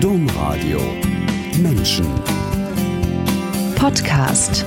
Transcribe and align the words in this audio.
Domradio 0.00 0.78
Menschen 1.58 2.06
Podcast 3.76 4.62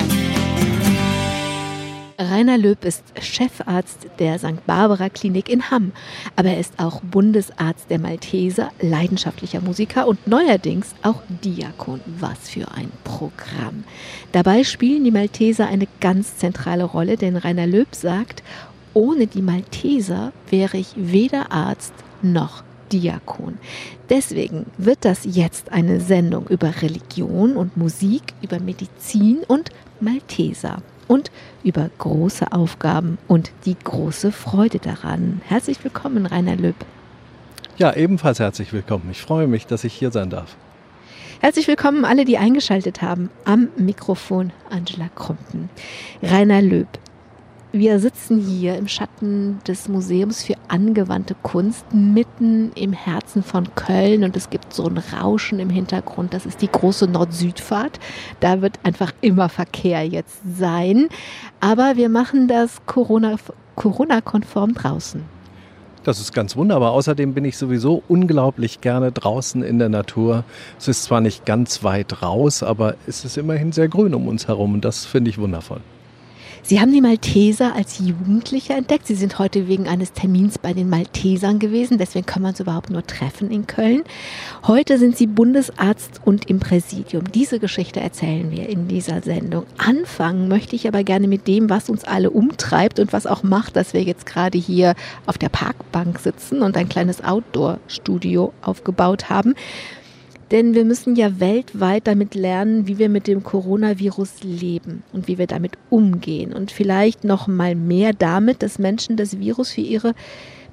Rainer 2.18 2.58
Löb 2.58 2.84
ist 2.84 3.04
Chefarzt 3.22 4.08
der 4.18 4.40
St. 4.40 4.66
Barbara 4.66 5.10
Klinik 5.10 5.48
in 5.48 5.70
Hamm, 5.70 5.92
aber 6.36 6.50
er 6.50 6.60
ist 6.60 6.80
auch 6.80 7.02
Bundesarzt 7.02 7.92
der 7.92 8.00
Malteser, 8.00 8.72
leidenschaftlicher 8.82 9.62
Musiker 9.62 10.08
und 10.08 10.26
neuerdings 10.26 10.96
auch 11.04 11.22
Diakon. 11.44 12.02
Was 12.20 12.50
für 12.50 12.72
ein 12.72 12.92
Programm. 13.04 13.84
Dabei 14.32 14.64
spielen 14.64 15.04
die 15.04 15.12
Malteser 15.12 15.68
eine 15.68 15.88
ganz 16.02 16.38
zentrale 16.38 16.86
Rolle, 16.86 17.18
denn 17.18 17.38
Rainer 17.38 17.68
Löb 17.68 17.94
sagt, 17.94 18.42
ohne 18.96 19.28
die 19.28 19.44
Malteser 19.44 20.34
wäre 20.50 20.78
ich 20.78 20.94
weder 20.96 21.52
Arzt 21.52 21.94
noch 22.24 22.64
Diakon. 22.92 23.58
Deswegen 24.10 24.66
wird 24.78 25.06
das 25.06 25.22
jetzt 25.24 25.72
eine 25.72 26.00
Sendung 26.00 26.48
über 26.48 26.82
Religion 26.82 27.56
und 27.56 27.78
Musik, 27.78 28.22
über 28.42 28.60
Medizin 28.60 29.40
und 29.48 29.70
Malteser 30.00 30.82
und 31.08 31.32
über 31.64 31.90
große 31.98 32.52
Aufgaben 32.52 33.18
und 33.28 33.52
die 33.66 33.76
große 33.84 34.32
Freude 34.32 34.80
daran. 34.80 35.42
Herzlich 35.48 35.84
willkommen, 35.84 36.26
Rainer 36.26 36.56
Löb. 36.56 36.76
Ja, 37.78 37.96
ebenfalls 37.96 38.40
herzlich 38.40 38.74
willkommen. 38.74 39.10
Ich 39.12 39.22
freue 39.22 39.48
mich, 39.48 39.66
dass 39.66 39.84
ich 39.84 39.94
hier 39.94 40.12
sein 40.12 40.30
darf. 40.30 40.56
Herzlich 41.42 41.70
willkommen 41.70 42.04
alle, 42.04 42.26
die 42.26 42.38
eingeschaltet 42.38 43.02
haben. 43.02 43.30
Am 43.46 43.70
Mikrofon 43.78 44.52
Angela 44.70 45.10
Krumpen. 45.16 45.70
Rainer 46.22 46.62
Löb, 46.62 46.90
wir 47.72 48.00
sitzen 48.00 48.40
hier 48.40 48.76
im 48.78 48.88
Schatten 48.88 49.60
des 49.68 49.88
Museums 49.88 50.44
für 50.44 50.56
angewandte 50.70 51.36
Kunst 51.44 51.86
mitten 51.94 52.72
im 52.74 52.94
Herzen 52.94 53.44
von 53.44 53.76
Köln 53.76 54.24
und 54.24 54.36
es 54.36 54.50
gibt 54.50 54.74
so 54.74 54.88
ein 54.88 54.98
Rauschen 54.98 55.60
im 55.60 55.70
Hintergrund. 55.70 56.34
Das 56.34 56.48
ist 56.48 56.64
die 56.64 56.72
große 56.72 57.06
Nord-Süd-Fahrt. 57.06 58.00
Da 58.40 58.64
wird 58.64 58.80
einfach 58.82 59.12
immer 59.22 59.50
Verkehr 59.50 60.04
jetzt 60.04 60.40
sein. 60.58 61.10
Aber 61.60 61.96
wir 61.96 62.10
machen 62.10 62.48
das 62.48 62.82
Corona-konform 62.88 64.74
draußen. 64.74 65.24
Das 66.04 66.20
ist 66.20 66.34
ganz 66.34 66.56
wunderbar. 66.56 66.92
Außerdem 66.92 67.36
bin 67.36 67.46
ich 67.46 67.56
sowieso 67.56 68.02
unglaublich 68.08 68.82
gerne 68.82 69.12
draußen 69.12 69.62
in 69.62 69.78
der 69.78 69.90
Natur. 69.90 70.44
Es 70.80 70.88
ist 70.88 71.04
zwar 71.04 71.22
nicht 71.22 71.46
ganz 71.46 71.84
weit 71.84 72.24
raus, 72.24 72.64
aber 72.64 72.96
es 73.06 73.26
ist 73.26 73.38
immerhin 73.38 73.74
sehr 73.74 73.90
grün 73.90 74.16
um 74.16 74.28
uns 74.28 74.48
herum 74.48 74.74
und 74.74 74.86
das 74.86 75.06
finde 75.06 75.30
ich 75.30 75.38
wundervoll. 75.38 75.82
Sie 76.70 76.80
haben 76.80 76.94
die 76.94 77.02
Malteser 77.02 77.74
als 77.74 77.98
Jugendliche 77.98 78.74
entdeckt. 78.74 79.08
Sie 79.08 79.16
sind 79.16 79.40
heute 79.40 79.68
wegen 79.68 79.88
eines 79.88 80.14
Termins 80.14 80.60
bei 80.60 80.72
den 80.72 80.88
Maltesern 80.88 81.58
gewesen. 81.58 81.98
Deswegen 81.98 82.28
können 82.28 82.46
wir 82.46 82.50
uns 82.50 82.60
überhaupt 82.60 82.92
nur 82.92 83.04
treffen 83.04 83.50
in 83.50 83.66
Köln. 83.66 84.04
Heute 84.68 85.00
sind 85.00 85.18
Sie 85.18 85.26
Bundesarzt 85.26 86.22
und 86.26 86.48
im 86.48 86.60
Präsidium. 86.60 87.24
Diese 87.32 87.58
Geschichte 87.58 88.02
erzählen 88.02 88.52
wir 88.52 88.70
in 88.70 88.88
dieser 88.88 89.24
Sendung. 89.24 89.66
Anfangen 89.80 90.48
möchte 90.48 90.76
ich 90.76 90.88
aber 90.88 91.04
gerne 91.04 91.28
mit 91.28 91.48
dem, 91.48 91.72
was 91.72 91.90
uns 91.90 92.04
alle 92.04 92.30
umtreibt 92.30 93.00
und 93.00 93.14
was 93.14 93.26
auch 93.26 93.42
macht, 93.42 93.76
dass 93.76 93.96
wir 93.96 94.04
jetzt 94.04 94.28
gerade 94.28 94.60
hier 94.60 94.94
auf 95.26 95.40
der 95.40 95.50
Parkbank 95.50 96.20
sitzen 96.20 96.62
und 96.62 96.78
ein 96.78 96.88
kleines 96.88 97.24
Outdoor-Studio 97.24 98.54
aufgebaut 98.62 99.32
haben. 99.32 99.56
Denn 100.52 100.74
wir 100.74 100.84
müssen 100.84 101.16
ja 101.16 101.40
weltweit 101.40 102.08
damit 102.08 102.34
lernen, 102.34 102.88
wie 102.88 102.98
wir 102.98 103.10
mit 103.10 103.28
dem 103.28 103.44
Coronavirus 103.44 104.44
leben 104.44 105.04
und 105.14 105.28
wie 105.28 105.38
wir 105.38 105.46
damit 105.46 105.74
umgehen. 105.92 106.54
Und 106.54 106.72
vielleicht 106.72 107.24
noch 107.24 107.48
mal 107.48 107.76
mehr 107.76 108.14
damit, 108.14 108.64
dass 108.64 108.80
Menschen 108.80 109.16
das 109.16 109.40
Virus 109.40 109.72
für 109.72 109.82
ihre 109.82 110.16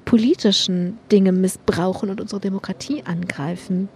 politischen 0.03 0.97
Dinge 1.11 1.31
missbrauchen 1.31 2.09
und 2.09 2.21
unsere 2.21 2.41
Demokratie 2.41 3.03
angreifen. 3.05 3.89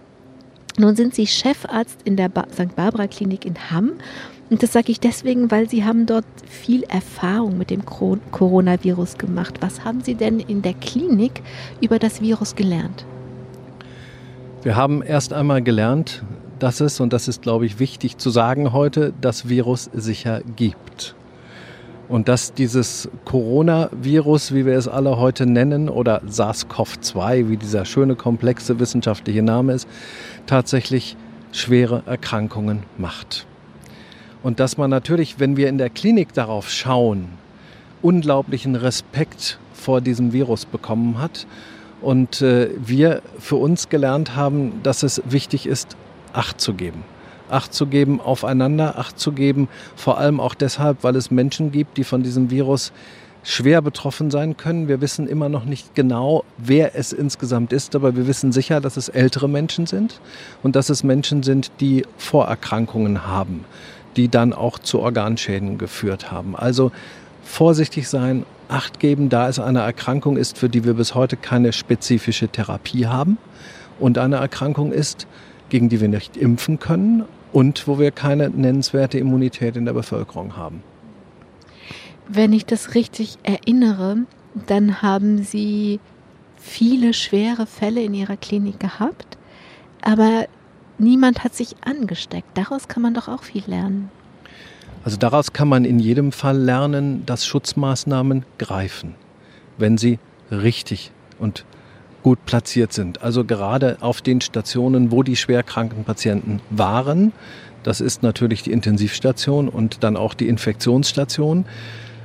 Nun 0.78 0.94
sind 0.94 1.14
Sie 1.14 1.26
Chefarzt 1.26 1.98
in 2.04 2.16
der 2.16 2.28
ba 2.28 2.46
St. 2.52 2.76
Barbara 2.76 3.06
Klinik 3.06 3.44
in 3.44 3.70
Hamm. 3.70 3.92
Und 4.50 4.62
das 4.62 4.72
sage 4.72 4.92
ich 4.92 5.00
deswegen, 5.00 5.50
weil 5.50 5.68
Sie 5.68 5.84
haben 5.84 6.06
dort 6.06 6.24
viel 6.46 6.82
Erfahrung 6.84 7.58
mit 7.58 7.70
dem 7.70 7.84
Coronavirus 7.84 9.18
gemacht. 9.18 9.56
Was 9.60 9.84
haben 9.84 10.02
Sie 10.02 10.14
denn 10.14 10.40
in 10.40 10.62
der 10.62 10.74
Klinik 10.74 11.42
über 11.80 11.98
das 11.98 12.20
Virus 12.20 12.54
gelernt? 12.54 13.04
Wir 14.62 14.76
haben 14.76 15.02
erst 15.02 15.32
einmal 15.32 15.60
gelernt, 15.60 16.22
dass 16.60 16.80
es, 16.80 17.00
und 17.00 17.12
das 17.12 17.26
ist, 17.26 17.42
glaube 17.42 17.66
ich, 17.66 17.80
wichtig 17.80 18.18
zu 18.18 18.30
sagen 18.30 18.72
heute, 18.72 19.12
das 19.20 19.48
Virus 19.48 19.90
sicher 19.92 20.40
gibt. 20.54 21.16
Und 22.08 22.28
dass 22.28 22.54
dieses 22.54 23.08
Coronavirus, 23.24 24.54
wie 24.54 24.64
wir 24.64 24.78
es 24.78 24.86
alle 24.86 25.18
heute 25.18 25.46
nennen, 25.46 25.88
oder 25.88 26.22
SARS-CoV-2, 26.22 27.48
wie 27.48 27.56
dieser 27.56 27.84
schöne, 27.84 28.14
komplexe 28.14 28.78
wissenschaftliche 28.78 29.42
Name 29.42 29.72
ist, 29.72 29.88
tatsächlich 30.46 31.16
schwere 31.50 32.04
Erkrankungen 32.06 32.84
macht. 32.98 33.46
Und 34.44 34.60
dass 34.60 34.78
man 34.78 34.90
natürlich, 34.90 35.40
wenn 35.40 35.56
wir 35.56 35.68
in 35.68 35.78
der 35.78 35.90
Klinik 35.90 36.34
darauf 36.34 36.70
schauen, 36.70 37.30
unglaublichen 38.00 38.76
Respekt 38.76 39.58
vor 39.74 40.00
diesem 40.00 40.32
Virus 40.32 40.66
bekommen 40.66 41.18
hat 41.18 41.48
und 42.02 42.42
äh, 42.42 42.70
wir 42.76 43.22
für 43.38 43.56
uns 43.56 43.88
gelernt 43.88 44.36
haben, 44.36 44.80
dass 44.82 45.02
es 45.02 45.22
wichtig 45.24 45.66
ist, 45.66 45.96
Acht 46.32 46.60
zu 46.60 46.74
geben. 46.74 47.04
Acht 47.50 47.74
zu 47.74 47.86
geben 47.86 48.20
aufeinander, 48.20 48.98
Acht 48.98 49.18
zu 49.18 49.32
geben, 49.32 49.68
vor 49.96 50.18
allem 50.18 50.40
auch 50.40 50.54
deshalb, 50.54 51.04
weil 51.04 51.16
es 51.16 51.30
Menschen 51.30 51.70
gibt, 51.70 51.98
die 51.98 52.04
von 52.04 52.22
diesem 52.22 52.50
Virus 52.50 52.92
schwer 53.44 53.82
betroffen 53.82 54.30
sein 54.30 54.56
können. 54.56 54.88
Wir 54.88 55.00
wissen 55.00 55.26
immer 55.26 55.48
noch 55.48 55.64
nicht 55.64 55.94
genau, 55.94 56.44
wer 56.58 56.96
es 56.96 57.12
insgesamt 57.12 57.72
ist, 57.72 57.94
aber 57.94 58.16
wir 58.16 58.26
wissen 58.26 58.52
sicher, 58.52 58.80
dass 58.80 58.96
es 58.96 59.08
ältere 59.08 59.48
Menschen 59.48 59.86
sind 59.86 60.20
und 60.62 60.76
dass 60.76 60.88
es 60.88 61.02
Menschen 61.02 61.42
sind, 61.42 61.70
die 61.80 62.06
Vorerkrankungen 62.16 63.26
haben, 63.26 63.64
die 64.16 64.28
dann 64.28 64.52
auch 64.52 64.78
zu 64.78 65.00
Organschäden 65.00 65.76
geführt 65.76 66.30
haben. 66.30 66.56
Also 66.56 66.92
vorsichtig 67.44 68.08
sein, 68.08 68.44
Acht 68.72 69.00
geben, 69.00 69.28
da 69.28 69.48
es 69.50 69.58
eine 69.58 69.80
Erkrankung 69.80 70.38
ist, 70.38 70.56
für 70.56 70.70
die 70.70 70.84
wir 70.84 70.94
bis 70.94 71.14
heute 71.14 71.36
keine 71.36 71.74
spezifische 71.74 72.48
Therapie 72.48 73.06
haben 73.06 73.36
und 74.00 74.16
eine 74.16 74.36
Erkrankung 74.36 74.92
ist, 74.92 75.26
gegen 75.68 75.90
die 75.90 76.00
wir 76.00 76.08
nicht 76.08 76.38
impfen 76.38 76.78
können 76.78 77.24
und 77.52 77.86
wo 77.86 77.98
wir 77.98 78.12
keine 78.12 78.48
nennenswerte 78.48 79.18
Immunität 79.18 79.76
in 79.76 79.84
der 79.84 79.92
Bevölkerung 79.92 80.56
haben. 80.56 80.82
Wenn 82.28 82.54
ich 82.54 82.64
das 82.64 82.94
richtig 82.94 83.36
erinnere, 83.42 84.18
dann 84.66 85.02
haben 85.02 85.42
Sie 85.42 86.00
viele 86.56 87.12
schwere 87.12 87.66
Fälle 87.66 88.02
in 88.02 88.14
Ihrer 88.14 88.38
Klinik 88.38 88.80
gehabt, 88.80 89.36
aber 90.00 90.46
niemand 90.96 91.44
hat 91.44 91.54
sich 91.54 91.76
angesteckt. 91.82 92.48
Daraus 92.54 92.88
kann 92.88 93.02
man 93.02 93.12
doch 93.12 93.28
auch 93.28 93.42
viel 93.42 93.64
lernen. 93.66 94.10
Also 95.04 95.16
daraus 95.16 95.52
kann 95.52 95.68
man 95.68 95.84
in 95.84 95.98
jedem 95.98 96.32
Fall 96.32 96.58
lernen, 96.58 97.26
dass 97.26 97.44
Schutzmaßnahmen 97.46 98.44
greifen, 98.58 99.14
wenn 99.78 99.98
sie 99.98 100.18
richtig 100.50 101.10
und 101.38 101.64
gut 102.22 102.44
platziert 102.46 102.92
sind. 102.92 103.22
Also 103.22 103.44
gerade 103.44 103.96
auf 104.00 104.22
den 104.22 104.40
Stationen, 104.40 105.10
wo 105.10 105.22
die 105.22 105.36
schwerkranken 105.36 106.04
Patienten 106.04 106.60
waren, 106.70 107.32
das 107.82 108.00
ist 108.00 108.22
natürlich 108.22 108.62
die 108.62 108.70
Intensivstation 108.70 109.68
und 109.68 110.04
dann 110.04 110.16
auch 110.16 110.34
die 110.34 110.48
Infektionsstation, 110.48 111.64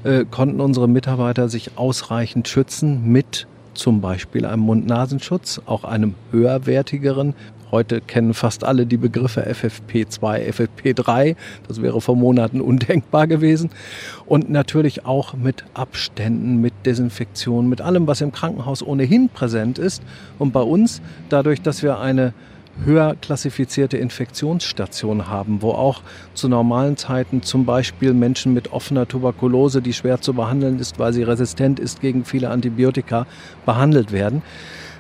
äh, 0.04 0.26
konnten 0.30 0.62
unsere 0.62 0.88
Mitarbeiter 0.88 1.50
sich 1.50 1.72
ausreichend 1.78 2.48
schützen 2.48 3.12
mit 3.12 3.48
zum 3.74 4.02
Beispiel 4.02 4.46
einem 4.46 4.64
Mund-Nasenschutz, 4.64 5.62
auch 5.66 5.84
einem 5.84 6.16
höherwertigeren 6.32 7.34
Heute 7.70 8.00
kennen 8.00 8.34
fast 8.34 8.64
alle 8.64 8.86
die 8.86 8.98
Begriffe 8.98 9.46
FFP2, 9.46 10.50
FFP3. 10.52 11.36
Das 11.68 11.82
wäre 11.82 12.00
vor 12.00 12.16
Monaten 12.16 12.62
undenkbar 12.62 13.28
gewesen. 13.28 13.70
Und 14.26 14.50
natürlich 14.50 15.06
auch 15.06 15.34
mit 15.34 15.66
Abständen, 15.74 16.62
mit 16.62 16.74
Desinfektion, 16.86 17.68
mit 17.68 17.82
allem, 17.82 18.08
was 18.08 18.22
im 18.22 18.32
Krankenhaus 18.32 18.82
ohnehin 18.82 19.30
präsent 19.30 19.80
ist. 19.80 20.02
Und 20.40 20.54
bei 20.54 20.62
uns, 20.62 21.02
dadurch, 21.30 21.62
dass 21.62 21.84
wir 21.84 22.00
eine 22.00 22.34
höher 22.86 23.16
klassifizierte 23.20 23.98
Infektionsstation 23.98 25.28
haben, 25.28 25.62
wo 25.62 25.72
auch 25.72 26.02
zu 26.34 26.48
normalen 26.48 26.96
Zeiten 26.96 27.42
zum 27.42 27.66
Beispiel 27.66 28.14
Menschen 28.14 28.54
mit 28.54 28.72
offener 28.72 29.08
Tuberkulose, 29.08 29.82
die 29.82 29.94
schwer 29.94 30.22
zu 30.22 30.34
behandeln 30.34 30.80
ist, 30.80 31.00
weil 31.00 31.14
sie 31.14 31.24
resistent 31.24 31.80
ist 31.80 32.02
gegen 32.02 32.24
viele 32.24 32.50
Antibiotika, 32.50 33.26
behandelt 33.66 34.12
werden. 34.12 34.42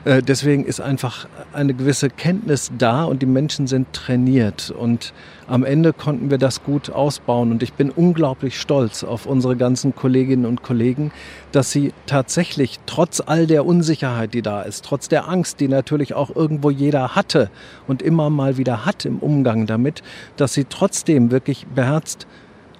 Äh, 0.07 0.21
deswegen 0.21 0.63
ist 0.63 0.80
einfach 0.80 1.27
eine 1.51 1.74
gewisse 1.74 2.09
Kenntnis 2.09 2.71
da 2.77 3.04
und 3.04 3.21
die 3.21 3.25
Menschen 3.25 3.68
sind 3.68 3.92
trainiert. 3.92 4.71
Und 4.71 5.13
am 5.48 5.65
Ende 5.65 5.92
konnten 5.92 6.30
wir 6.30 6.38
das 6.38 6.63
gut 6.63 6.89
ausbauen. 6.89 7.51
Und 7.51 7.62
ich 7.62 7.74
bin 7.74 7.89
unglaublich 7.89 8.57
stolz 8.57 9.04
auf 9.04 9.25
unsere 9.25 9.57
ganzen 9.57 9.95
Kolleginnen 9.95 10.45
und 10.45 10.63
Kollegen, 10.63 11.12
dass 11.51 11.71
sie 11.71 11.92
tatsächlich 12.06 12.80
trotz 12.86 13.21
all 13.25 13.48
der 13.48 13.65
Unsicherheit, 13.65 14.33
die 14.33 14.42
da 14.42 14.62
ist, 14.62 14.86
trotz 14.86 15.09
der 15.09 15.27
Angst, 15.27 15.59
die 15.59 15.68
natürlich 15.68 16.13
auch 16.13 16.33
irgendwo 16.33 16.69
jeder 16.69 17.13
hatte 17.15 17.50
und 17.86 18.01
immer 18.01 18.30
mal 18.30 18.56
wieder 18.56 18.86
hat 18.86 19.04
im 19.04 19.19
Umgang 19.19 19.65
damit, 19.65 20.04
dass 20.38 20.54
sie 20.54 20.63
trotzdem 20.63 21.31
wirklich 21.31 21.68
beherzt 21.68 22.27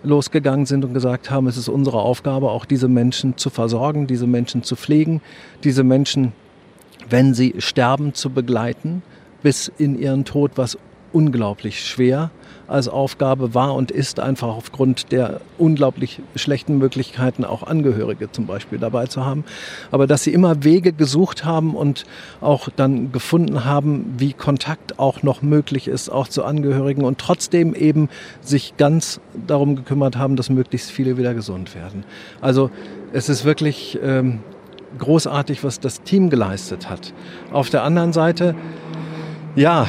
losgegangen 0.01 0.65
sind 0.65 0.85
und 0.85 0.94
gesagt 0.94 1.29
haben, 1.29 1.47
es 1.47 1.57
ist 1.57 1.68
unsere 1.68 2.00
Aufgabe, 2.00 2.51
auch 2.51 2.63
diese 2.63 2.88
Menschen 2.88 3.35
zu 3.35 3.50
versorgen, 3.50 4.07
diese 4.07 4.27
Menschen 4.27 4.63
zu 4.63 4.77
pflegen, 4.77 5.21
diese 5.65 5.83
Menschen 5.83 6.31
wenn 7.09 7.33
sie 7.33 7.56
sterben, 7.59 8.13
zu 8.13 8.30
begleiten, 8.30 9.01
bis 9.44 9.71
in 9.77 9.98
ihren 9.98 10.25
Tod, 10.25 10.51
was 10.56 10.77
unglaublich 11.13 11.86
schwer 11.86 12.31
als 12.68 12.89
Aufgabe 12.89 13.54
war 13.54 13.74
und 13.75 13.92
ist, 13.92 14.19
einfach 14.19 14.50
aufgrund 14.50 15.12
der 15.12 15.39
unglaublich 15.57 16.21
schlechten 16.36 16.77
Möglichkeiten, 16.77 17.45
auch 17.45 17.63
Angehörige 17.63 18.31
zum 18.31 18.45
Beispiel 18.45 18.77
dabei 18.77 19.07
zu 19.07 19.25
haben. 19.25 19.45
Aber 19.89 20.06
dass 20.06 20.24
sie 20.24 20.33
immer 20.33 20.63
Wege 20.63 20.92
gesucht 20.92 21.45
haben 21.45 21.75
und 21.75 22.04
auch 22.42 22.69
dann 22.75 23.12
gefunden 23.12 23.63
haben, 23.63 24.15
wie 24.18 24.33
Kontakt 24.33 25.00
auch 25.00 25.24
noch 25.24 25.42
möglich 25.42 25.88
ist, 25.88 26.10
auch 26.10 26.27
zu 26.27 26.44
Angehörigen 26.44 27.06
und 27.06 27.19
trotzdem 27.19 27.74
eben 27.74 28.10
sich 28.42 28.75
ganz 28.77 29.21
darum 29.48 29.75
gekümmert 29.77 30.18
haben, 30.18 30.36
dass 30.36 30.50
möglichst 30.50 30.92
viele 30.92 31.18
wieder 31.18 31.33
gesund 31.33 31.74
werden. 31.74 32.03
Also 32.42 32.69
es 33.13 33.30
ist 33.30 33.45
wirklich 33.45 33.98
ähm, 34.03 34.39
großartig, 34.98 35.63
was 35.63 35.80
das 35.80 36.01
Team 36.01 36.30
geleistet 36.30 36.89
hat. 36.89 37.13
Auf 37.51 37.69
der 37.69 37.84
anderen 37.84 38.13
Seite, 38.13 38.56
ja, 39.56 39.88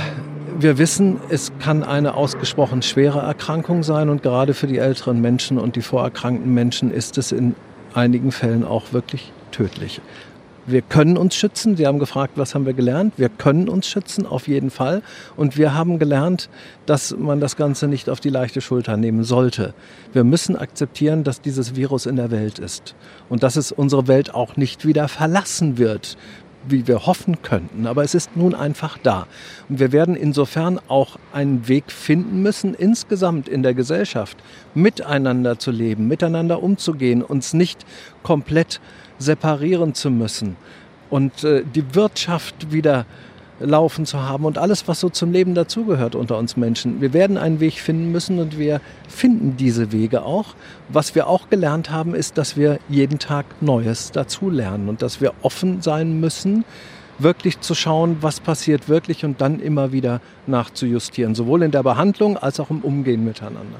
wir 0.58 0.78
wissen, 0.78 1.18
es 1.28 1.52
kann 1.60 1.84
eine 1.84 2.14
ausgesprochen 2.14 2.82
schwere 2.82 3.20
Erkrankung 3.20 3.82
sein 3.82 4.08
und 4.08 4.22
gerade 4.22 4.54
für 4.54 4.66
die 4.66 4.78
älteren 4.78 5.20
Menschen 5.20 5.58
und 5.58 5.76
die 5.76 5.82
vorerkrankten 5.82 6.52
Menschen 6.52 6.90
ist 6.90 7.16
es 7.18 7.32
in 7.32 7.54
einigen 7.94 8.32
Fällen 8.32 8.64
auch 8.64 8.92
wirklich 8.92 9.32
tödlich. 9.52 10.00
Wir 10.68 10.82
können 10.82 11.16
uns 11.16 11.34
schützen. 11.34 11.78
Sie 11.78 11.86
haben 11.86 11.98
gefragt, 11.98 12.34
was 12.36 12.54
haben 12.54 12.66
wir 12.66 12.74
gelernt? 12.74 13.14
Wir 13.16 13.30
können 13.30 13.70
uns 13.70 13.88
schützen, 13.88 14.26
auf 14.26 14.48
jeden 14.48 14.68
Fall. 14.68 15.00
Und 15.34 15.56
wir 15.56 15.72
haben 15.72 15.98
gelernt, 15.98 16.50
dass 16.84 17.16
man 17.16 17.40
das 17.40 17.56
Ganze 17.56 17.88
nicht 17.88 18.10
auf 18.10 18.20
die 18.20 18.28
leichte 18.28 18.60
Schulter 18.60 18.98
nehmen 18.98 19.24
sollte. 19.24 19.72
Wir 20.12 20.24
müssen 20.24 20.56
akzeptieren, 20.56 21.24
dass 21.24 21.40
dieses 21.40 21.74
Virus 21.74 22.04
in 22.04 22.16
der 22.16 22.30
Welt 22.30 22.58
ist 22.58 22.94
und 23.30 23.42
dass 23.42 23.56
es 23.56 23.72
unsere 23.72 24.08
Welt 24.08 24.34
auch 24.34 24.56
nicht 24.56 24.84
wieder 24.84 25.08
verlassen 25.08 25.78
wird 25.78 26.18
wie 26.66 26.86
wir 26.86 27.06
hoffen 27.06 27.40
könnten. 27.40 27.86
Aber 27.86 28.04
es 28.04 28.14
ist 28.14 28.36
nun 28.36 28.54
einfach 28.54 28.98
da. 28.98 29.26
Und 29.68 29.78
wir 29.78 29.92
werden 29.92 30.16
insofern 30.16 30.80
auch 30.88 31.16
einen 31.32 31.68
Weg 31.68 31.90
finden 31.90 32.42
müssen, 32.42 32.74
insgesamt 32.74 33.48
in 33.48 33.62
der 33.62 33.74
Gesellschaft 33.74 34.36
miteinander 34.74 35.58
zu 35.58 35.70
leben, 35.70 36.08
miteinander 36.08 36.62
umzugehen, 36.62 37.22
uns 37.22 37.54
nicht 37.54 37.86
komplett 38.22 38.80
separieren 39.18 39.94
zu 39.94 40.10
müssen 40.10 40.56
und 41.10 41.44
äh, 41.44 41.64
die 41.64 41.94
Wirtschaft 41.94 42.72
wieder 42.72 43.06
laufen 43.60 44.06
zu 44.06 44.22
haben 44.22 44.44
und 44.44 44.58
alles, 44.58 44.86
was 44.86 45.00
so 45.00 45.08
zum 45.08 45.32
Leben 45.32 45.54
dazugehört 45.54 46.14
unter 46.14 46.38
uns 46.38 46.56
Menschen. 46.56 47.00
Wir 47.00 47.12
werden 47.12 47.36
einen 47.36 47.60
Weg 47.60 47.74
finden 47.80 48.12
müssen 48.12 48.38
und 48.38 48.58
wir 48.58 48.80
finden 49.08 49.56
diese 49.56 49.90
Wege 49.90 50.22
auch. 50.22 50.54
Was 50.88 51.14
wir 51.14 51.26
auch 51.26 51.50
gelernt 51.50 51.90
haben, 51.90 52.14
ist, 52.14 52.38
dass 52.38 52.56
wir 52.56 52.78
jeden 52.88 53.18
Tag 53.18 53.46
Neues 53.60 54.12
dazulernen 54.12 54.88
und 54.88 55.02
dass 55.02 55.20
wir 55.20 55.32
offen 55.42 55.82
sein 55.82 56.20
müssen, 56.20 56.64
wirklich 57.18 57.60
zu 57.60 57.74
schauen, 57.74 58.18
was 58.20 58.38
passiert 58.38 58.88
wirklich 58.88 59.24
und 59.24 59.40
dann 59.40 59.58
immer 59.58 59.90
wieder 59.90 60.20
nachzujustieren, 60.46 61.34
sowohl 61.34 61.64
in 61.64 61.72
der 61.72 61.82
Behandlung 61.82 62.36
als 62.36 62.60
auch 62.60 62.70
im 62.70 62.80
Umgehen 62.82 63.24
miteinander. 63.24 63.78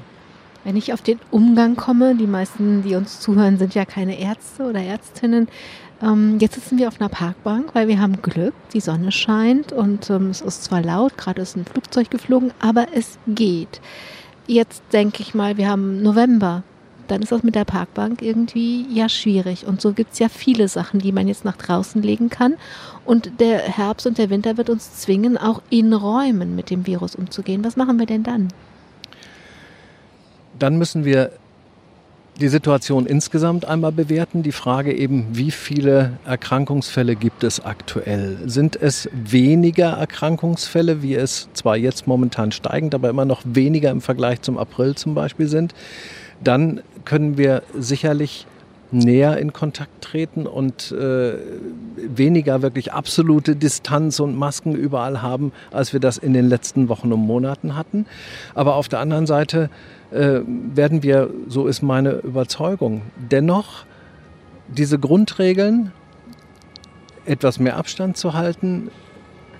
Wenn 0.63 0.75
ich 0.75 0.93
auf 0.93 1.01
den 1.01 1.19
Umgang 1.31 1.75
komme, 1.75 2.15
die 2.15 2.27
meisten, 2.27 2.83
die 2.83 2.95
uns 2.95 3.19
zuhören, 3.19 3.57
sind 3.57 3.75
ja 3.75 3.85
keine 3.85 4.19
Ärzte 4.19 4.63
oder 4.63 4.81
Ärztinnen. 4.81 5.47
Ähm, 6.01 6.37
jetzt 6.39 6.55
sitzen 6.55 6.77
wir 6.77 6.87
auf 6.87 6.99
einer 6.99 7.09
Parkbank, 7.09 7.73
weil 7.73 7.87
wir 7.87 7.99
haben 7.99 8.21
Glück, 8.21 8.53
die 8.73 8.79
Sonne 8.79 9.11
scheint 9.11 9.71
und 9.71 10.09
ähm, 10.09 10.29
es 10.29 10.41
ist 10.41 10.63
zwar 10.63 10.81
laut, 10.81 11.17
gerade 11.17 11.41
ist 11.41 11.57
ein 11.57 11.65
Flugzeug 11.65 12.09
geflogen, 12.09 12.51
aber 12.59 12.87
es 12.93 13.17
geht. 13.27 13.81
Jetzt 14.47 14.81
denke 14.93 15.21
ich 15.21 15.33
mal, 15.33 15.57
wir 15.57 15.69
haben 15.69 16.01
November. 16.01 16.63
Dann 17.07 17.23
ist 17.23 17.31
das 17.31 17.41
mit 17.43 17.55
der 17.55 17.65
Parkbank 17.65 18.21
irgendwie 18.21 18.85
ja 18.93 19.09
schwierig. 19.09 19.65
Und 19.65 19.81
so 19.81 19.93
gibt 19.93 20.13
es 20.13 20.19
ja 20.19 20.29
viele 20.29 20.67
Sachen, 20.67 20.99
die 20.99 21.11
man 21.11 21.27
jetzt 21.27 21.43
nach 21.43 21.57
draußen 21.57 22.03
legen 22.03 22.29
kann. 22.29 22.55
Und 23.03 23.39
der 23.39 23.57
Herbst 23.59 24.05
und 24.05 24.19
der 24.19 24.29
Winter 24.29 24.57
wird 24.57 24.69
uns 24.69 24.95
zwingen, 24.97 25.37
auch 25.37 25.61
in 25.71 25.91
Räumen 25.91 26.55
mit 26.55 26.69
dem 26.69 26.85
Virus 26.85 27.15
umzugehen. 27.15 27.63
Was 27.63 27.75
machen 27.77 27.97
wir 27.97 28.05
denn 28.05 28.21
dann? 28.21 28.49
Dann 30.59 30.77
müssen 30.77 31.05
wir 31.05 31.31
die 32.39 32.47
Situation 32.47 33.05
insgesamt 33.05 33.65
einmal 33.65 33.91
bewerten. 33.91 34.43
Die 34.43 34.51
Frage 34.51 34.93
eben, 34.93 35.27
wie 35.33 35.51
viele 35.51 36.17
Erkrankungsfälle 36.25 37.15
gibt 37.15 37.43
es 37.43 37.63
aktuell? 37.63 38.37
Sind 38.45 38.75
es 38.75 39.09
weniger 39.13 39.91
Erkrankungsfälle, 39.91 41.01
wie 41.01 41.15
es 41.15 41.49
zwar 41.53 41.75
jetzt 41.75 42.07
momentan 42.07 42.51
steigend, 42.51 42.95
aber 42.95 43.09
immer 43.09 43.25
noch 43.25 43.41
weniger 43.43 43.91
im 43.91 44.01
Vergleich 44.01 44.41
zum 44.41 44.57
April 44.57 44.95
zum 44.95 45.15
Beispiel 45.15 45.47
sind? 45.47 45.73
Dann 46.41 46.81
können 47.03 47.37
wir 47.37 47.63
sicherlich 47.77 48.45
näher 48.91 49.37
in 49.37 49.53
Kontakt 49.53 50.01
treten 50.01 50.47
und 50.47 50.91
äh, 50.91 51.33
weniger 51.95 52.61
wirklich 52.61 52.91
absolute 52.93 53.55
Distanz 53.55 54.19
und 54.19 54.35
Masken 54.35 54.75
überall 54.75 55.21
haben, 55.21 55.51
als 55.71 55.93
wir 55.93 55.99
das 55.99 56.17
in 56.17 56.33
den 56.33 56.49
letzten 56.49 56.89
Wochen 56.89 57.13
und 57.13 57.19
Monaten 57.19 57.75
hatten. 57.75 58.05
Aber 58.55 58.75
auf 58.75 58.87
der 58.87 58.99
anderen 58.99 59.27
Seite 59.27 59.69
äh, 60.11 60.39
werden 60.45 61.03
wir, 61.03 61.29
so 61.47 61.67
ist 61.67 61.81
meine 61.81 62.11
Überzeugung, 62.11 63.03
dennoch 63.17 63.85
diese 64.67 64.99
Grundregeln, 64.99 65.91
etwas 67.25 67.59
mehr 67.59 67.77
Abstand 67.77 68.17
zu 68.17 68.33
halten, 68.33 68.89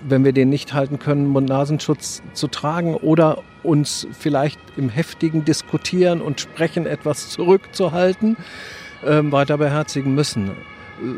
wenn 0.08 0.24
wir 0.24 0.32
den 0.32 0.50
nicht 0.50 0.74
halten 0.74 0.98
können, 0.98 1.28
Mund-Nasenschutz 1.28 2.22
zu 2.34 2.48
tragen 2.48 2.96
oder 2.96 3.40
uns 3.64 4.08
vielleicht 4.18 4.60
im 4.78 4.90
heftigen 4.90 5.44
Diskutieren 5.46 6.22
und 6.22 6.40
Sprechen 6.40 6.86
etwas 6.86 7.30
zurückzuhalten, 7.30 8.38
weiter 9.02 9.58
beherzigen 9.58 10.14
müssen. 10.14 10.52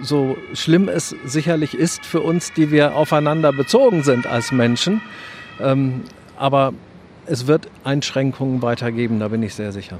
So 0.01 0.37
schlimm 0.53 0.87
es 0.89 1.15
sicherlich 1.25 1.73
ist 1.73 2.05
für 2.05 2.21
uns, 2.21 2.53
die 2.53 2.69
wir 2.69 2.95
aufeinander 2.95 3.51
bezogen 3.51 4.03
sind 4.03 4.27
als 4.27 4.51
Menschen, 4.51 5.01
ähm, 5.59 6.03
aber 6.37 6.73
es 7.25 7.47
wird 7.47 7.67
Einschränkungen 7.83 8.61
weitergeben, 8.61 9.19
da 9.19 9.27
bin 9.27 9.41
ich 9.41 9.55
sehr 9.55 9.71
sicher. 9.71 9.99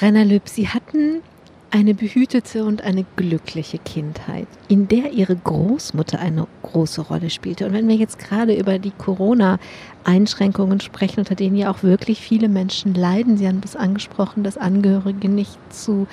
Rainer 0.00 0.24
Lüb, 0.24 0.48
Sie 0.48 0.68
hatten 0.68 1.22
eine 1.70 1.94
behütete 1.94 2.64
und 2.64 2.82
eine 2.82 3.04
glückliche 3.16 3.78
Kindheit, 3.78 4.46
in 4.68 4.88
der 4.88 5.12
Ihre 5.12 5.36
Großmutter 5.36 6.18
eine 6.18 6.46
große 6.62 7.02
Rolle 7.02 7.30
spielte. 7.30 7.66
Und 7.66 7.72
wenn 7.72 7.88
wir 7.88 7.96
jetzt 7.96 8.18
gerade 8.18 8.54
über 8.54 8.78
die 8.78 8.92
Corona-Einschränkungen 8.92 10.80
sprechen, 10.80 11.20
unter 11.20 11.34
denen 11.34 11.56
ja 11.56 11.70
auch 11.70 11.82
wirklich 11.82 12.20
viele 12.20 12.48
Menschen 12.48 12.94
leiden, 12.94 13.36
Sie 13.36 13.48
haben 13.48 13.60
das 13.60 13.76
angesprochen, 13.76 14.44
dass 14.44 14.56
Angehörige 14.56 15.28
nicht 15.28 15.58
zu 15.72 16.06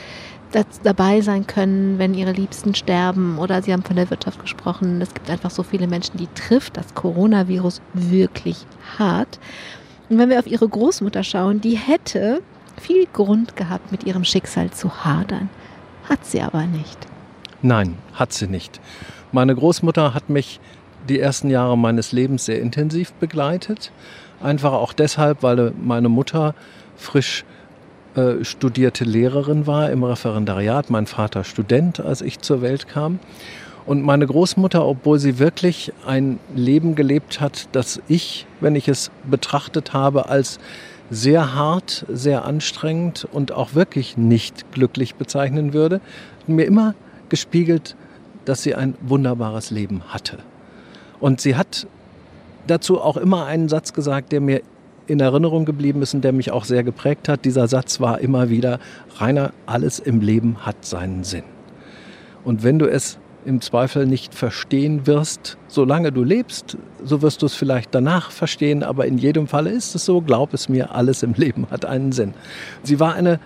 dabei 0.84 1.22
sein 1.22 1.48
können, 1.48 1.98
wenn 1.98 2.14
ihre 2.14 2.32
Liebsten 2.32 2.76
sterben. 2.76 3.38
Oder 3.40 3.62
Sie 3.62 3.74
haben 3.74 3.84
von 3.84 3.96
der 3.96 4.10
Wirtschaft 4.10 4.40
gesprochen. 4.40 5.02
Es 5.02 5.14
gibt 5.14 5.30
einfach 5.30 5.50
so 5.50 5.64
viele 5.64 5.88
Menschen, 5.88 6.18
die 6.18 6.28
trifft 6.36 6.78
das 6.78 6.94
Coronavirus 6.94 7.82
wirklich 7.94 8.66
hart. 8.98 9.40
Und 10.10 10.20
wenn 10.20 10.30
wir 10.30 10.40
auf 10.40 10.48
Ihre 10.48 10.68
Großmutter 10.68 11.24
schauen, 11.24 11.62
die 11.62 11.78
hätte 11.78 12.42
viel 12.84 13.08
Grund 13.12 13.56
gehabt, 13.56 13.92
mit 13.92 14.04
ihrem 14.04 14.24
Schicksal 14.24 14.72
zu 14.72 15.06
hadern. 15.06 15.50
Hat 16.10 16.26
sie 16.26 16.42
aber 16.42 16.66
nicht. 16.66 16.98
Nein, 17.62 17.98
hat 18.14 18.34
sie 18.34 18.48
nicht. 18.48 18.82
Meine 19.32 19.56
Großmutter 19.56 20.14
hat 20.14 20.30
mich 20.30 20.60
die 21.08 21.20
ersten 21.20 21.50
Jahre 21.50 21.78
meines 21.78 22.12
Lebens 22.12 22.46
sehr 22.46 22.62
intensiv 22.62 23.14
begleitet. 23.14 23.92
Einfach 24.42 24.74
auch 24.74 24.94
deshalb, 24.94 25.44
weil 25.44 25.74
meine 25.82 26.10
Mutter 26.10 26.56
frisch 26.98 27.46
äh, 28.16 28.44
studierte 28.44 29.06
Lehrerin 29.06 29.66
war 29.66 29.90
im 29.90 30.04
Referendariat, 30.04 30.90
mein 30.90 31.08
Vater 31.08 31.44
Student, 31.44 32.00
als 32.00 32.22
ich 32.22 32.40
zur 32.40 32.62
Welt 32.62 32.88
kam. 32.88 33.20
Und 33.86 34.02
meine 34.02 34.28
Großmutter, 34.28 34.86
obwohl 34.86 35.20
sie 35.20 35.40
wirklich 35.40 35.92
ein 36.06 36.40
Leben 36.56 36.96
gelebt 36.96 37.42
hat, 37.42 37.68
das 37.72 38.02
ich, 38.08 38.46
wenn 38.62 38.76
ich 38.76 38.88
es 38.88 39.12
betrachtet 39.30 39.94
habe, 39.94 40.30
als 40.30 40.60
sehr 41.14 41.54
hart, 41.54 42.06
sehr 42.10 42.46
anstrengend 42.46 43.28
und 43.32 43.52
auch 43.52 43.76
wirklich 43.76 44.18
nicht 44.18 44.72
glücklich 44.72 45.16
bezeichnen 45.16 45.74
würde, 45.74 46.02
mir 46.48 46.66
immer 46.66 46.96
gespiegelt, 47.30 47.96
dass 48.46 48.64
sie 48.64 48.76
ein 48.76 48.96
wunderbares 49.02 49.72
Leben 49.72 50.02
hatte. 50.08 50.40
Und 51.20 51.40
sie 51.40 51.56
hat 51.56 51.88
dazu 52.68 53.00
auch 53.00 53.18
immer 53.18 53.46
einen 53.46 53.70
Satz 53.70 53.94
gesagt, 53.94 54.32
der 54.32 54.42
mir 54.42 54.62
in 55.08 55.20
Erinnerung 55.20 55.66
geblieben 55.66 56.02
ist 56.02 56.14
und 56.14 56.24
der 56.24 56.32
mich 56.32 56.52
auch 56.52 56.66
sehr 56.66 56.84
geprägt 56.84 57.30
hat. 57.30 57.46
Dieser 57.46 57.68
Satz 57.68 58.00
war 58.00 58.20
immer 58.20 58.50
wieder, 58.50 58.80
Rainer, 59.18 59.52
alles 59.66 60.00
im 60.00 60.22
Leben 60.22 60.66
hat 60.66 60.86
seinen 60.86 61.24
Sinn. 61.24 61.44
Und 62.44 62.64
wenn 62.64 62.80
du 62.80 62.90
es 62.90 63.20
im 63.46 63.62
Zweifel 63.62 64.06
nicht 64.06 64.34
verstehen 64.34 65.08
wirst, 65.08 65.58
solange 65.68 66.12
du 66.12 66.24
lebst, 66.24 66.78
so 67.04 67.22
wirst 67.22 67.42
du 67.42 67.46
es 67.46 67.56
vielleicht 67.56 67.94
danach 67.94 68.32
verstehen, 68.32 68.84
aber 68.84 69.06
in 69.06 69.18
jedem 69.18 69.48
Fall 69.48 69.68
ist 69.68 69.96
es 69.96 70.06
so, 70.06 70.22
glaub 70.22 70.54
es 70.54 70.70
mir, 70.70 70.92
alles 70.92 71.24
im 71.24 71.34
Leben 71.34 71.68
hat 71.72 71.86
einen 71.86 72.12
Sinn. 72.12 72.34
Sie 72.84 73.00
war 73.00 73.14
eine 73.14 73.40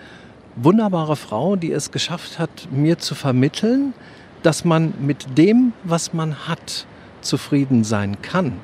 wunderbare 0.56 1.16
Frau, 1.16 1.56
die 1.56 1.72
es 1.72 1.90
geschafft 1.90 2.38
hat, 2.38 2.68
mir 2.70 2.98
zu 2.98 3.14
vermitteln, 3.14 3.94
dass 4.42 4.64
man 4.64 4.94
mit 5.00 5.38
dem, 5.38 5.72
was 5.84 6.12
man 6.12 6.48
hat, 6.48 6.86
zufrieden 7.20 7.84
sein 7.84 8.22
kann 8.22 8.54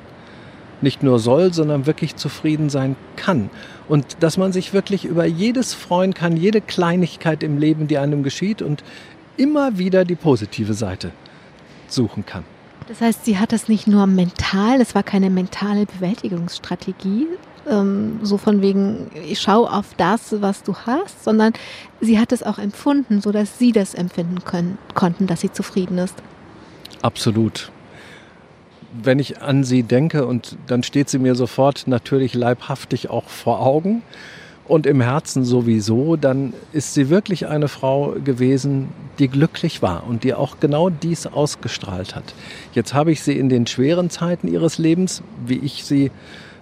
nicht 0.84 1.02
nur 1.02 1.18
soll, 1.18 1.52
sondern 1.52 1.86
wirklich 1.86 2.14
zufrieden 2.14 2.70
sein 2.70 2.94
kann. 3.16 3.50
Und 3.88 4.18
dass 4.20 4.36
man 4.36 4.52
sich 4.52 4.72
wirklich 4.72 5.04
über 5.04 5.24
jedes 5.24 5.74
freuen 5.74 6.14
kann, 6.14 6.36
jede 6.36 6.60
Kleinigkeit 6.60 7.42
im 7.42 7.58
Leben, 7.58 7.88
die 7.88 7.98
einem 7.98 8.22
geschieht 8.22 8.62
und 8.62 8.84
immer 9.36 9.78
wieder 9.78 10.04
die 10.04 10.14
positive 10.14 10.74
Seite 10.74 11.10
suchen 11.94 12.26
kann. 12.26 12.44
Das 12.88 13.00
heißt, 13.00 13.24
sie 13.24 13.38
hat 13.38 13.52
das 13.52 13.68
nicht 13.68 13.86
nur 13.86 14.06
mental, 14.06 14.78
das 14.78 14.94
war 14.94 15.02
keine 15.02 15.30
mentale 15.30 15.86
Bewältigungsstrategie, 15.86 17.26
ähm, 17.68 18.18
so 18.22 18.36
von 18.36 18.60
wegen, 18.60 19.10
ich 19.26 19.40
schau 19.40 19.66
auf 19.66 19.94
das, 19.96 20.42
was 20.42 20.62
du 20.62 20.74
hast, 20.74 21.24
sondern 21.24 21.54
sie 22.00 22.18
hat 22.18 22.32
es 22.32 22.42
auch 22.42 22.58
empfunden, 22.58 23.20
sodass 23.22 23.58
sie 23.58 23.72
das 23.72 23.94
empfinden 23.94 24.44
können, 24.44 24.76
konnten, 24.94 25.26
dass 25.26 25.40
sie 25.40 25.50
zufrieden 25.50 25.96
ist. 25.96 26.16
Absolut. 27.00 27.70
Wenn 28.92 29.18
ich 29.18 29.40
an 29.40 29.64
sie 29.64 29.82
denke 29.82 30.26
und 30.26 30.56
dann 30.66 30.82
steht 30.82 31.08
sie 31.08 31.18
mir 31.18 31.34
sofort 31.34 31.86
natürlich 31.86 32.34
leibhaftig 32.34 33.10
auch 33.10 33.28
vor 33.28 33.60
Augen 33.60 34.02
und 34.66 34.86
im 34.86 35.00
Herzen 35.00 35.44
sowieso, 35.44 36.16
dann 36.16 36.54
ist 36.72 36.94
sie 36.94 37.10
wirklich 37.10 37.46
eine 37.46 37.68
Frau 37.68 38.14
gewesen, 38.24 38.88
die 39.18 39.28
glücklich 39.28 39.82
war 39.82 40.06
und 40.06 40.24
die 40.24 40.34
auch 40.34 40.58
genau 40.60 40.90
dies 40.90 41.26
ausgestrahlt 41.26 42.16
hat. 42.16 42.34
Jetzt 42.72 42.94
habe 42.94 43.12
ich 43.12 43.22
sie 43.22 43.38
in 43.38 43.48
den 43.48 43.66
schweren 43.66 44.10
Zeiten 44.10 44.48
ihres 44.48 44.78
Lebens, 44.78 45.22
wie 45.46 45.58
ich 45.58 45.84
sie 45.84 46.10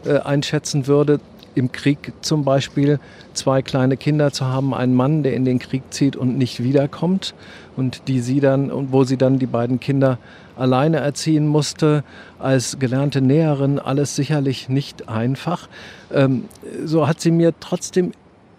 äh, 0.05 0.19
einschätzen 0.19 0.87
würde, 0.87 1.21
im 1.55 1.71
Krieg 1.71 2.13
zum 2.23 2.45
Beispiel 2.45 2.99
zwei 3.35 3.63
kleine 3.63 3.97
Kinder 3.97 4.33
zu 4.33 4.47
haben, 4.47 4.75
einen 4.75 4.95
Mann, 4.95 5.23
der 5.23 5.35
in 5.35 5.45
den 5.45 5.59
Krieg 5.59 5.83
zieht 5.91 6.17
und 6.17 6.39
nicht 6.39 6.63
wiederkommt 6.63 7.35
und 7.77 8.09
die 8.09 8.21
sie 8.21 8.41
dann 8.41 8.71
und 8.71 8.93
wo 8.93 9.05
sie 9.05 9.17
dann 9.17 9.39
die 9.39 9.47
beiden 9.47 9.79
Kinder 9.79 10.19
alleine 10.57 10.99
erziehen 10.99 11.47
musste, 11.47 12.05
als 12.39 12.79
gelernte 12.79 13.21
Näherin, 13.21 13.79
alles 13.79 14.17
sicherlich 14.17 14.69
nicht 14.69 15.09
einfach. 15.09 15.69
Ähm, 16.13 16.45
so 16.85 17.09
hat 17.09 17.21
sie 17.21 17.31
mir 17.31 17.55
trotzdem 17.61 18.13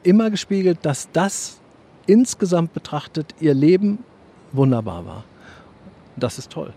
immer 0.03 0.29
gespiegelt, 0.29 0.79
dass 0.83 1.09
das 1.11 1.59
insgesamt 2.05 2.73
betrachtet 2.73 3.35
ihr 3.39 3.53
Leben 3.53 3.99
wunderbar 4.51 5.05
war. 5.05 5.23
Das 6.15 6.37
ist 6.37 6.51
toll. 6.51 6.73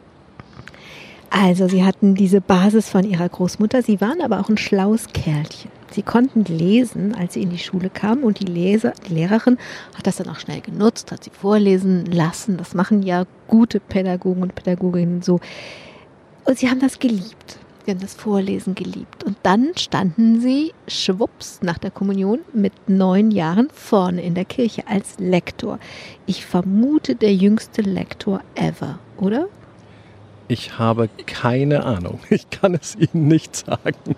Also, 1.31 1.69
sie 1.69 1.85
hatten 1.85 2.15
diese 2.15 2.41
Basis 2.41 2.89
von 2.89 3.05
ihrer 3.05 3.29
Großmutter. 3.29 3.83
Sie 3.83 4.01
waren 4.01 4.21
aber 4.23 4.41
auch 4.41 4.49
ein 4.49 4.57
schlaues 4.57 5.09
Kerlchen. 5.13 5.76
Sie 5.91 6.03
konnten 6.03 6.45
lesen, 6.45 7.15
als 7.15 7.35
sie 7.35 7.43
in 7.43 7.51
die 7.51 7.59
Schule 7.59 7.91
kamen 7.91 8.23
und 8.23 8.41
die, 8.41 8.45
Leser, 8.45 8.93
die 9.09 9.15
Lehrerin 9.15 9.59
hat 9.95 10.07
das 10.07 10.17
dann 10.17 10.29
auch 10.29 10.39
schnell 10.39 10.61
genutzt, 10.61 11.13
hat 11.13 11.25
sie 11.25 11.31
vorlesen 11.31 12.07
lassen. 12.07 12.57
Das 12.57 12.75
machen 12.75 13.03
ja 13.03 13.25
gute 13.49 13.81
Pädagogen 13.81 14.43
und 14.43 14.55
Pädagoginnen 14.55 15.23
so. 15.23 15.41
Und 16.45 16.59
sie 16.59 16.69
haben 16.69 16.81
das 16.81 16.99
geliebt. 16.99 17.59
Sie 17.85 17.93
haben 17.93 18.01
das 18.01 18.15
Vorlesen 18.15 18.75
geliebt. 18.75 19.23
Und 19.23 19.37
dann 19.45 19.71
standen 19.77 20.41
sie 20.41 20.73
schwupps 20.89 21.61
nach 21.63 21.79
der 21.79 21.93
Kommunion 21.93 22.41
mit 22.53 22.73
neun 22.89 23.31
Jahren 23.31 23.69
vorne 23.73 24.23
in 24.23 24.35
der 24.35 24.45
Kirche 24.45 24.89
als 24.89 25.15
Lektor. 25.19 25.79
Ich 26.27 26.45
vermute 26.45 27.15
der 27.15 27.33
jüngste 27.33 27.83
Lektor 27.83 28.41
ever, 28.57 28.99
oder? 29.19 29.47
Ich 30.49 30.79
habe 30.79 31.09
keine 31.27 31.85
Ahnung. 31.85 32.19
Ich 32.31 32.51
kann 32.51 32.75
es 32.75 32.97
Ihnen 32.97 33.29
nicht 33.29 33.55
sagen. 33.55 34.17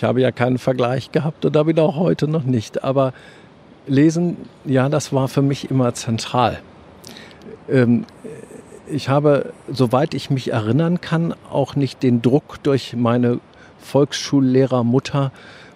Ich 0.00 0.04
habe 0.04 0.22
ja 0.22 0.32
keinen 0.32 0.56
Vergleich 0.56 1.12
gehabt 1.12 1.44
und 1.44 1.54
habe 1.58 1.72
ihn 1.72 1.78
auch 1.78 1.96
heute 1.96 2.26
noch 2.26 2.44
nicht. 2.44 2.84
Aber 2.84 3.12
Lesen, 3.86 4.38
ja, 4.64 4.88
das 4.88 5.12
war 5.12 5.28
für 5.28 5.42
mich 5.42 5.70
immer 5.70 5.92
zentral. 5.92 6.60
Ähm, 7.68 8.06
ich 8.90 9.10
habe, 9.10 9.52
soweit 9.70 10.14
ich 10.14 10.30
mich 10.30 10.52
erinnern 10.52 11.02
kann, 11.02 11.34
auch 11.50 11.76
nicht 11.76 12.02
den 12.02 12.22
Druck 12.22 12.62
durch 12.62 12.96
meine 12.96 13.40
Volksschullehrermutter 13.80 15.32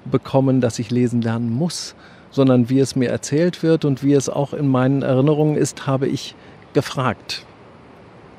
bekommen, 0.07 0.63
dass 0.63 0.79
ich 0.79 0.91
lesen 0.91 1.21
lernen 1.21 1.51
muss, 1.51 1.95
sondern 2.31 2.71
wie 2.71 2.79
es 2.79 2.97
mir 2.97 3.11
erzählt 3.11 3.63
wird 3.63 3.85
und 3.85 4.03
wie 4.03 4.15
es 4.15 4.31
auch 4.31 4.55
in 4.55 4.69
meinen 4.69 5.03
Erinnerungen 5.03 5.59
ist, 5.59 5.87
habe 5.87 6.07
ich 6.07 6.35
gefragt, 6.73 7.45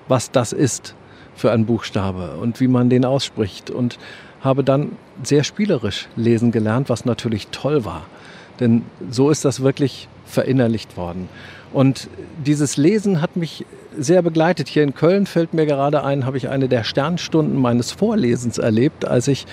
was 0.07 0.31
das 0.31 0.51
ist 0.51 0.95
für 1.35 1.51
ein 1.51 1.67
Buchstabe 1.67 2.37
und 2.41 2.59
wie 2.59 2.67
man 2.67 2.89
den 2.89 3.05
ausspricht 3.05 3.69
und 3.69 3.99
habe 4.41 4.63
dann 4.63 4.93
sehr 5.23 5.43
spielerisch 5.43 6.07
lesen 6.15 6.51
gelernt, 6.51 6.89
was 6.89 7.05
natürlich 7.05 7.47
toll 7.47 7.85
war. 7.85 8.05
Denn 8.59 8.83
so 9.09 9.29
ist 9.29 9.45
das 9.45 9.61
wirklich 9.61 10.07
verinnerlicht 10.25 10.97
worden. 10.97 11.29
Und 11.73 12.09
dieses 12.45 12.77
Lesen 12.77 13.21
hat 13.21 13.35
mich 13.35 13.65
sehr 13.97 14.21
begleitet. 14.21 14.67
Hier 14.67 14.83
in 14.83 14.93
Köln 14.93 15.25
fällt 15.25 15.53
mir 15.53 15.65
gerade 15.65 16.03
ein, 16.03 16.25
habe 16.25 16.37
ich 16.37 16.49
eine 16.49 16.67
der 16.67 16.83
Sternstunden 16.83 17.59
meines 17.59 17.91
Vorlesens 17.91 18.57
erlebt, 18.57 19.05
als 19.05 19.27
ich, 19.27 19.45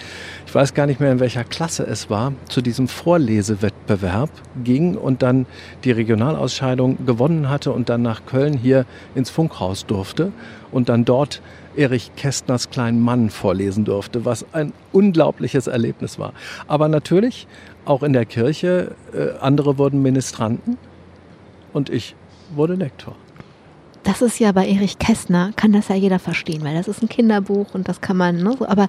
ich 0.47 0.54
weiß 0.54 0.75
gar 0.75 0.87
nicht 0.87 1.00
mehr 1.00 1.12
in 1.12 1.21
welcher 1.21 1.45
Klasse 1.45 1.85
es 1.85 2.11
war, 2.11 2.33
zu 2.49 2.61
diesem 2.61 2.88
Vorlesewettbewerb 2.88 4.31
ging 4.62 4.97
und 4.97 5.23
dann 5.23 5.47
die 5.85 5.92
Regionalausscheidung 5.92 7.07
gewonnen 7.07 7.49
hatte 7.49 7.73
und 7.73 7.88
dann 7.88 8.02
nach 8.02 8.25
Köln 8.26 8.54
hier 8.54 8.87
ins 9.14 9.31
Funkhaus 9.31 9.87
durfte 9.87 10.33
und 10.71 10.88
dann 10.88 11.04
dort 11.04 11.40
Erich 11.76 12.12
Kästners 12.17 12.71
kleinen 12.71 13.00
Mann 13.00 13.31
vorlesen 13.31 13.85
durfte, 13.85 14.25
was 14.25 14.45
ein 14.52 14.73
unglaubliches 14.93 15.67
Erlebnis 15.67 16.19
war. 16.19 16.33
Aber 16.67 16.88
natürlich 16.88 17.47
auch 17.85 18.02
in 18.02 18.12
der 18.12 18.26
Kirche, 18.26 18.95
äh, 19.12 19.38
andere 19.41 19.79
wurden 19.79 20.02
Ministranten 20.02 20.79
und 21.73 21.91
ich 21.91 22.14
wurde 22.55 22.75
Lektor. 22.75 23.17
Das 24.05 24.21
ist 24.21 24.41
ja 24.41 24.50
bei 24.50 24.67
Erich 24.67 24.99
Kästner, 24.99 25.52
kann 25.55 25.73
das 25.73 25.87
ja 25.87 25.95
jeder 25.95 26.19
verstehen, 26.19 26.64
weil 26.64 26.75
das 26.75 26.88
ist 26.88 27.02
ein 27.02 27.09
Kinderbuch 27.09 27.73
und 27.73 27.88
das 27.88 28.00
kann 28.00 28.17
man, 28.17 28.37
ne, 28.43 28.57
so. 28.59 28.67
aber 28.67 28.88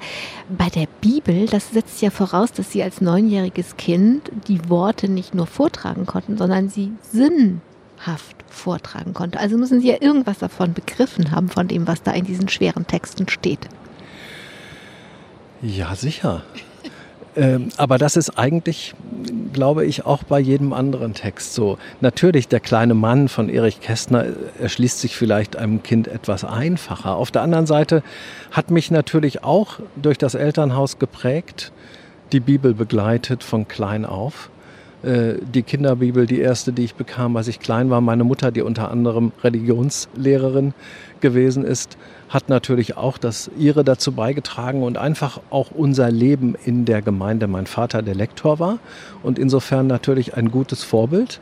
bei 0.50 0.70
der 0.70 0.88
Bibel, 1.02 1.46
das 1.46 1.72
setzt 1.72 2.02
ja 2.02 2.10
voraus, 2.10 2.52
dass 2.52 2.72
sie 2.72 2.82
als 2.82 3.00
neunjähriges 3.00 3.78
Kind 3.78 4.32
die 4.48 4.70
Worte 4.70 5.10
nicht 5.10 5.36
nur 5.36 5.46
vortragen 5.46 6.08
konnten, 6.08 6.38
sondern 6.38 6.70
sie 6.70 6.94
sinnhaft 7.12 8.42
vortragen 8.53 9.13
konnte. 9.13 9.39
Also 9.39 9.57
müssen 9.57 9.81
sie 9.81 9.89
ja 9.89 9.98
irgendwas 10.00 10.39
davon 10.39 10.74
begriffen 10.74 11.31
haben, 11.31 11.50
von 11.50 11.67
dem, 11.67 11.88
was 11.88 12.03
da 12.03 12.12
in 12.12 12.25
diesen 12.25 12.50
schweren 12.50 12.88
Texten 12.88 13.27
steht. 13.27 13.67
Ja, 15.62 15.95
sicher. 15.95 16.43
Ähm, 17.36 17.69
aber 17.77 17.98
das 17.98 18.15
ist 18.15 18.38
eigentlich, 18.38 18.93
glaube 19.53 19.86
ich, 19.86 20.05
auch 20.05 20.24
bei 20.24 20.39
jedem 20.39 20.74
anderen 20.74 21.13
Text 21.13 21.53
so. 21.53 21.77
Natürlich, 22.01 22.48
der 22.48 22.60
kleine 22.60 22.93
Mann 22.93 23.27
von 23.27 23.50
Erich 23.50 23.81
Kästner 23.81 24.25
erschließt 24.60 25.00
sich 25.00 25.15
vielleicht 25.15 25.55
einem 25.55 25.81
Kind 25.81 26.07
etwas 26.07 26.43
einfacher. 26.43 27.15
Auf 27.15 27.31
der 27.31 27.41
anderen 27.41 27.65
Seite 27.65 28.03
hat 28.51 28.69
mich 28.69 28.91
natürlich 28.91 29.43
auch 29.43 29.79
durch 29.95 30.17
das 30.17 30.36
Elternhaus 30.36 31.00
geprägt, 31.00 31.72
die 32.31 32.39
Bibel 32.39 32.74
begleitet 32.74 33.43
von 33.43 33.67
klein 33.67 34.05
auf. 34.05 34.50
Äh, 35.03 35.36
die 35.53 35.63
Kinderbibel, 35.63 36.25
die 36.25 36.39
erste, 36.39 36.72
die 36.72 36.86
ich 36.86 36.95
bekam, 36.95 37.36
als 37.36 37.50
ich 37.50 37.60
klein 37.60 37.89
war. 37.89 38.00
Meine 38.00 38.24
Mutter, 38.24 38.51
die 38.51 38.62
unter 38.62 38.89
anderem 38.89 39.33
Religionslehrerin 39.43 40.74
gewesen 41.19 41.65
ist, 41.65 41.98
hat 42.29 42.48
natürlich 42.48 42.95
auch 42.95 43.17
das 43.17 43.51
ihre 43.57 43.83
dazu 43.83 44.13
beigetragen 44.13 44.81
und 44.81 44.98
einfach 44.98 45.41
auch 45.50 45.72
unser 45.72 46.10
Leben 46.10 46.55
in 46.65 46.86
der 46.86 47.01
Gemeinde. 47.01 47.48
Mein 47.48 47.67
Vater, 47.67 48.01
der 48.01 48.15
Lektor 48.15 48.60
war 48.60 48.79
und 49.24 49.38
insofern 49.38 49.88
natürlich 49.88 50.36
ein 50.36 50.51
gutes 50.51 50.83
Vorbild. 50.83 51.41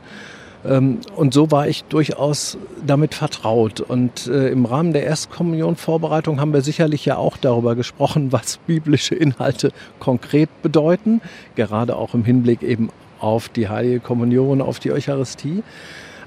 Ähm, 0.64 0.98
und 1.14 1.32
so 1.32 1.50
war 1.50 1.68
ich 1.68 1.84
durchaus 1.84 2.58
damit 2.84 3.14
vertraut. 3.14 3.80
Und 3.80 4.26
äh, 4.26 4.48
im 4.48 4.64
Rahmen 4.64 4.92
der 4.92 5.04
Erstkommunionvorbereitung 5.04 6.40
haben 6.40 6.52
wir 6.52 6.62
sicherlich 6.62 7.04
ja 7.04 7.16
auch 7.16 7.36
darüber 7.36 7.74
gesprochen, 7.74 8.32
was 8.32 8.58
biblische 8.66 9.14
Inhalte 9.14 9.72
konkret 10.00 10.50
bedeuten, 10.62 11.20
gerade 11.54 11.96
auch 11.96 12.14
im 12.14 12.24
Hinblick 12.24 12.62
eben 12.62 12.90
auf 13.22 13.48
die 13.48 13.68
Heilige 13.68 14.00
Kommunion, 14.00 14.60
auf 14.60 14.78
die 14.78 14.92
Eucharistie. 14.92 15.62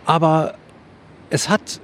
Aber 0.05 0.55
es 1.29 1.49
hat 1.49 1.79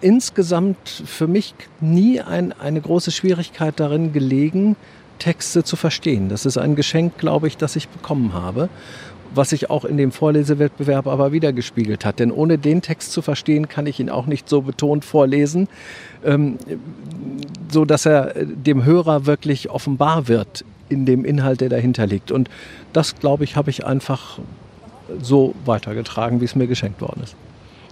insgesamt 0.00 0.88
für 1.06 1.26
mich 1.26 1.54
nie 1.80 2.20
ein, 2.20 2.52
eine 2.52 2.80
große 2.80 3.10
Schwierigkeit 3.10 3.78
darin 3.78 4.12
gelegen, 4.12 4.76
Texte 5.18 5.64
zu 5.64 5.76
verstehen. 5.76 6.28
Das 6.28 6.44
ist 6.44 6.58
ein 6.58 6.76
Geschenk, 6.76 7.16
glaube 7.16 7.46
ich, 7.48 7.56
das 7.56 7.76
ich 7.76 7.88
bekommen 7.88 8.34
habe, 8.34 8.68
was 9.34 9.50
sich 9.50 9.70
auch 9.70 9.84
in 9.84 9.96
dem 9.96 10.12
Vorlesewettbewerb 10.12 11.06
aber 11.06 11.32
wieder 11.32 11.52
gespiegelt 11.52 12.04
hat. 12.04 12.18
Denn 12.18 12.30
ohne 12.30 12.58
den 12.58 12.82
Text 12.82 13.12
zu 13.12 13.22
verstehen, 13.22 13.68
kann 13.68 13.86
ich 13.86 14.00
ihn 14.00 14.10
auch 14.10 14.26
nicht 14.26 14.48
so 14.48 14.62
betont 14.62 15.04
vorlesen, 15.04 15.68
ähm, 16.24 16.58
so 17.70 17.84
dass 17.84 18.04
er 18.04 18.34
dem 18.44 18.84
Hörer 18.84 19.26
wirklich 19.26 19.70
offenbar 19.70 20.28
wird 20.28 20.64
in 20.88 21.06
dem 21.06 21.24
Inhalt, 21.24 21.60
der 21.60 21.68
dahinter 21.68 22.06
liegt. 22.06 22.30
Und 22.30 22.48
das, 22.92 23.16
glaube 23.16 23.44
ich, 23.44 23.56
habe 23.56 23.70
ich 23.70 23.86
einfach 23.86 24.38
so 25.20 25.54
weitergetragen, 25.64 26.40
wie 26.40 26.44
es 26.44 26.54
mir 26.54 26.66
geschenkt 26.66 27.00
worden 27.00 27.22
ist. 27.22 27.36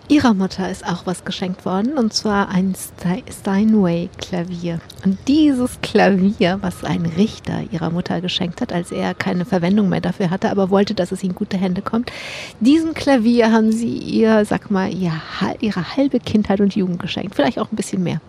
Ihrer 0.06 0.34
Mutter 0.34 0.70
ist 0.70 0.86
auch 0.86 1.06
was 1.06 1.24
geschenkt 1.24 1.64
worden, 1.64 1.96
und 1.96 2.12
zwar 2.12 2.50
ein 2.50 2.74
Steinway-Klavier. 3.30 4.80
Und 5.02 5.16
dieses 5.26 5.80
Klavier, 5.80 6.58
was 6.60 6.84
ein 6.84 7.06
Richter 7.06 7.62
ihrer 7.70 7.88
Mutter 7.88 8.20
geschenkt 8.20 8.60
hat, 8.60 8.70
als 8.70 8.92
er 8.92 9.14
keine 9.14 9.46
Verwendung 9.46 9.88
mehr 9.88 10.02
dafür 10.02 10.28
hatte, 10.28 10.50
aber 10.50 10.68
wollte, 10.68 10.92
dass 10.92 11.10
es 11.10 11.22
in 11.22 11.34
gute 11.34 11.56
Hände 11.56 11.80
kommt, 11.80 12.12
diesem 12.60 12.92
Klavier 12.92 13.50
haben 13.50 13.72
sie 13.72 13.96
ihr, 13.96 14.44
sag 14.44 14.70
mal, 14.70 14.92
ihr, 14.92 15.12
ihre 15.60 15.96
halbe 15.96 16.20
Kindheit 16.20 16.60
und 16.60 16.76
Jugend 16.76 16.98
geschenkt. 16.98 17.34
Vielleicht 17.34 17.58
auch 17.58 17.72
ein 17.72 17.76
bisschen 17.76 18.02
mehr. 18.02 18.20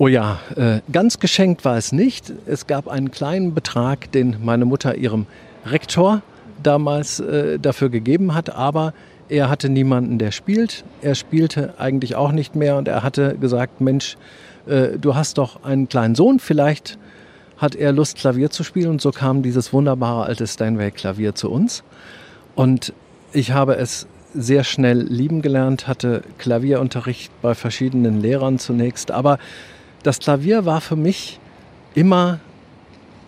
Oh 0.00 0.06
ja, 0.06 0.38
äh, 0.54 0.80
ganz 0.92 1.18
geschenkt 1.18 1.64
war 1.64 1.76
es 1.76 1.90
nicht. 1.90 2.32
Es 2.46 2.68
gab 2.68 2.86
einen 2.86 3.10
kleinen 3.10 3.52
Betrag, 3.52 4.12
den 4.12 4.36
meine 4.44 4.64
Mutter 4.64 4.94
ihrem 4.94 5.26
Rektor 5.66 6.22
damals 6.62 7.18
äh, 7.18 7.58
dafür 7.58 7.88
gegeben 7.88 8.32
hat, 8.32 8.54
aber 8.54 8.94
er 9.28 9.50
hatte 9.50 9.68
niemanden, 9.68 10.18
der 10.18 10.30
spielt. 10.30 10.84
Er 11.02 11.16
spielte 11.16 11.74
eigentlich 11.78 12.14
auch 12.14 12.30
nicht 12.30 12.54
mehr 12.54 12.76
und 12.76 12.86
er 12.86 13.02
hatte 13.02 13.36
gesagt, 13.40 13.80
Mensch, 13.80 14.16
äh, 14.68 14.98
du 15.00 15.16
hast 15.16 15.36
doch 15.36 15.64
einen 15.64 15.88
kleinen 15.88 16.14
Sohn, 16.14 16.38
vielleicht 16.38 16.96
hat 17.56 17.74
er 17.74 17.90
Lust, 17.90 18.18
Klavier 18.18 18.50
zu 18.50 18.62
spielen. 18.62 18.90
Und 18.90 19.00
so 19.02 19.10
kam 19.10 19.42
dieses 19.42 19.72
wunderbare 19.72 20.26
alte 20.26 20.46
Steinway-Klavier 20.46 21.34
zu 21.34 21.50
uns. 21.50 21.82
Und 22.54 22.92
ich 23.32 23.50
habe 23.50 23.74
es 23.76 24.06
sehr 24.32 24.62
schnell 24.62 25.00
lieben 25.00 25.42
gelernt, 25.42 25.88
hatte 25.88 26.22
Klavierunterricht 26.38 27.32
bei 27.42 27.56
verschiedenen 27.56 28.20
Lehrern 28.20 28.60
zunächst. 28.60 29.10
Aber 29.10 29.38
das 30.02 30.18
Klavier 30.18 30.64
war 30.64 30.80
für 30.80 30.96
mich 30.96 31.40
immer 31.94 32.40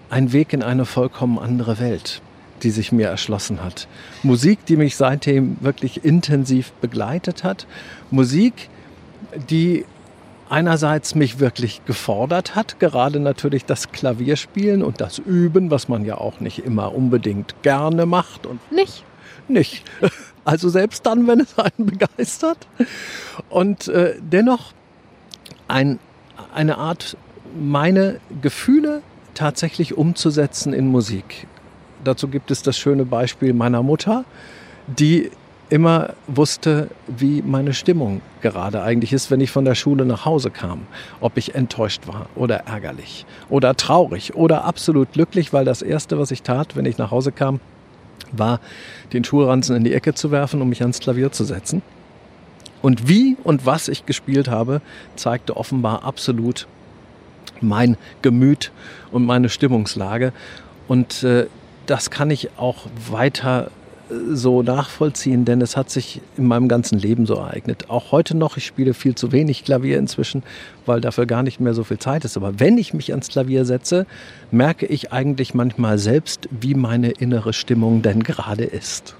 ein 0.08 0.32
Weg 0.32 0.52
in 0.52 0.62
eine 0.62 0.84
vollkommen 0.84 1.38
andere 1.38 1.78
Welt, 1.78 2.20
die 2.62 2.70
sich 2.70 2.92
mir 2.92 3.08
erschlossen 3.08 3.62
hat. 3.62 3.88
Musik, 4.22 4.64
die 4.66 4.76
mich 4.76 4.96
seitdem 4.96 5.56
wirklich 5.60 6.04
intensiv 6.04 6.72
begleitet 6.72 7.44
hat. 7.44 7.66
Musik, 8.10 8.68
die 9.48 9.84
einerseits 10.48 11.14
mich 11.14 11.38
wirklich 11.38 11.84
gefordert 11.84 12.56
hat, 12.56 12.80
gerade 12.80 13.20
natürlich 13.20 13.64
das 13.64 13.92
Klavierspielen 13.92 14.82
und 14.82 15.00
das 15.00 15.18
Üben, 15.18 15.70
was 15.70 15.88
man 15.88 16.04
ja 16.04 16.18
auch 16.18 16.40
nicht 16.40 16.64
immer 16.64 16.92
unbedingt 16.92 17.54
gerne 17.62 18.04
macht. 18.04 18.46
Und 18.46 18.60
nicht? 18.72 19.04
Nicht. 19.48 19.84
Also 20.42 20.70
selbst 20.70 21.04
dann, 21.04 21.26
wenn 21.28 21.38
es 21.40 21.58
einen 21.58 21.86
begeistert. 21.86 22.66
Und 23.50 23.88
äh, 23.88 24.14
dennoch 24.20 24.72
ein, 25.68 25.98
eine 26.54 26.78
Art, 26.78 27.16
meine 27.58 28.20
Gefühle 28.42 29.02
tatsächlich 29.34 29.96
umzusetzen 29.96 30.72
in 30.72 30.88
Musik. 30.88 31.46
Dazu 32.04 32.28
gibt 32.28 32.50
es 32.50 32.62
das 32.62 32.78
schöne 32.78 33.04
Beispiel 33.04 33.52
meiner 33.52 33.82
Mutter, 33.82 34.24
die 34.86 35.30
immer 35.68 36.14
wusste, 36.26 36.88
wie 37.06 37.42
meine 37.42 37.72
Stimmung 37.72 38.22
gerade 38.42 38.82
eigentlich 38.82 39.12
ist, 39.12 39.30
wenn 39.30 39.40
ich 39.40 39.50
von 39.50 39.64
der 39.64 39.76
Schule 39.76 40.04
nach 40.04 40.24
Hause 40.24 40.50
kam. 40.50 40.82
Ob 41.20 41.36
ich 41.36 41.54
enttäuscht 41.54 42.06
war 42.06 42.26
oder 42.34 42.66
ärgerlich 42.66 43.24
oder 43.48 43.76
traurig 43.76 44.34
oder 44.34 44.64
absolut 44.64 45.12
glücklich, 45.12 45.52
weil 45.52 45.64
das 45.64 45.80
Erste, 45.82 46.18
was 46.18 46.32
ich 46.32 46.42
tat, 46.42 46.76
wenn 46.76 46.86
ich 46.86 46.98
nach 46.98 47.12
Hause 47.12 47.30
kam, 47.30 47.60
war, 48.32 48.60
den 49.12 49.24
Schulranzen 49.24 49.76
in 49.76 49.84
die 49.84 49.94
Ecke 49.94 50.14
zu 50.14 50.30
werfen, 50.30 50.60
um 50.60 50.68
mich 50.68 50.82
ans 50.82 51.00
Klavier 51.00 51.32
zu 51.32 51.44
setzen. 51.44 51.82
Und 52.82 53.08
wie 53.08 53.36
und 53.44 53.66
was 53.66 53.88
ich 53.88 54.06
gespielt 54.06 54.48
habe, 54.48 54.80
zeigte 55.16 55.56
offenbar 55.56 56.04
absolut 56.04 56.66
mein 57.60 57.96
Gemüt 58.22 58.72
und 59.12 59.26
meine 59.26 59.48
Stimmungslage. 59.48 60.32
Und 60.88 61.22
äh, 61.22 61.46
das 61.86 62.10
kann 62.10 62.30
ich 62.30 62.50
auch 62.56 62.86
weiter 63.10 63.70
so 64.32 64.62
nachvollziehen, 64.62 65.44
denn 65.44 65.60
es 65.60 65.76
hat 65.76 65.90
sich 65.90 66.20
in 66.36 66.46
meinem 66.46 66.68
ganzen 66.68 66.98
Leben 66.98 67.26
so 67.26 67.34
ereignet. 67.34 67.88
Auch 67.88 68.12
heute 68.12 68.36
noch, 68.36 68.56
ich 68.56 68.66
spiele 68.66 68.94
viel 68.94 69.14
zu 69.14 69.32
wenig 69.32 69.64
Klavier 69.64 69.98
inzwischen, 69.98 70.42
weil 70.86 71.00
dafür 71.00 71.26
gar 71.26 71.42
nicht 71.42 71.60
mehr 71.60 71.74
so 71.74 71.84
viel 71.84 71.98
Zeit 71.98 72.24
ist. 72.24 72.36
Aber 72.36 72.58
wenn 72.58 72.78
ich 72.78 72.92
mich 72.92 73.12
ans 73.12 73.28
Klavier 73.28 73.64
setze, 73.64 74.06
merke 74.50 74.86
ich 74.86 75.12
eigentlich 75.12 75.54
manchmal 75.54 75.98
selbst, 75.98 76.48
wie 76.50 76.74
meine 76.74 77.10
innere 77.10 77.52
Stimmung 77.52 78.02
denn 78.02 78.22
gerade 78.22 78.64
ist. 78.64 79.14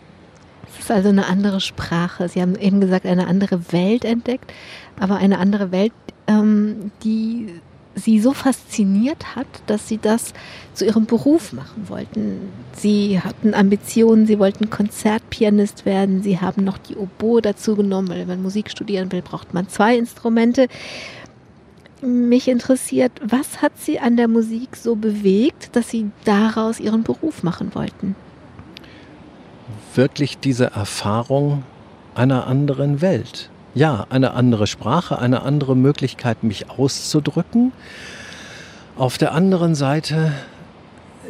Ist 0.80 0.90
also 0.90 1.10
eine 1.10 1.26
andere 1.26 1.60
Sprache. 1.60 2.30
Sie 2.30 2.40
haben 2.40 2.56
eben 2.56 2.80
gesagt, 2.80 3.04
eine 3.04 3.26
andere 3.26 3.70
Welt 3.70 4.02
entdeckt, 4.02 4.50
aber 4.98 5.16
eine 5.16 5.38
andere 5.38 5.72
Welt, 5.72 5.92
ähm, 6.26 6.90
die 7.04 7.48
sie 7.94 8.18
so 8.18 8.32
fasziniert 8.32 9.36
hat, 9.36 9.46
dass 9.66 9.88
sie 9.88 9.98
das 9.98 10.32
zu 10.72 10.86
ihrem 10.86 11.04
Beruf 11.04 11.52
machen 11.52 11.90
wollten. 11.90 12.48
Sie 12.72 13.20
hatten 13.20 13.52
Ambitionen, 13.52 14.26
sie 14.26 14.38
wollten 14.38 14.70
Konzertpianist 14.70 15.84
werden, 15.84 16.22
sie 16.22 16.40
haben 16.40 16.64
noch 16.64 16.78
die 16.78 16.96
Oboe 16.96 17.42
dazu 17.42 17.76
genommen, 17.76 18.08
weil 18.08 18.20
wenn 18.20 18.28
man 18.28 18.42
Musik 18.42 18.70
studieren 18.70 19.12
will, 19.12 19.20
braucht 19.20 19.52
man 19.52 19.68
zwei 19.68 19.98
Instrumente. 19.98 20.66
Mich 22.00 22.48
interessiert, 22.48 23.12
was 23.22 23.60
hat 23.60 23.72
sie 23.76 24.00
an 24.00 24.16
der 24.16 24.28
Musik 24.28 24.76
so 24.76 24.96
bewegt, 24.96 25.76
dass 25.76 25.90
sie 25.90 26.10
daraus 26.24 26.80
ihren 26.80 27.02
Beruf 27.02 27.42
machen 27.42 27.74
wollten? 27.74 28.16
Wirklich 29.94 30.38
diese 30.38 30.66
Erfahrung 30.66 31.64
einer 32.14 32.46
anderen 32.46 33.00
Welt 33.00 33.50
ja, 33.74 34.06
eine 34.10 34.32
andere 34.32 34.66
Sprache, 34.66 35.18
eine 35.18 35.42
andere 35.42 35.76
Möglichkeit, 35.76 36.42
mich 36.42 36.70
auszudrücken. 36.70 37.72
Auf 38.96 39.18
der 39.18 39.32
anderen 39.32 39.74
Seite 39.74 40.32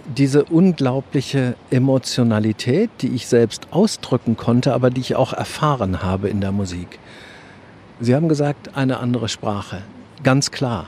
diese 0.07 0.45
unglaubliche 0.45 1.55
Emotionalität, 1.71 2.91
die 3.01 3.09
ich 3.09 3.27
selbst 3.27 3.69
ausdrücken 3.71 4.37
konnte, 4.37 4.73
aber 4.73 4.91
die 4.91 5.01
ich 5.01 5.15
auch 5.15 5.33
erfahren 5.33 6.03
habe 6.03 6.29
in 6.29 6.41
der 6.41 6.53
Musik. 6.53 6.99
Sie 8.01 8.15
haben 8.15 8.29
gesagt, 8.29 8.77
eine 8.77 8.99
andere 8.99 9.29
Sprache. 9.29 9.83
Ganz 10.23 10.51
klar. 10.51 10.87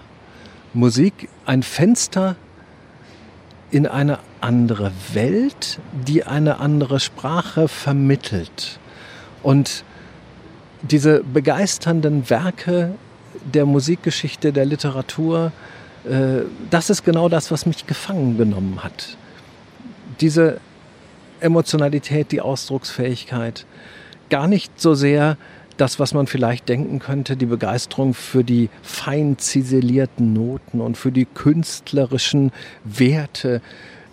Musik, 0.72 1.28
ein 1.44 1.62
Fenster 1.62 2.36
in 3.70 3.86
eine 3.86 4.18
andere 4.42 4.92
Welt, 5.12 5.78
die 6.06 6.24
eine 6.24 6.58
andere 6.60 7.00
Sprache 7.00 7.68
vermittelt. 7.68 8.78
Und 9.42 9.84
diese 10.82 11.22
begeisternden 11.22 12.28
Werke 12.28 12.94
der 13.54 13.66
Musikgeschichte, 13.66 14.52
der 14.52 14.64
Literatur, 14.64 15.52
äh, 16.04 16.42
das 16.70 16.90
ist 16.90 17.04
genau 17.04 17.28
das, 17.28 17.50
was 17.50 17.66
mich 17.66 17.86
gefangen 17.86 18.36
genommen 18.36 18.82
hat. 18.82 19.16
Diese 20.20 20.60
Emotionalität, 21.40 22.32
die 22.32 22.40
Ausdrucksfähigkeit, 22.40 23.66
gar 24.30 24.46
nicht 24.46 24.80
so 24.80 24.94
sehr 24.94 25.36
das, 25.76 25.98
was 25.98 26.14
man 26.14 26.26
vielleicht 26.26 26.68
denken 26.68 26.98
könnte, 26.98 27.36
die 27.36 27.46
Begeisterung 27.46 28.14
für 28.14 28.44
die 28.44 28.68
fein 28.82 29.38
ziselierten 29.38 30.32
Noten 30.32 30.80
und 30.80 30.96
für 30.96 31.10
die 31.10 31.24
künstlerischen 31.24 32.52
Werte, 32.84 33.62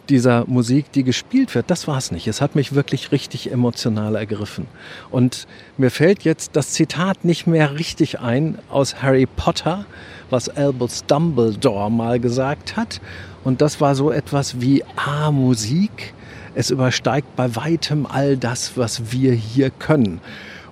dieser 0.09 0.45
Musik, 0.47 0.91
die 0.91 1.03
gespielt 1.03 1.53
wird, 1.55 1.69
das 1.69 1.87
war 1.87 1.97
es 1.97 2.11
nicht. 2.11 2.27
Es 2.27 2.41
hat 2.41 2.55
mich 2.55 2.73
wirklich 2.73 3.11
richtig 3.11 3.51
emotional 3.51 4.15
ergriffen. 4.15 4.67
Und 5.11 5.47
mir 5.77 5.91
fällt 5.91 6.23
jetzt 6.23 6.55
das 6.55 6.71
Zitat 6.71 7.23
nicht 7.23 7.47
mehr 7.47 7.77
richtig 7.77 8.19
ein 8.19 8.57
aus 8.69 9.01
Harry 9.01 9.25
Potter, 9.27 9.85
was 10.29 10.49
Albus 10.49 11.05
Dumbledore 11.05 11.91
mal 11.91 12.19
gesagt 12.19 12.75
hat. 12.75 13.01
Und 13.43 13.61
das 13.61 13.79
war 13.79 13.95
so 13.95 14.11
etwas 14.11 14.59
wie, 14.59 14.83
ah, 14.95 15.31
Musik, 15.31 16.13
es 16.55 16.71
übersteigt 16.71 17.35
bei 17.35 17.55
weitem 17.55 18.05
all 18.05 18.35
das, 18.35 18.75
was 18.75 19.11
wir 19.11 19.33
hier 19.33 19.69
können. 19.69 20.19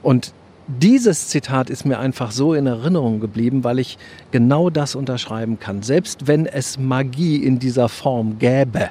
Und 0.04 0.34
dieses 0.68 1.30
Zitat 1.30 1.70
ist 1.70 1.86
mir 1.86 1.98
einfach 1.98 2.32
so 2.32 2.54
in 2.54 2.68
Erinnerung 2.68 3.22
geblieben, 3.22 3.64
weil 3.64 3.80
ich 3.80 3.98
genau 4.32 4.70
das 4.70 4.96
unterschreiben 4.96 5.60
kann. 5.60 5.82
Selbst 5.82 6.28
wenn 6.28 6.46
es 6.46 6.78
Magie 6.78 7.38
in 7.38 7.58
dieser 7.58 7.88
Form 7.88 8.38
gäbe, 8.38 8.90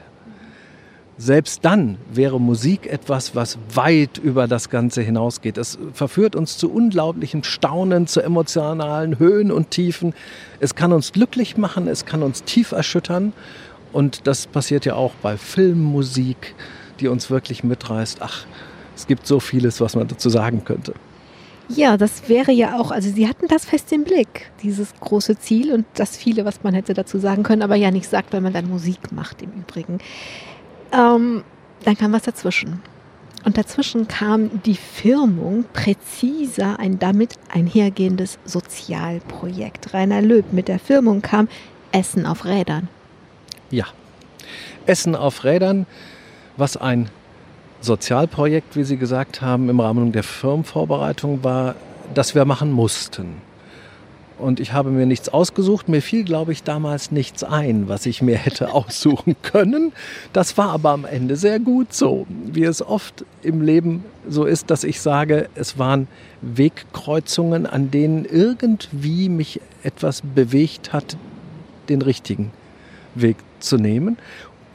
selbst 1.18 1.64
dann 1.64 1.96
wäre 2.12 2.38
Musik 2.40 2.86
etwas, 2.86 3.34
was 3.34 3.58
weit 3.72 4.18
über 4.18 4.46
das 4.46 4.68
Ganze 4.68 5.00
hinausgeht. 5.00 5.56
Es 5.56 5.78
verführt 5.92 6.36
uns 6.36 6.58
zu 6.58 6.70
unglaublichem 6.70 7.42
Staunen, 7.42 8.06
zu 8.06 8.20
emotionalen 8.20 9.18
Höhen 9.18 9.50
und 9.50 9.70
Tiefen. 9.70 10.14
Es 10.60 10.74
kann 10.74 10.92
uns 10.92 11.12
glücklich 11.12 11.56
machen, 11.56 11.88
es 11.88 12.04
kann 12.04 12.22
uns 12.22 12.44
tief 12.44 12.72
erschüttern. 12.72 13.32
Und 13.92 14.26
das 14.26 14.46
passiert 14.46 14.84
ja 14.84 14.94
auch 14.94 15.14
bei 15.22 15.38
Filmmusik, 15.38 16.54
die 17.00 17.08
uns 17.08 17.30
wirklich 17.30 17.64
mitreißt. 17.64 18.18
Ach, 18.20 18.44
es 18.94 19.06
gibt 19.06 19.26
so 19.26 19.40
vieles, 19.40 19.80
was 19.80 19.96
man 19.96 20.08
dazu 20.08 20.28
sagen 20.28 20.64
könnte. 20.64 20.92
Ja, 21.68 21.96
das 21.96 22.28
wäre 22.28 22.52
ja 22.52 22.78
auch, 22.78 22.92
also 22.92 23.10
Sie 23.10 23.26
hatten 23.26 23.48
das 23.48 23.64
fest 23.64 23.90
im 23.92 24.04
Blick, 24.04 24.52
dieses 24.62 24.94
große 25.00 25.38
Ziel 25.38 25.72
und 25.72 25.84
das 25.94 26.16
viele, 26.16 26.44
was 26.44 26.62
man 26.62 26.74
hätte 26.74 26.94
dazu 26.94 27.18
sagen 27.18 27.42
können, 27.42 27.62
aber 27.62 27.74
ja 27.74 27.90
nicht 27.90 28.08
sagt, 28.08 28.32
weil 28.32 28.40
man 28.40 28.52
dann 28.52 28.68
Musik 28.68 29.10
macht 29.10 29.42
im 29.42 29.50
Übrigen. 29.50 29.98
Ähm, 30.92 31.44
dann 31.84 31.96
kam 31.96 32.12
was 32.12 32.22
dazwischen. 32.22 32.82
Und 33.44 33.56
dazwischen 33.56 34.08
kam 34.08 34.62
die 34.64 34.74
Firmung, 34.74 35.66
präziser 35.72 36.80
ein 36.80 36.98
damit 36.98 37.34
einhergehendes 37.48 38.40
Sozialprojekt. 38.44 39.94
Rainer 39.94 40.20
Löb 40.20 40.52
mit 40.52 40.66
der 40.66 40.80
Firmung 40.80 41.22
kam 41.22 41.48
Essen 41.92 42.26
auf 42.26 42.44
Rädern. 42.44 42.88
Ja, 43.70 43.84
Essen 44.86 45.14
auf 45.14 45.44
Rädern, 45.44 45.86
was 46.56 46.76
ein 46.76 47.08
Sozialprojekt, 47.80 48.74
wie 48.74 48.84
Sie 48.84 48.96
gesagt 48.96 49.42
haben, 49.42 49.68
im 49.68 49.78
Rahmen 49.78 50.10
der 50.10 50.24
Firmenvorbereitung 50.24 51.44
war, 51.44 51.76
das 52.14 52.34
wir 52.34 52.44
machen 52.44 52.72
mussten. 52.72 53.36
Und 54.38 54.60
ich 54.60 54.72
habe 54.72 54.90
mir 54.90 55.06
nichts 55.06 55.28
ausgesucht. 55.28 55.88
Mir 55.88 56.02
fiel, 56.02 56.24
glaube 56.24 56.52
ich, 56.52 56.62
damals 56.62 57.10
nichts 57.10 57.42
ein, 57.42 57.88
was 57.88 58.04
ich 58.06 58.20
mir 58.22 58.36
hätte 58.36 58.72
aussuchen 58.74 59.36
können. 59.42 59.92
Das 60.32 60.58
war 60.58 60.70
aber 60.70 60.90
am 60.90 61.04
Ende 61.04 61.36
sehr 61.36 61.58
gut 61.58 61.92
so. 61.92 62.26
Wie 62.28 62.64
es 62.64 62.82
oft 62.82 63.24
im 63.42 63.62
Leben 63.62 64.04
so 64.28 64.44
ist, 64.44 64.70
dass 64.70 64.84
ich 64.84 65.00
sage, 65.00 65.48
es 65.54 65.78
waren 65.78 66.08
Wegkreuzungen, 66.42 67.66
an 67.66 67.90
denen 67.90 68.24
irgendwie 68.24 69.28
mich 69.28 69.60
etwas 69.82 70.22
bewegt 70.22 70.92
hat, 70.92 71.16
den 71.88 72.02
richtigen 72.02 72.50
Weg 73.14 73.36
zu 73.60 73.76
nehmen. 73.76 74.18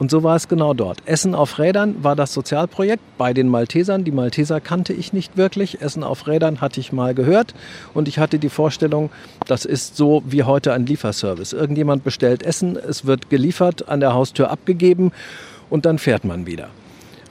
Und 0.02 0.10
so 0.10 0.24
war 0.24 0.34
es 0.34 0.48
genau 0.48 0.74
dort. 0.74 0.98
Essen 1.06 1.32
auf 1.32 1.60
Rädern 1.60 2.02
war 2.02 2.16
das 2.16 2.34
Sozialprojekt 2.34 3.04
bei 3.18 3.32
den 3.32 3.46
Maltesern. 3.46 4.02
Die 4.02 4.10
Malteser 4.10 4.60
kannte 4.60 4.92
ich 4.92 5.12
nicht 5.12 5.36
wirklich. 5.36 5.80
Essen 5.80 6.02
auf 6.02 6.26
Rädern 6.26 6.60
hatte 6.60 6.80
ich 6.80 6.92
mal 6.92 7.14
gehört. 7.14 7.54
Und 7.94 8.08
ich 8.08 8.18
hatte 8.18 8.40
die 8.40 8.48
Vorstellung, 8.48 9.10
das 9.46 9.64
ist 9.64 9.96
so 9.96 10.24
wie 10.26 10.42
heute 10.42 10.72
ein 10.72 10.86
Lieferservice. 10.86 11.52
Irgendjemand 11.52 12.02
bestellt 12.02 12.42
Essen, 12.42 12.76
es 12.76 13.06
wird 13.06 13.30
geliefert, 13.30 13.88
an 13.88 14.00
der 14.00 14.12
Haustür 14.12 14.50
abgegeben 14.50 15.12
und 15.70 15.86
dann 15.86 15.98
fährt 15.98 16.24
man 16.24 16.46
wieder 16.46 16.70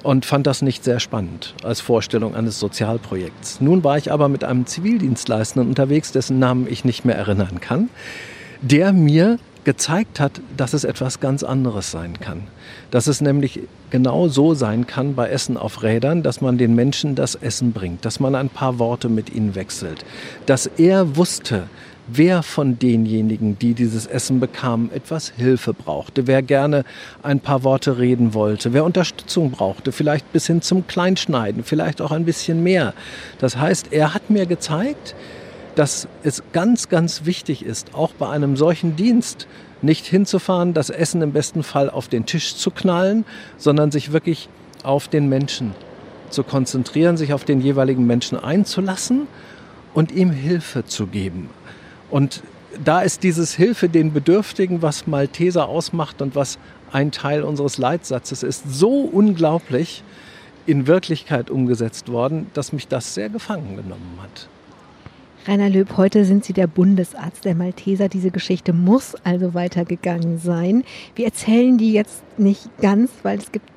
und 0.01 0.25
fand 0.25 0.47
das 0.47 0.61
nicht 0.61 0.85
sehr 0.85 1.01
spannend 1.01 1.55
als 1.63 1.81
Vorstellung 1.81 2.35
eines 2.35 2.57
Sozialprojekts. 2.57 3.59
Nun 3.59 3.83
war 3.83 3.97
ich 3.97 4.13
aber 4.13 4.29
mit 4.29 4.45
einem 4.45 4.65
Zivildienstleistenden 4.65 5.67
unterwegs, 5.67 6.13
dessen 6.13 6.39
Namen 6.39 6.67
ich 6.69 6.85
nicht 6.85 7.03
mehr 7.03 7.17
erinnern 7.17 7.59
kann, 7.59 7.89
der 8.61 8.93
mir 8.93 9.39
gezeigt 9.63 10.19
hat, 10.19 10.41
dass 10.57 10.73
es 10.73 10.83
etwas 10.83 11.19
ganz 11.19 11.43
anderes 11.43 11.91
sein 11.91 12.19
kann. 12.19 12.47
Dass 12.91 13.07
es 13.07 13.21
nämlich 13.21 13.61
genau 13.89 14.27
so 14.27 14.53
sein 14.53 14.85
kann 14.85 15.15
bei 15.15 15.29
Essen 15.29 15.57
auf 15.57 15.81
Rädern, 15.81 16.23
dass 16.23 16.41
man 16.41 16.57
den 16.57 16.75
Menschen 16.75 17.15
das 17.15 17.35
Essen 17.35 17.71
bringt, 17.71 18.05
dass 18.05 18.19
man 18.19 18.35
ein 18.35 18.49
paar 18.49 18.79
Worte 18.79 19.09
mit 19.09 19.33
ihnen 19.33 19.55
wechselt, 19.55 20.05
dass 20.45 20.67
er 20.67 21.15
wusste, 21.15 21.63
wer 22.07 22.43
von 22.43 22.77
denjenigen, 22.79 23.57
die 23.57 23.73
dieses 23.73 24.05
Essen 24.05 24.39
bekamen, 24.39 24.91
etwas 24.91 25.31
Hilfe 25.37 25.73
brauchte, 25.73 26.27
wer 26.27 26.41
gerne 26.41 26.83
ein 27.23 27.39
paar 27.39 27.63
Worte 27.63 27.97
reden 27.97 28.33
wollte, 28.33 28.73
wer 28.73 28.83
Unterstützung 28.83 29.51
brauchte, 29.51 29.91
vielleicht 29.91 30.31
bis 30.33 30.47
hin 30.47 30.61
zum 30.61 30.87
Kleinschneiden, 30.87 31.63
vielleicht 31.63 32.01
auch 32.01 32.11
ein 32.11 32.25
bisschen 32.25 32.63
mehr. 32.63 32.93
Das 33.39 33.57
heißt, 33.57 33.91
er 33.91 34.13
hat 34.13 34.29
mir 34.29 34.45
gezeigt, 34.45 35.15
dass 35.75 36.07
es 36.23 36.43
ganz, 36.51 36.89
ganz 36.89 37.25
wichtig 37.25 37.63
ist, 37.65 37.93
auch 37.93 38.11
bei 38.13 38.29
einem 38.29 38.57
solchen 38.57 38.95
Dienst 38.95 39.47
nicht 39.83 40.05
hinzufahren, 40.05 40.73
das 40.73 40.89
Essen 40.89 41.21
im 41.21 41.31
besten 41.31 41.63
Fall 41.63 41.89
auf 41.89 42.07
den 42.07 42.25
Tisch 42.25 42.55
zu 42.55 42.71
knallen, 42.71 43.25
sondern 43.57 43.91
sich 43.91 44.11
wirklich 44.11 44.49
auf 44.83 45.07
den 45.07 45.29
Menschen 45.29 45.73
zu 46.29 46.43
konzentrieren, 46.43 47.17
sich 47.17 47.33
auf 47.33 47.43
den 47.43 47.61
jeweiligen 47.61 48.05
Menschen 48.07 48.37
einzulassen 48.37 49.27
und 49.93 50.11
ihm 50.11 50.31
Hilfe 50.31 50.85
zu 50.85 51.07
geben. 51.07 51.49
Und 52.09 52.41
da 52.83 53.01
ist 53.01 53.23
dieses 53.23 53.53
Hilfe 53.53 53.89
den 53.89 54.13
Bedürftigen, 54.13 54.81
was 54.81 55.07
Malteser 55.07 55.67
ausmacht 55.67 56.21
und 56.21 56.35
was 56.35 56.57
ein 56.91 57.11
Teil 57.11 57.43
unseres 57.43 57.77
Leitsatzes 57.77 58.43
ist, 58.43 58.63
so 58.71 59.01
unglaublich 59.01 60.03
in 60.65 60.87
Wirklichkeit 60.87 61.49
umgesetzt 61.49 62.09
worden, 62.09 62.47
dass 62.53 62.71
mich 62.71 62.87
das 62.87 63.13
sehr 63.13 63.29
gefangen 63.29 63.75
genommen 63.75 64.19
hat. 64.21 64.47
Rainer 65.47 65.69
Löb, 65.69 65.97
heute 65.97 66.23
sind 66.23 66.45
Sie 66.45 66.53
der 66.53 66.67
Bundesarzt 66.67 67.45
der 67.45 67.55
Malteser. 67.55 68.09
Diese 68.09 68.29
Geschichte 68.29 68.73
muss 68.73 69.15
also 69.23 69.55
weitergegangen 69.55 70.37
sein. 70.37 70.83
Wir 71.15 71.25
erzählen 71.25 71.79
die 71.79 71.93
jetzt 71.93 72.21
nicht 72.37 72.69
ganz, 72.79 73.09
weil 73.23 73.39
es 73.39 73.51
gibt, 73.51 73.69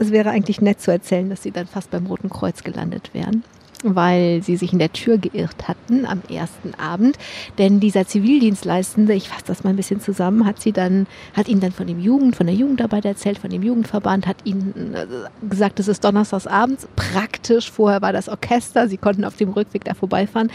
es 0.00 0.10
wäre 0.10 0.30
eigentlich 0.30 0.60
nett 0.60 0.80
zu 0.80 0.90
erzählen, 0.90 1.30
dass 1.30 1.44
Sie 1.44 1.52
dann 1.52 1.68
fast 1.68 1.92
beim 1.92 2.06
Roten 2.06 2.28
Kreuz 2.28 2.64
gelandet 2.64 3.10
wären 3.14 3.44
weil 3.82 4.42
sie 4.42 4.56
sich 4.56 4.72
in 4.72 4.78
der 4.78 4.92
Tür 4.92 5.18
geirrt 5.18 5.68
hatten 5.68 6.06
am 6.06 6.22
ersten 6.28 6.74
Abend. 6.74 7.18
Denn 7.58 7.80
dieser 7.80 8.06
Zivildienstleistende, 8.06 9.14
ich 9.14 9.28
fasse 9.28 9.44
das 9.46 9.64
mal 9.64 9.70
ein 9.70 9.76
bisschen 9.76 10.00
zusammen, 10.00 10.46
hat 10.46 10.60
sie 10.60 10.72
dann, 10.72 11.06
hat 11.34 11.48
ihnen 11.48 11.60
dann 11.60 11.72
von 11.72 11.86
dem 11.86 12.00
Jugend, 12.00 12.36
von 12.36 12.46
der 12.46 12.54
Jugendarbeit 12.54 13.04
erzählt, 13.04 13.38
von 13.38 13.50
dem 13.50 13.62
Jugendverband, 13.62 14.26
hat 14.26 14.38
ihnen 14.44 14.94
äh, 14.94 15.06
gesagt, 15.48 15.80
es 15.80 15.88
ist 15.88 16.04
donnerstags 16.04 16.46
abends. 16.46 16.86
Praktisch, 16.96 17.70
vorher 17.70 18.02
war 18.02 18.12
das 18.12 18.28
Orchester, 18.28 18.88
sie 18.88 18.96
konnten 18.96 19.24
auf 19.24 19.36
dem 19.36 19.50
Rückweg 19.50 19.84
da 19.84 19.94
vorbeifahren, 19.94 20.50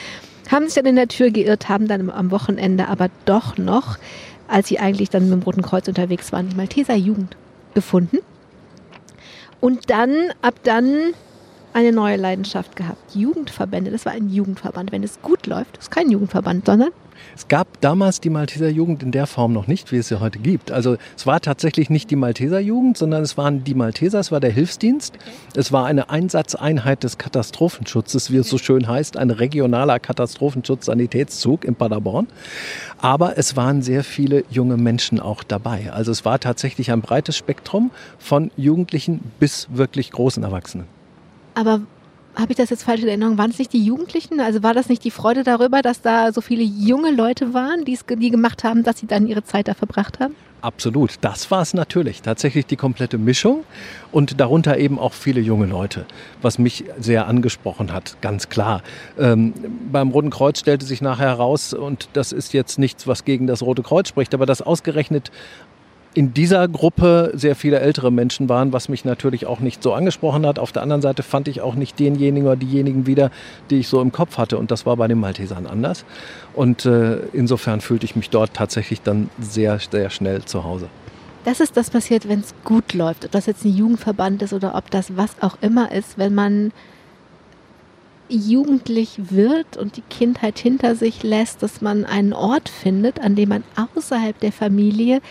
haben 0.50 0.66
sich 0.66 0.76
dann 0.76 0.86
in 0.86 0.96
der 0.96 1.08
Tür 1.08 1.30
geirrt, 1.32 1.70
haben 1.70 1.88
dann 1.88 2.10
am 2.10 2.32
Wochenende 2.32 2.88
aber 2.88 3.10
doch 3.26 3.58
noch, 3.58 3.98
als 4.48 4.70
sie 4.70 4.80
eigentlich 4.80 5.10
dann 5.10 5.30
mit 5.30 5.34
dem 5.34 5.44
Roten 5.44 5.62
Kreuz 5.62 5.88
unterwegs 5.88 6.32
waren, 6.32 6.50
die 6.50 6.56
Malteser 6.56 6.96
Jugend 6.96 7.36
gefunden. 7.74 8.20
Und 9.60 9.90
dann, 9.90 10.14
ab 10.42 10.56
dann 10.64 11.14
eine 11.74 11.92
neue 11.92 12.18
Leidenschaft 12.18 12.76
gehabt. 12.76 13.16
Jugendverbände, 13.16 13.92
das 13.92 14.06
war 14.06 14.14
ein 14.14 14.30
Jugendverband. 14.30 14.92
Wenn 14.92 15.04
es 15.04 15.22
gut 15.22 15.48
läuft, 15.48 15.78
ist 15.78 15.92
kein 15.92 16.10
Jugendverband, 16.10 16.66
sondern 16.66 16.90
es 17.36 17.48
gab 17.48 17.82
damals 17.82 18.22
die 18.22 18.30
Malteser 18.30 18.70
Jugend 18.70 19.04
in 19.04 19.12
der 19.12 19.28
Form 19.28 19.54
noch 19.54 19.68
nicht, 19.68 19.92
wie 19.92 19.98
es 19.98 20.08
sie 20.08 20.20
heute 20.20 20.40
gibt. 20.40 20.72
Also 20.72 20.98
es 21.16 21.26
war 21.26 21.42
tatsächlich 21.42 21.90
nicht 21.90 22.10
die 22.12 22.16
Malteser 22.16 22.60
Jugend, 22.60 22.98
sondern 22.98 23.24
es 23.24 23.38
waren 23.38 23.64
die 23.64 23.74
Malteser, 23.74 24.20
es 24.20 24.32
war 24.32 24.40
der 24.40 24.52
Hilfsdienst. 24.52 25.16
Okay. 25.16 25.32
Es 25.56 25.72
war 25.72 25.86
eine 25.86 26.10
Einsatzeinheit 26.10 27.04
des 27.04 27.18
Katastrophenschutzes, 27.18 28.32
wie 28.32 28.38
es 28.38 28.50
so 28.50 28.58
schön 28.58 28.88
heißt, 28.88 29.18
ein 29.18 29.30
regionaler 29.30 30.00
Katastrophenschutz-Sanitätszug 30.00 31.66
in 31.66 31.76
Paderborn. 31.76 32.28
Aber 33.00 33.38
es 33.38 33.56
waren 33.56 33.82
sehr 33.82 34.04
viele 34.04 34.44
junge 34.50 34.78
Menschen 34.78 35.20
auch 35.20 35.44
dabei. 35.44 35.92
Also 35.92 36.12
es 36.12 36.26
war 36.26 36.40
tatsächlich 36.40 36.92
ein 36.92 37.02
breites 37.02 37.38
Spektrum 37.38 37.92
von 38.18 38.52
Jugendlichen 38.58 39.20
bis 39.40 39.68
wirklich 39.72 40.12
großen 40.12 40.44
Erwachsenen. 40.44 40.97
Aber 41.58 41.82
habe 42.36 42.52
ich 42.52 42.58
das 42.58 42.70
jetzt 42.70 42.84
falsch 42.84 43.02
in 43.02 43.08
Erinnerung? 43.08 43.40
Waren 43.40 43.50
es 43.50 43.58
nicht 43.58 43.74
die 43.74 43.84
Jugendlichen? 43.84 44.40
Also 44.40 44.62
war 44.62 44.76
das 44.76 44.90
nicht 44.90 45.04
die 45.04 45.10
Freude 45.10 45.44
darüber, 45.44 45.82
dass 45.82 46.02
da 46.02 46.32
so 46.32 46.40
viele 46.40 46.62
junge 46.62 47.10
Leute 47.10 47.56
waren, 47.56 47.84
die 47.84 47.94
es 47.94 48.06
die 48.08 48.30
gemacht 48.30 48.64
haben, 48.64 48.84
dass 48.84 49.00
sie 49.00 49.08
dann 49.08 49.26
ihre 49.26 49.44
Zeit 49.44 49.68
da 49.68 49.74
verbracht 49.74 50.20
haben? 50.20 50.36
Absolut, 50.62 51.16
das 51.22 51.50
war 51.50 51.64
es 51.64 51.74
natürlich. 51.74 52.22
Tatsächlich 52.22 52.68
die 52.68 52.76
komplette 52.76 53.18
Mischung 53.18 53.64
und 54.12 54.40
darunter 54.40 54.78
eben 54.78 55.00
auch 55.00 55.14
viele 55.14 55.42
junge 55.42 55.66
Leute, 55.66 56.06
was 56.42 56.60
mich 56.60 56.84
sehr 57.00 57.28
angesprochen 57.28 57.92
hat, 57.92 58.18
ganz 58.22 58.50
klar. 58.50 58.84
Ähm, 59.20 59.54
beim 59.92 60.10
Roten 60.10 60.30
Kreuz 60.30 60.60
stellte 60.60 60.86
sich 60.86 61.02
nachher 61.02 61.28
heraus, 61.28 61.74
und 61.74 62.10
das 62.14 62.32
ist 62.32 62.54
jetzt 62.54 62.78
nichts, 62.78 63.08
was 63.08 63.24
gegen 63.24 63.48
das 63.48 63.64
Rote 63.64 63.82
Kreuz 63.82 64.10
spricht, 64.10 64.34
aber 64.34 64.46
dass 64.46 64.62
ausgerechnet 64.62 65.32
in 66.14 66.34
dieser 66.34 66.68
Gruppe 66.68 67.32
sehr 67.36 67.56
viele 67.56 67.80
ältere 67.80 68.12
Menschen 68.12 68.50
waren, 68.50 68.74
was 68.74 68.90
mich 68.90 69.06
natürlich 69.06 69.46
auch 69.46 69.60
nicht 69.60 69.84
so 69.84 69.94
angesprochen 69.94 70.46
hat. 70.46 70.58
Auf 70.58 70.72
der 70.72 70.82
anderen 70.82 71.02
Seite 71.02 71.22
fand 71.22 71.48
ich 71.48 71.62
auch 71.62 71.76
nicht 71.76 72.00
denjenigen 72.00 72.48
oder 72.48 72.56
diejenigen 72.56 73.06
wieder, 73.06 73.30
die 73.70 73.78
ich 73.78 73.88
so 73.88 74.02
im 74.02 74.12
Kopf 74.12 74.38
hatte. 74.38 74.58
Und 74.58 74.72
das 74.72 74.86
war 74.86 74.98
bei 74.98 75.08
den 75.08 75.20
Maltesern 75.20 75.68
anders. 75.68 76.06
Und 76.54 76.86
äh, 76.86 77.18
insofern 77.34 77.82
fühlte 77.82 78.06
ich 78.06 78.16
mich 78.16 78.30
dort 78.30 78.54
tatsächlich 78.54 79.02
dann 79.02 79.30
sehr, 79.40 79.80
sehr 79.80 80.10
schnell 80.10 80.44
zu 80.44 80.64
Hause. 80.64 80.90
Das 81.46 81.60
ist 81.60 81.78
das 81.78 81.90
passiert, 81.90 82.28
wenn 82.28 82.40
es 82.40 82.54
gut 82.64 82.94
läuft. 82.94 83.26
Ob 83.26 83.32
das 83.32 83.46
jetzt 83.46 83.64
ein 83.64 83.74
Jugendverband 83.74 84.42
ist 84.42 84.54
oder 84.54 84.76
ob 84.76 84.90
das 84.92 85.16
was 85.16 85.32
auch 85.42 85.58
immer 85.62 85.92
ist, 85.92 86.18
wenn 86.18 86.34
man 86.34 86.74
jugendlich 88.30 89.32
wird 89.32 89.78
und 89.78 89.98
die 89.98 90.04
Kindheit 90.10 90.60
hinter 90.60 90.96
sich 90.96 91.24
lässt, 91.24 91.64
dass 91.64 91.82
man 91.82 92.06
einen 92.06 92.34
Ort 92.34 92.70
findet, 92.70 93.22
an 93.22 93.36
dem 93.36 93.50
man 93.50 93.64
außerhalb 93.96 94.38
der 94.40 94.52
Familie 94.52 95.22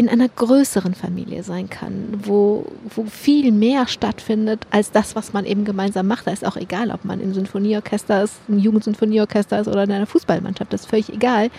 in 0.00 0.08
einer 0.08 0.30
größeren 0.30 0.94
Familie 0.94 1.42
sein 1.42 1.68
kann, 1.68 2.22
wo, 2.24 2.64
wo 2.94 3.04
viel 3.04 3.52
mehr 3.52 3.86
stattfindet 3.86 4.66
als 4.70 4.92
das, 4.92 5.14
was 5.14 5.34
man 5.34 5.44
eben 5.44 5.66
gemeinsam 5.66 6.06
macht. 6.06 6.26
Da 6.26 6.30
ist 6.30 6.46
auch 6.46 6.56
egal, 6.56 6.90
ob 6.90 7.04
man 7.04 7.20
im 7.20 7.34
Sinfonieorchester 7.34 8.22
ist, 8.22 8.36
ein 8.48 8.58
Jugendsinfonieorchester 8.58 9.60
ist 9.60 9.68
oder 9.68 9.84
in 9.84 9.92
einer 9.92 10.06
Fußballmannschaft, 10.06 10.72
das 10.72 10.80
ist 10.80 10.86
völlig 10.88 11.12
egal. 11.12 11.50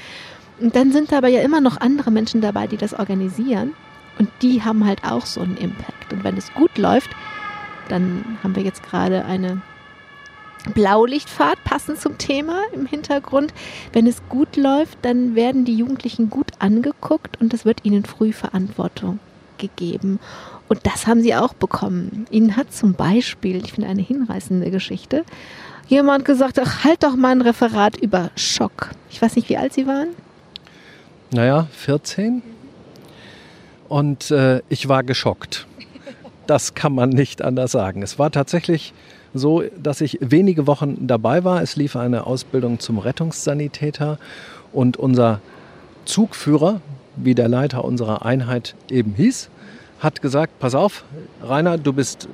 Und 0.59 0.75
dann 0.75 0.91
sind 0.91 1.13
aber 1.13 1.27
ja 1.27 1.41
immer 1.41 1.61
noch 1.61 1.79
andere 1.81 2.09
Menschen 2.09 2.41
dabei, 2.41 2.65
die 2.65 2.77
das 2.77 2.95
organisieren. 2.95 3.75
Und 4.17 4.29
die 4.41 4.63
haben 4.63 4.87
halt 4.87 5.03
auch 5.03 5.27
so 5.27 5.41
einen 5.41 5.57
Impact. 5.57 6.11
Und 6.11 6.23
wenn 6.23 6.35
es 6.35 6.51
gut 6.55 6.75
läuft, 6.79 7.11
dann 7.89 8.39
haben 8.41 8.55
wir 8.55 8.63
jetzt 8.63 8.81
gerade 8.81 9.23
eine 9.23 9.61
Blaulichtfahrt 10.73 11.63
passend 11.63 11.99
zum 11.99 12.17
Thema 12.17 12.61
im 12.73 12.85
Hintergrund. 12.85 13.53
Wenn 13.93 14.07
es 14.07 14.21
gut 14.29 14.55
läuft, 14.55 14.97
dann 15.01 15.35
werden 15.35 15.65
die 15.65 15.75
Jugendlichen 15.75 16.29
gut 16.29 16.47
angeguckt 16.59 17.41
und 17.41 17.53
es 17.53 17.65
wird 17.65 17.83
ihnen 17.83 18.05
früh 18.05 18.31
Verantwortung 18.31 19.19
gegeben. 19.57 20.19
Und 20.67 20.85
das 20.85 21.07
haben 21.07 21.21
sie 21.21 21.35
auch 21.35 21.53
bekommen. 21.53 22.25
Ihnen 22.31 22.55
hat 22.55 22.73
zum 22.73 22.93
Beispiel, 22.93 23.57
ich 23.57 23.73
finde 23.73 23.89
eine 23.89 24.01
hinreißende 24.01 24.71
Geschichte, 24.71 25.25
jemand 25.87 26.25
gesagt, 26.25 26.59
ach, 26.59 26.83
halt 26.83 27.03
doch 27.03 27.15
mal 27.15 27.31
ein 27.31 27.41
Referat 27.41 27.97
über 27.97 28.31
Schock. 28.35 28.91
Ich 29.09 29.21
weiß 29.21 29.35
nicht, 29.35 29.49
wie 29.49 29.57
alt 29.57 29.73
Sie 29.73 29.87
waren. 29.87 30.09
Naja, 31.31 31.67
14. 31.71 32.41
Und 33.89 34.31
äh, 34.31 34.61
ich 34.69 34.87
war 34.87 35.03
geschockt. 35.03 35.67
Das 36.47 36.73
kann 36.73 36.93
man 36.93 37.09
nicht 37.09 37.41
anders 37.41 37.71
sagen. 37.71 38.01
Es 38.03 38.17
war 38.19 38.31
tatsächlich 38.31 38.93
so, 39.33 39.63
dass 39.81 40.01
ich 40.01 40.17
wenige 40.21 40.67
Wochen 40.67 41.07
dabei 41.07 41.43
war. 41.43 41.61
Es 41.61 41.75
lief 41.75 41.95
eine 41.95 42.27
Ausbildung 42.27 42.79
zum 42.79 42.97
Rettungssanitäter 42.97 44.17
und 44.73 44.97
unser 44.97 45.39
Zugführer, 46.05 46.81
wie 47.15 47.35
der 47.35 47.47
Leiter 47.47 47.85
unserer 47.85 48.25
Einheit 48.25 48.75
eben 48.89 49.13
hieß, 49.13 49.49
hat 49.99 50.21
gesagt, 50.21 50.59
pass 50.59 50.75
auf, 50.75 51.03
Rainer, 51.43 51.77
du 51.77 51.93
bist 51.93 52.27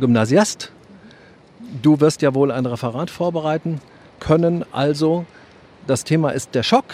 Gymnasiast, 0.00 0.72
du 1.82 2.00
wirst 2.00 2.22
ja 2.22 2.34
wohl 2.34 2.50
ein 2.50 2.66
Referat 2.66 3.10
vorbereiten 3.10 3.80
können, 4.20 4.64
also 4.72 5.24
das 5.86 6.04
Thema 6.04 6.30
ist 6.30 6.54
der 6.54 6.62
Schock, 6.62 6.84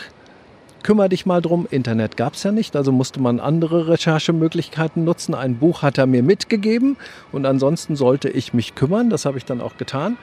kümmere 0.82 1.08
dich 1.08 1.26
mal 1.26 1.40
drum. 1.40 1.66
Internet 1.70 2.16
gab 2.16 2.34
es 2.34 2.42
ja 2.42 2.52
nicht, 2.52 2.76
also 2.76 2.92
musste 2.92 3.20
man 3.20 3.40
andere 3.40 3.88
Recherchemöglichkeiten 3.88 5.04
nutzen. 5.04 5.34
Ein 5.34 5.56
Buch 5.56 5.82
hat 5.82 5.98
er 5.98 6.06
mir 6.06 6.22
mitgegeben 6.22 6.96
und 7.32 7.46
ansonsten 7.46 7.96
sollte 7.96 8.28
ich 8.28 8.54
mich 8.54 8.74
kümmern. 8.74 9.10
Das 9.10 9.24
habe 9.24 9.38
ich 9.38 9.44
dann 9.44 9.60
auch 9.60 9.76
getan. 9.76 10.16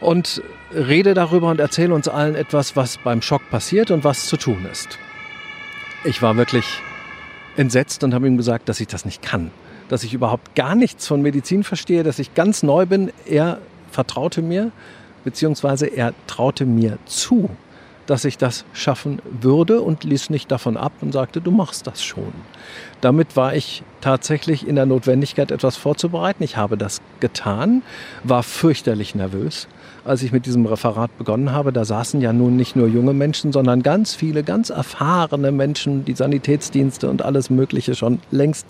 Und 0.00 0.42
rede 0.74 1.14
darüber 1.14 1.48
und 1.48 1.60
erzähle 1.60 1.94
uns 1.94 2.08
allen 2.08 2.34
etwas, 2.34 2.76
was 2.76 2.98
beim 2.98 3.22
Schock 3.22 3.48
passiert 3.50 3.90
und 3.90 4.04
was 4.04 4.26
zu 4.26 4.36
tun 4.36 4.66
ist. 4.70 4.98
Ich 6.04 6.20
war 6.20 6.36
wirklich 6.36 6.66
entsetzt 7.56 8.04
und 8.04 8.12
habe 8.12 8.26
ihm 8.26 8.36
gesagt, 8.36 8.68
dass 8.68 8.80
ich 8.80 8.88
das 8.88 9.04
nicht 9.04 9.22
kann. 9.22 9.50
Dass 9.88 10.02
ich 10.02 10.12
überhaupt 10.12 10.54
gar 10.54 10.74
nichts 10.74 11.06
von 11.06 11.22
Medizin 11.22 11.64
verstehe, 11.64 12.02
dass 12.02 12.18
ich 12.18 12.34
ganz 12.34 12.62
neu 12.62 12.86
bin. 12.86 13.12
Er 13.26 13.58
vertraute 13.90 14.42
mir, 14.42 14.72
beziehungsweise 15.24 15.86
er 15.86 16.12
traute 16.26 16.66
mir 16.66 16.98
zu, 17.06 17.48
dass 18.06 18.24
ich 18.24 18.38
das 18.38 18.64
schaffen 18.72 19.20
würde 19.40 19.80
und 19.80 20.04
ließ 20.04 20.30
nicht 20.30 20.50
davon 20.50 20.76
ab 20.76 20.92
und 21.00 21.12
sagte, 21.12 21.40
du 21.40 21.50
machst 21.50 21.86
das 21.86 22.02
schon. 22.02 22.32
Damit 23.00 23.36
war 23.36 23.54
ich 23.54 23.82
tatsächlich 24.00 24.66
in 24.66 24.76
der 24.76 24.86
Notwendigkeit, 24.86 25.50
etwas 25.50 25.76
vorzubereiten. 25.76 26.42
Ich 26.42 26.56
habe 26.56 26.76
das 26.76 27.00
getan, 27.20 27.82
war 28.22 28.42
fürchterlich 28.42 29.14
nervös. 29.14 29.68
Als 30.04 30.22
ich 30.22 30.32
mit 30.32 30.46
diesem 30.46 30.66
Referat 30.66 31.16
begonnen 31.16 31.52
habe, 31.52 31.72
da 31.72 31.84
saßen 31.84 32.20
ja 32.20 32.32
nun 32.32 32.56
nicht 32.56 32.76
nur 32.76 32.88
junge 32.88 33.14
Menschen, 33.14 33.52
sondern 33.52 33.82
ganz 33.82 34.14
viele, 34.14 34.42
ganz 34.42 34.70
erfahrene 34.70 35.50
Menschen, 35.50 36.04
die 36.04 36.14
Sanitätsdienste 36.14 37.08
und 37.08 37.22
alles 37.22 37.48
Mögliche 37.48 37.94
schon 37.94 38.20
längst 38.30 38.66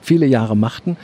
viele 0.00 0.26
Jahre 0.26 0.56
machten. 0.56 0.96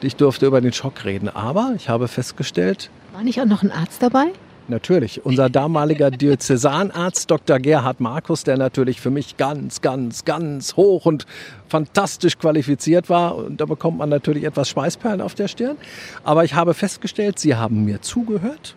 Ich 0.00 0.16
durfte 0.16 0.46
über 0.46 0.60
den 0.60 0.72
Schock 0.72 1.04
reden. 1.04 1.28
Aber 1.28 1.72
ich 1.76 1.88
habe 1.88 2.08
festgestellt. 2.08 2.90
War 3.12 3.22
nicht 3.22 3.40
auch 3.40 3.46
noch 3.46 3.62
ein 3.62 3.72
Arzt 3.72 4.02
dabei? 4.02 4.26
Natürlich. 4.70 5.24
Unser 5.24 5.48
damaliger 5.48 6.10
Diözesanarzt 6.10 7.30
Dr. 7.30 7.58
Gerhard 7.58 8.00
Markus, 8.00 8.44
der 8.44 8.58
natürlich 8.58 9.00
für 9.00 9.10
mich 9.10 9.38
ganz, 9.38 9.80
ganz, 9.80 10.26
ganz 10.26 10.76
hoch 10.76 11.06
und 11.06 11.24
fantastisch 11.68 12.38
qualifiziert 12.38 13.08
war. 13.08 13.36
Und 13.36 13.62
da 13.62 13.64
bekommt 13.64 13.96
man 13.96 14.10
natürlich 14.10 14.44
etwas 14.44 14.68
Schweißperlen 14.68 15.22
auf 15.22 15.34
der 15.34 15.48
Stirn. 15.48 15.78
Aber 16.22 16.44
ich 16.44 16.52
habe 16.52 16.74
festgestellt, 16.74 17.38
Sie 17.38 17.54
haben 17.54 17.86
mir 17.86 18.02
zugehört. 18.02 18.76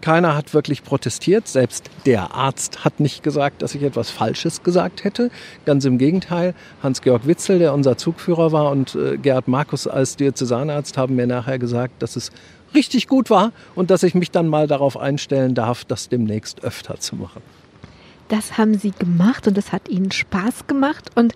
Keiner 0.00 0.34
hat 0.34 0.54
wirklich 0.54 0.82
protestiert. 0.82 1.46
Selbst 1.46 1.90
der 2.06 2.34
Arzt 2.34 2.84
hat 2.84 2.98
nicht 2.98 3.22
gesagt, 3.22 3.60
dass 3.60 3.74
ich 3.74 3.82
etwas 3.82 4.10
Falsches 4.10 4.62
gesagt 4.62 5.04
hätte. 5.04 5.30
Ganz 5.66 5.84
im 5.84 5.98
Gegenteil. 5.98 6.54
Hans-Georg 6.82 7.26
Witzel, 7.26 7.58
der 7.58 7.74
unser 7.74 7.98
Zugführer 7.98 8.50
war, 8.50 8.70
und 8.70 8.94
äh, 8.94 9.18
Gerhard 9.18 9.46
Markus 9.46 9.86
als 9.86 10.16
Diözesanarzt 10.16 10.96
haben 10.96 11.16
mir 11.16 11.26
nachher 11.26 11.58
gesagt, 11.58 12.02
dass 12.02 12.16
es 12.16 12.32
richtig 12.74 13.08
gut 13.08 13.30
war 13.30 13.52
und 13.74 13.90
dass 13.90 14.02
ich 14.02 14.14
mich 14.14 14.30
dann 14.30 14.48
mal 14.48 14.66
darauf 14.66 14.96
einstellen 14.96 15.54
darf, 15.54 15.84
das 15.84 16.08
demnächst 16.08 16.64
öfter 16.64 16.98
zu 16.98 17.16
machen. 17.16 17.42
Das 18.28 18.56
haben 18.56 18.78
Sie 18.78 18.92
gemacht 18.92 19.46
und 19.46 19.56
das 19.56 19.72
hat 19.72 19.88
Ihnen 19.88 20.10
Spaß 20.10 20.66
gemacht 20.66 21.10
und 21.14 21.34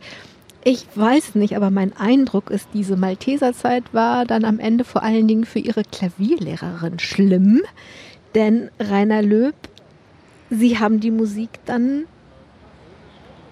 ich 0.64 0.84
weiß 0.96 1.36
nicht, 1.36 1.54
aber 1.54 1.70
mein 1.70 1.96
Eindruck 1.96 2.50
ist, 2.50 2.68
diese 2.74 2.96
Malteserzeit 2.96 3.84
war 3.92 4.24
dann 4.24 4.44
am 4.44 4.58
Ende 4.58 4.82
vor 4.82 5.04
allen 5.04 5.28
Dingen 5.28 5.44
für 5.44 5.60
Ihre 5.60 5.84
Klavierlehrerin 5.84 6.98
schlimm, 6.98 7.62
denn 8.34 8.70
Rainer 8.80 9.22
Löb, 9.22 9.54
Sie 10.50 10.78
haben 10.78 10.98
die 10.98 11.10
Musik 11.12 11.50
dann 11.66 12.04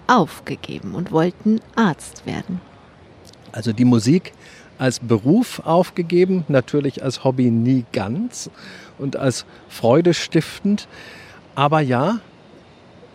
aufgegeben 0.07 0.93
und 0.93 1.11
wollten 1.11 1.61
Arzt 1.75 2.25
werden. 2.25 2.59
Also 3.51 3.71
die 3.71 3.85
Musik 3.85 4.33
als 4.77 4.99
Beruf 4.99 5.61
aufgegeben, 5.65 6.43
natürlich 6.47 7.03
als 7.03 7.23
Hobby 7.23 7.49
nie 7.49 7.85
ganz 7.93 8.49
und 8.97 9.15
als 9.15 9.45
Freude 9.69 10.13
stiftend. 10.13 10.87
Aber 11.55 11.79
ja, 11.79 12.19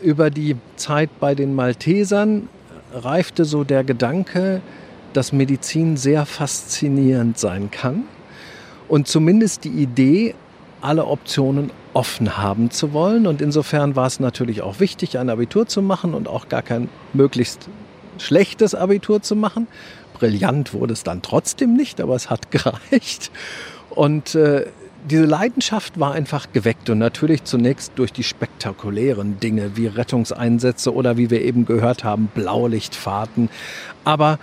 über 0.01 0.31
die 0.31 0.57
Zeit 0.77 1.11
bei 1.21 1.35
den 1.35 1.55
Maltesern 1.55 2.49
reifte 2.93 3.45
so 3.45 3.65
der 3.65 3.85
Gedanke, 3.85 4.63
dass 5.13 5.33
Medizin 5.33 5.97
sehr 5.97 6.25
faszinierend 6.27 7.39
sein 7.39 7.71
kann 7.71 8.05
und 8.89 9.09
zumindest 9.09 9.65
die 9.65 9.69
Idee, 9.71 10.35
alle 10.81 11.07
Optionen 11.07 11.71
offen 11.93 12.39
haben 12.39 12.71
zu 12.71 12.93
wollen. 12.93 13.27
Und 13.27 13.43
insofern 13.43 13.97
war 13.97 14.07
es 14.07 14.19
natürlich 14.19 14.63
auch 14.63 14.81
wichtig, 14.81 15.19
ein 15.19 15.29
Abitur 15.29 15.67
zu 15.67 15.83
machen 15.83 16.15
und 16.15 16.29
auch 16.29 16.49
gar 16.49 16.63
kein 16.63 16.89
möglichst 17.13 17.69
schlechtes 18.19 18.75
Abitur 18.75 19.23
zu 19.23 19.37
machen. 19.37 19.67
Brillant 20.21 20.75
wurde 20.75 20.93
es 20.93 21.03
dann 21.03 21.23
trotzdem 21.23 21.75
nicht, 21.75 22.01
aber 22.01 22.15
es 22.15 22.31
hat 22.31 22.51
gereicht. 22.53 23.33
Und 23.91 24.35
äh, 24.35 24.67
diese 25.09 25.25
Leidenschaft 25.25 25.99
war 25.99 26.13
einfach 26.13 26.53
geweckt 26.53 26.91
und 26.91 26.99
natürlich 26.99 27.45
zunächst 27.45 27.93
durch 27.97 28.13
die 28.13 28.23
spektakulären 28.23 29.41
Dinge 29.41 29.77
wie 29.77 29.87
Rettungseinsätze 29.87 30.95
oder 30.95 31.17
wie 31.17 31.31
wir 31.31 31.43
eben 31.43 31.65
gehört 31.65 32.05
haben, 32.05 32.29
Blaulichtfahrten. 32.35 33.49
Aber 34.05 34.39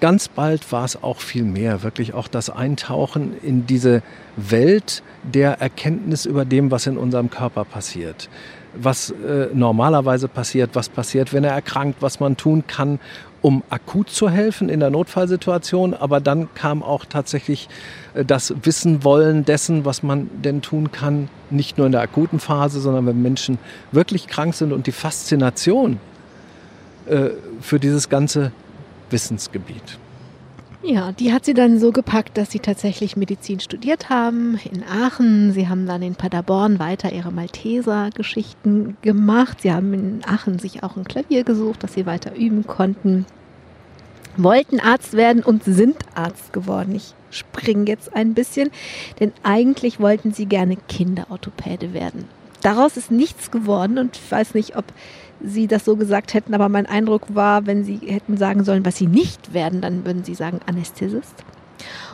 ganz 0.00 0.28
bald 0.28 0.70
war 0.70 0.84
es 0.84 1.02
auch 1.02 1.20
viel 1.20 1.44
mehr, 1.44 1.82
wirklich 1.82 2.12
auch 2.12 2.28
das 2.28 2.50
Eintauchen 2.50 3.34
in 3.42 3.66
diese 3.66 4.02
Welt 4.36 5.02
der 5.22 5.60
Erkenntnis 5.60 6.26
über 6.26 6.44
dem, 6.44 6.70
was 6.70 6.86
in 6.86 6.98
unserem 6.98 7.30
Körper 7.30 7.64
passiert 7.64 8.28
was 8.74 9.10
äh, 9.10 9.48
normalerweise 9.52 10.28
passiert, 10.28 10.70
was 10.74 10.88
passiert, 10.88 11.32
wenn 11.32 11.44
er 11.44 11.52
erkrankt, 11.52 12.02
was 12.02 12.20
man 12.20 12.36
tun 12.36 12.64
kann, 12.66 13.00
um 13.42 13.62
akut 13.70 14.10
zu 14.10 14.28
helfen 14.28 14.68
in 14.68 14.80
der 14.80 14.90
Notfallsituation. 14.90 15.94
Aber 15.94 16.20
dann 16.20 16.52
kam 16.54 16.82
auch 16.82 17.04
tatsächlich 17.04 17.68
äh, 18.14 18.24
das 18.24 18.54
Wissen 18.62 19.04
wollen 19.04 19.44
dessen, 19.44 19.84
was 19.84 20.02
man 20.02 20.30
denn 20.42 20.62
tun 20.62 20.92
kann, 20.92 21.28
nicht 21.50 21.78
nur 21.78 21.86
in 21.86 21.92
der 21.92 22.02
akuten 22.02 22.40
Phase, 22.40 22.80
sondern 22.80 23.06
wenn 23.06 23.22
Menschen 23.22 23.58
wirklich 23.92 24.26
krank 24.26 24.54
sind 24.54 24.72
und 24.72 24.86
die 24.86 24.92
Faszination 24.92 25.98
äh, 27.06 27.30
für 27.60 27.80
dieses 27.80 28.08
ganze 28.08 28.52
Wissensgebiet. 29.10 29.98
Ja, 30.82 31.12
die 31.12 31.30
hat 31.32 31.44
sie 31.44 31.52
dann 31.52 31.78
so 31.78 31.92
gepackt, 31.92 32.38
dass 32.38 32.50
sie 32.50 32.58
tatsächlich 32.58 33.14
Medizin 33.14 33.60
studiert 33.60 34.08
haben 34.08 34.58
in 34.72 34.82
Aachen. 34.82 35.52
Sie 35.52 35.68
haben 35.68 35.86
dann 35.86 36.00
in 36.00 36.14
Paderborn 36.14 36.78
weiter 36.78 37.12
ihre 37.12 37.30
Malteser-Geschichten 37.30 38.96
gemacht. 39.02 39.60
Sie 39.60 39.72
haben 39.72 39.92
in 39.92 40.22
Aachen 40.24 40.58
sich 40.58 40.82
auch 40.82 40.96
ein 40.96 41.04
Klavier 41.04 41.44
gesucht, 41.44 41.82
das 41.82 41.92
sie 41.92 42.06
weiter 42.06 42.34
üben 42.34 42.66
konnten. 42.66 43.26
Wollten 44.38 44.80
Arzt 44.80 45.12
werden 45.12 45.42
und 45.42 45.64
sind 45.64 45.96
Arzt 46.14 46.54
geworden. 46.54 46.94
Ich 46.94 47.12
springe 47.30 47.84
jetzt 47.84 48.14
ein 48.16 48.32
bisschen, 48.32 48.70
denn 49.18 49.32
eigentlich 49.42 50.00
wollten 50.00 50.32
sie 50.32 50.46
gerne 50.46 50.76
Kinderorthopäde 50.88 51.92
werden. 51.92 52.24
Daraus 52.62 52.96
ist 52.96 53.10
nichts 53.10 53.50
geworden 53.50 53.98
und 53.98 54.16
ich 54.16 54.30
weiß 54.30 54.54
nicht, 54.54 54.76
ob 54.76 54.84
Sie 55.42 55.66
das 55.66 55.84
so 55.84 55.96
gesagt 55.96 56.34
hätten, 56.34 56.54
aber 56.54 56.68
mein 56.68 56.86
Eindruck 56.86 57.34
war, 57.34 57.66
wenn 57.66 57.84
Sie 57.84 57.98
hätten 58.06 58.36
sagen 58.36 58.64
sollen, 58.64 58.84
was 58.84 58.96
Sie 58.96 59.06
nicht 59.06 59.54
werden, 59.54 59.80
dann 59.80 60.04
würden 60.04 60.24
Sie 60.24 60.34
sagen 60.34 60.60
Anästhesist. 60.66 61.34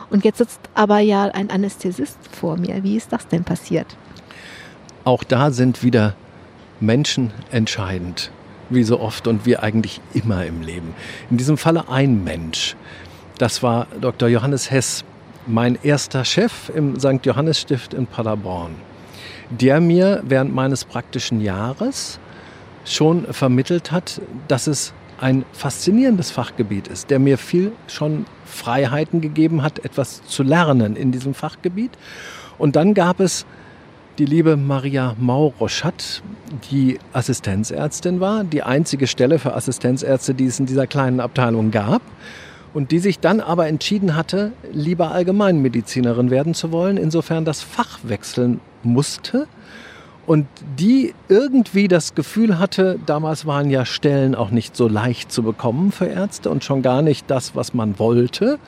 Und 0.09 0.23
jetzt 0.23 0.37
sitzt 0.37 0.61
aber 0.73 0.99
ja 0.99 1.25
ein 1.25 1.49
Anästhesist 1.49 2.17
vor 2.31 2.57
mir. 2.57 2.83
Wie 2.83 2.95
ist 2.95 3.11
das 3.11 3.27
denn 3.27 3.43
passiert? 3.43 3.97
Auch 5.03 5.23
da 5.23 5.51
sind 5.51 5.83
wieder 5.83 6.15
Menschen 6.79 7.31
entscheidend, 7.51 8.31
wie 8.69 8.83
so 8.83 8.99
oft 8.99 9.27
und 9.27 9.45
wie 9.45 9.57
eigentlich 9.57 10.01
immer 10.13 10.45
im 10.45 10.61
Leben. 10.61 10.93
In 11.29 11.37
diesem 11.37 11.57
Falle 11.57 11.89
ein 11.89 12.23
Mensch. 12.23 12.75
Das 13.37 13.63
war 13.63 13.87
Dr. 13.99 14.29
Johannes 14.29 14.71
Hess, 14.71 15.03
mein 15.45 15.77
erster 15.81 16.25
Chef 16.25 16.69
im 16.73 16.99
St. 16.99 17.25
Johannes 17.25 17.59
Stift 17.59 17.93
in 17.93 18.07
Paderborn, 18.07 18.75
der 19.49 19.79
mir 19.79 20.23
während 20.25 20.53
meines 20.53 20.85
praktischen 20.85 21.41
Jahres 21.41 22.19
schon 22.93 23.25
vermittelt 23.33 23.91
hat, 23.91 24.21
dass 24.47 24.67
es 24.67 24.93
ein 25.19 25.45
faszinierendes 25.51 26.31
Fachgebiet 26.31 26.87
ist, 26.87 27.09
der 27.09 27.19
mir 27.19 27.37
viel 27.37 27.71
schon 27.87 28.25
Freiheiten 28.45 29.21
gegeben 29.21 29.63
hat, 29.63 29.83
etwas 29.83 30.23
zu 30.25 30.43
lernen 30.43 30.95
in 30.95 31.11
diesem 31.11 31.33
Fachgebiet. 31.33 31.91
Und 32.57 32.75
dann 32.75 32.93
gab 32.93 33.19
es 33.19 33.45
die 34.19 34.25
liebe 34.25 34.57
Maria 34.57 35.15
Mauroschat, 35.19 36.23
die 36.71 36.99
Assistenzärztin 37.13 38.19
war, 38.19 38.43
die 38.43 38.63
einzige 38.63 39.05
Stelle 39.05 39.37
für 39.37 39.53
Assistenzärzte, 39.53 40.33
die 40.33 40.45
es 40.45 40.59
in 40.59 40.65
dieser 40.65 40.87
kleinen 40.87 41.19
Abteilung 41.19 41.71
gab 41.71 42.01
und 42.73 42.91
die 42.91 42.99
sich 42.99 43.19
dann 43.19 43.41
aber 43.41 43.67
entschieden 43.67 44.15
hatte, 44.15 44.53
lieber 44.71 45.11
Allgemeinmedizinerin 45.11 46.31
werden 46.31 46.53
zu 46.53 46.71
wollen, 46.71 46.97
insofern 46.97 47.45
das 47.45 47.61
Fach 47.61 47.99
wechseln 48.03 48.59
musste 48.83 49.47
und 50.27 50.45
die 50.77 51.15
irgendwie 51.29 51.87
das 51.87 52.13
Gefühl 52.13 52.59
hatte, 52.59 52.99
damals 53.05 53.45
waren 53.45 53.69
ja 53.69 53.85
Stellen 53.85 54.35
auch 54.35 54.51
nicht 54.51 54.75
so 54.75 54.89
leicht 54.89 55.31
zu 55.31 55.41
bekommen 55.41 55.93
für 55.93 56.05
Ärzte 56.05 56.49
und 56.49 56.65
schon 56.65 56.81
gar 56.81 57.01
nicht 57.01 57.31
das, 57.31 57.55
was 57.55 57.73
man 57.73 57.97
wollte, 57.97 58.59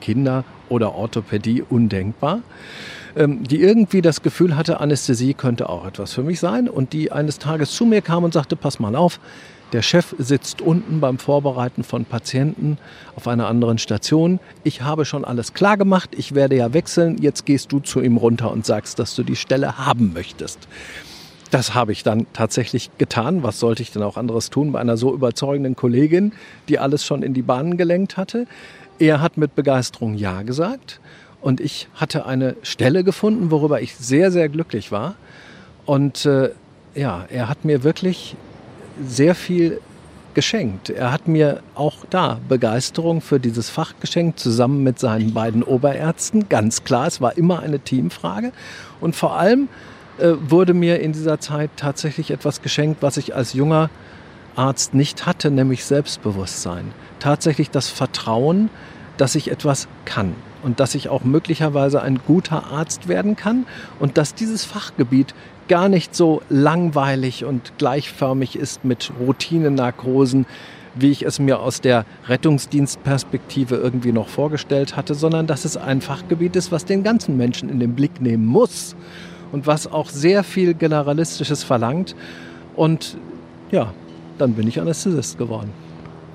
Kinder 0.00 0.44
oder 0.68 0.94
Orthopädie 0.94 1.62
undenkbar, 1.62 2.40
ähm, 3.16 3.44
die 3.44 3.62
irgendwie 3.62 4.02
das 4.02 4.22
Gefühl 4.22 4.56
hatte, 4.56 4.78
Anästhesie 4.78 5.32
könnte 5.32 5.70
auch 5.70 5.86
etwas 5.86 6.12
für 6.12 6.22
mich 6.22 6.38
sein. 6.38 6.68
Und 6.68 6.92
die 6.92 7.10
eines 7.10 7.38
Tages 7.38 7.72
zu 7.72 7.86
mir 7.86 8.02
kam 8.02 8.22
und 8.22 8.34
sagte, 8.34 8.54
pass 8.54 8.78
mal 8.78 8.94
auf, 8.94 9.18
der 9.72 9.82
Chef 9.82 10.14
sitzt 10.18 10.60
unten 10.60 11.00
beim 11.00 11.18
Vorbereiten 11.18 11.82
von 11.82 12.04
Patienten 12.04 12.78
auf 13.16 13.26
einer 13.26 13.48
anderen 13.48 13.78
Station. 13.78 14.38
Ich 14.62 14.82
habe 14.82 15.04
schon 15.04 15.24
alles 15.24 15.54
klar 15.54 15.76
gemacht. 15.76 16.10
Ich 16.16 16.34
werde 16.34 16.56
ja 16.56 16.72
wechseln. 16.72 17.18
Jetzt 17.20 17.46
gehst 17.46 17.72
du 17.72 17.80
zu 17.80 18.00
ihm 18.00 18.16
runter 18.16 18.52
und 18.52 18.64
sagst, 18.64 18.98
dass 19.00 19.16
du 19.16 19.24
die 19.24 19.36
Stelle 19.36 19.76
haben 19.76 20.12
möchtest. 20.12 20.68
Das 21.50 21.74
habe 21.74 21.92
ich 21.92 22.02
dann 22.02 22.26
tatsächlich 22.32 22.90
getan. 22.98 23.42
Was 23.42 23.58
sollte 23.58 23.82
ich 23.82 23.90
denn 23.90 24.02
auch 24.02 24.16
anderes 24.16 24.50
tun 24.50 24.72
bei 24.72 24.80
einer 24.80 24.96
so 24.96 25.12
überzeugenden 25.12 25.74
Kollegin, 25.74 26.32
die 26.68 26.78
alles 26.78 27.04
schon 27.04 27.22
in 27.22 27.34
die 27.34 27.42
Bahnen 27.42 27.76
gelenkt 27.76 28.16
hatte? 28.16 28.46
Er 28.98 29.20
hat 29.20 29.36
mit 29.36 29.54
Begeisterung 29.54 30.14
Ja 30.14 30.42
gesagt 30.42 31.00
und 31.40 31.60
ich 31.60 31.88
hatte 31.94 32.26
eine 32.26 32.56
Stelle 32.62 33.04
gefunden, 33.04 33.50
worüber 33.50 33.80
ich 33.80 33.94
sehr, 33.96 34.30
sehr 34.30 34.48
glücklich 34.48 34.90
war. 34.90 35.16
Und 35.84 36.24
äh, 36.24 36.50
ja, 36.94 37.26
er 37.28 37.48
hat 37.48 37.64
mir 37.64 37.84
wirklich 37.84 38.36
sehr 39.04 39.34
viel 39.34 39.80
geschenkt. 40.34 40.90
Er 40.90 41.12
hat 41.12 41.28
mir 41.28 41.62
auch 41.74 42.04
da 42.10 42.38
Begeisterung 42.46 43.22
für 43.22 43.40
dieses 43.40 43.70
Fach 43.70 43.94
geschenkt, 44.00 44.38
zusammen 44.38 44.82
mit 44.82 44.98
seinen 44.98 45.32
beiden 45.32 45.62
Oberärzten. 45.62 46.48
Ganz 46.48 46.84
klar, 46.84 47.06
es 47.06 47.20
war 47.22 47.38
immer 47.38 47.60
eine 47.60 47.80
Teamfrage. 47.80 48.52
Und 49.00 49.16
vor 49.16 49.38
allem 49.38 49.68
äh, 50.18 50.32
wurde 50.38 50.74
mir 50.74 51.00
in 51.00 51.12
dieser 51.12 51.40
Zeit 51.40 51.70
tatsächlich 51.76 52.30
etwas 52.30 52.60
geschenkt, 52.60 53.02
was 53.02 53.16
ich 53.16 53.34
als 53.34 53.54
junger 53.54 53.88
Arzt 54.56 54.92
nicht 54.92 55.26
hatte, 55.26 55.50
nämlich 55.50 55.84
Selbstbewusstsein. 55.84 56.92
Tatsächlich 57.18 57.70
das 57.70 57.88
Vertrauen, 57.88 58.68
dass 59.16 59.34
ich 59.34 59.50
etwas 59.50 59.88
kann 60.04 60.34
und 60.62 60.80
dass 60.80 60.94
ich 60.94 61.08
auch 61.08 61.24
möglicherweise 61.24 62.02
ein 62.02 62.20
guter 62.26 62.66
Arzt 62.72 63.08
werden 63.08 63.36
kann 63.36 63.66
und 63.98 64.18
dass 64.18 64.34
dieses 64.34 64.64
Fachgebiet 64.64 65.34
gar 65.68 65.88
nicht 65.88 66.14
so 66.14 66.42
langweilig 66.48 67.44
und 67.44 67.72
gleichförmig 67.78 68.56
ist 68.56 68.84
mit 68.84 69.10
Routinenarkosen, 69.20 70.46
wie 70.94 71.10
ich 71.10 71.22
es 71.22 71.38
mir 71.38 71.60
aus 71.60 71.80
der 71.80 72.04
Rettungsdienstperspektive 72.26 73.76
irgendwie 73.76 74.12
noch 74.12 74.28
vorgestellt 74.28 74.96
hatte, 74.96 75.14
sondern 75.14 75.46
dass 75.46 75.64
es 75.64 75.76
ein 75.76 76.00
Fachgebiet 76.00 76.56
ist, 76.56 76.72
was 76.72 76.84
den 76.84 77.02
ganzen 77.02 77.36
Menschen 77.36 77.68
in 77.68 77.80
den 77.80 77.94
Blick 77.94 78.20
nehmen 78.20 78.46
muss 78.46 78.96
und 79.52 79.66
was 79.66 79.90
auch 79.90 80.08
sehr 80.08 80.42
viel 80.42 80.74
Generalistisches 80.74 81.64
verlangt. 81.64 82.16
Und 82.74 83.16
ja, 83.70 83.92
dann 84.38 84.54
bin 84.54 84.68
ich 84.68 84.80
Anästhesist 84.80 85.38
geworden. 85.38 85.70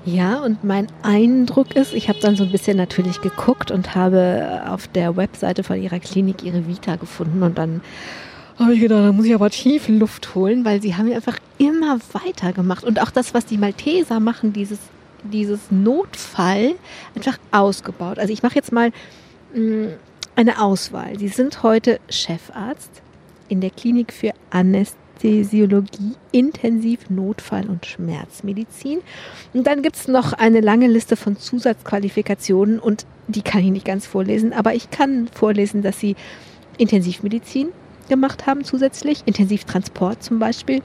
Ja, 0.04 0.40
und 0.40 0.64
mein 0.64 0.88
Eindruck 1.02 1.76
ist, 1.76 1.94
ich 1.94 2.08
habe 2.08 2.18
dann 2.20 2.34
so 2.34 2.42
ein 2.42 2.50
bisschen 2.50 2.76
natürlich 2.76 3.20
geguckt 3.20 3.70
und 3.70 3.94
habe 3.94 4.62
auf 4.68 4.88
der 4.88 5.16
Webseite 5.16 5.62
von 5.62 5.80
ihrer 5.80 6.00
Klinik 6.00 6.42
ihre 6.42 6.66
Vita 6.66 6.96
gefunden 6.96 7.44
und 7.44 7.56
dann 7.56 7.82
habe 8.58 8.74
ich 8.74 8.80
gedacht, 8.80 9.04
da 9.04 9.12
muss 9.12 9.26
ich 9.26 9.34
aber 9.34 9.50
tief 9.50 9.88
Luft 9.88 10.34
holen, 10.34 10.64
weil 10.64 10.80
sie 10.82 10.94
haben 10.96 11.12
einfach 11.12 11.38
immer 11.58 11.98
weitergemacht 12.12 12.84
und 12.84 13.00
auch 13.00 13.10
das, 13.10 13.34
was 13.34 13.46
die 13.46 13.58
Malteser 13.58 14.20
machen, 14.20 14.52
dieses, 14.52 14.78
dieses 15.24 15.70
Notfall 15.70 16.74
einfach 17.14 17.38
ausgebaut. 17.50 18.18
Also 18.18 18.32
ich 18.32 18.42
mache 18.42 18.54
jetzt 18.54 18.72
mal 18.72 18.90
mh, 19.54 19.60
mm, 19.60 19.88
eine 20.34 20.62
Auswahl. 20.62 21.18
Sie 21.18 21.28
sind 21.28 21.62
heute 21.62 22.00
Chefarzt 22.08 23.02
in 23.48 23.60
der 23.60 23.70
Klinik 23.70 24.12
für 24.12 24.32
Anästhesiologie, 24.50 26.14
Intensiv-, 26.32 27.10
Notfall- 27.10 27.68
und 27.68 27.84
Schmerzmedizin. 27.84 29.00
Und 29.52 29.66
dann 29.66 29.82
gibt 29.82 29.96
es 29.96 30.08
noch 30.08 30.32
eine 30.32 30.60
lange 30.60 30.88
Liste 30.88 31.16
von 31.16 31.36
Zusatzqualifikationen 31.36 32.78
und 32.78 33.04
die 33.28 33.42
kann 33.42 33.62
ich 33.62 33.70
nicht 33.70 33.84
ganz 33.84 34.06
vorlesen, 34.06 34.52
aber 34.52 34.74
ich 34.74 34.90
kann 34.90 35.28
vorlesen, 35.28 35.82
dass 35.82 36.00
sie 36.00 36.16
Intensivmedizin 36.78 37.68
gemacht 38.08 38.46
haben 38.46 38.64
zusätzlich, 38.64 39.22
Intensivtransport 39.26 40.22
zum 40.22 40.38
Beispiel, 40.38 40.82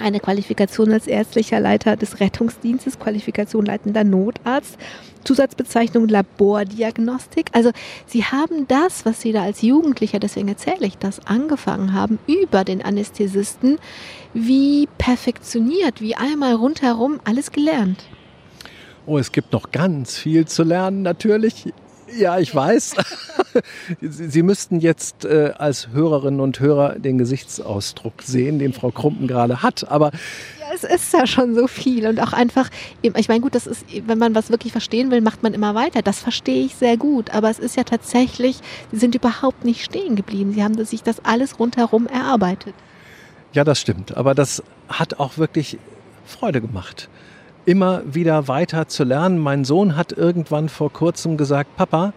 eine 0.00 0.20
Qualifikation 0.20 0.92
als 0.92 1.06
ärztlicher 1.06 1.60
Leiter 1.60 1.96
des 1.96 2.20
Rettungsdienstes, 2.20 2.98
Qualifikation 2.98 3.66
leitender 3.66 4.04
Notarzt, 4.04 4.78
Zusatzbezeichnung 5.24 6.08
Labordiagnostik. 6.08 7.50
Also 7.52 7.70
Sie 8.06 8.24
haben 8.24 8.66
das, 8.66 9.04
was 9.04 9.20
Sie 9.20 9.32
da 9.32 9.42
als 9.42 9.62
Jugendlicher, 9.62 10.18
deswegen 10.18 10.48
erzähle 10.48 10.86
ich 10.86 10.96
das, 10.96 11.26
angefangen 11.26 11.92
haben, 11.92 12.18
über 12.26 12.64
den 12.64 12.82
Anästhesisten, 12.82 13.78
wie 14.32 14.88
perfektioniert, 14.98 16.00
wie 16.00 16.14
einmal 16.14 16.54
rundherum 16.54 17.20
alles 17.24 17.52
gelernt. 17.52 18.04
Oh, 19.06 19.18
es 19.18 19.32
gibt 19.32 19.52
noch 19.52 19.70
ganz 19.70 20.16
viel 20.16 20.46
zu 20.46 20.62
lernen, 20.62 21.02
natürlich. 21.02 21.72
Ja, 22.16 22.38
ich 22.38 22.54
weiß. 22.54 22.94
Sie 24.00 24.42
müssten 24.42 24.80
jetzt 24.80 25.24
äh, 25.24 25.52
als 25.56 25.88
Hörerinnen 25.88 26.40
und 26.40 26.60
Hörer 26.60 26.98
den 26.98 27.18
Gesichtsausdruck 27.18 28.22
sehen, 28.22 28.58
den 28.58 28.72
Frau 28.72 28.90
Krumpen 28.90 29.26
gerade 29.26 29.62
hat. 29.62 29.88
Aber 29.88 30.10
ja, 30.58 30.66
es 30.74 30.84
ist 30.84 31.12
ja 31.12 31.26
schon 31.26 31.54
so 31.54 31.66
viel 31.66 32.06
und 32.06 32.20
auch 32.20 32.32
einfach, 32.32 32.68
ich 33.02 33.28
meine, 33.28 33.40
gut, 33.40 33.54
das 33.54 33.66
ist, 33.66 33.84
wenn 34.06 34.18
man 34.18 34.34
was 34.34 34.50
wirklich 34.50 34.72
verstehen 34.72 35.10
will, 35.10 35.20
macht 35.20 35.42
man 35.42 35.54
immer 35.54 35.74
weiter. 35.74 36.02
Das 36.02 36.20
verstehe 36.20 36.64
ich 36.64 36.74
sehr 36.74 36.96
gut. 36.96 37.30
Aber 37.30 37.50
es 37.50 37.58
ist 37.58 37.76
ja 37.76 37.84
tatsächlich, 37.84 38.58
Sie 38.92 38.98
sind 38.98 39.14
überhaupt 39.14 39.64
nicht 39.64 39.84
stehen 39.84 40.16
geblieben. 40.16 40.52
Sie 40.52 40.62
haben 40.62 40.82
sich 40.84 41.02
das 41.02 41.24
alles 41.24 41.58
rundherum 41.58 42.06
erarbeitet. 42.06 42.74
Ja, 43.52 43.64
das 43.64 43.80
stimmt. 43.80 44.16
Aber 44.16 44.34
das 44.34 44.62
hat 44.88 45.18
auch 45.18 45.38
wirklich 45.38 45.78
Freude 46.24 46.60
gemacht 46.60 47.08
immer 47.66 48.02
wieder 48.04 48.48
weiter 48.48 48.88
zu 48.88 49.04
lernen. 49.04 49.38
Mein 49.38 49.64
Sohn 49.64 49.96
hat 49.96 50.12
irgendwann 50.12 50.68
vor 50.68 50.92
kurzem 50.92 51.36
gesagt, 51.36 51.76
Papa, 51.76 52.12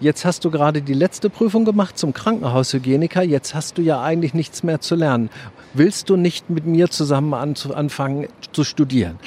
jetzt 0.00 0.24
hast 0.24 0.44
du 0.44 0.50
gerade 0.50 0.82
die 0.82 0.94
letzte 0.94 1.30
Prüfung 1.30 1.64
gemacht 1.64 1.98
zum 1.98 2.12
Krankenhaushygieniker, 2.12 3.22
jetzt 3.22 3.54
hast 3.54 3.78
du 3.78 3.82
ja 3.82 4.02
eigentlich 4.02 4.34
nichts 4.34 4.62
mehr 4.62 4.80
zu 4.80 4.94
lernen. 4.94 5.30
Willst 5.74 6.10
du 6.10 6.16
nicht 6.16 6.50
mit 6.50 6.66
mir 6.66 6.88
zusammen 6.88 7.34
anfangen 7.34 8.28
zu 8.52 8.64
studieren? 8.64 9.18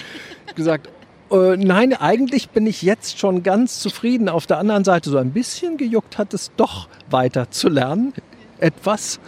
Gesagt, 0.56 0.90
äh, 1.32 1.56
nein, 1.56 1.94
eigentlich 1.94 2.50
bin 2.50 2.68
ich 2.68 2.82
jetzt 2.82 3.20
schon 3.20 3.42
ganz 3.44 3.80
zufrieden. 3.80 4.28
Auf 4.28 4.48
der 4.48 4.58
anderen 4.58 4.84
Seite 4.84 5.10
so 5.10 5.18
ein 5.18 5.32
bisschen 5.32 5.78
gejuckt 5.78 6.18
hat 6.18 6.34
es 6.34 6.52
doch 6.58 6.90
weiter 7.10 7.50
zu 7.52 7.70
lernen. 7.70 8.14
Etwas, 8.60 9.20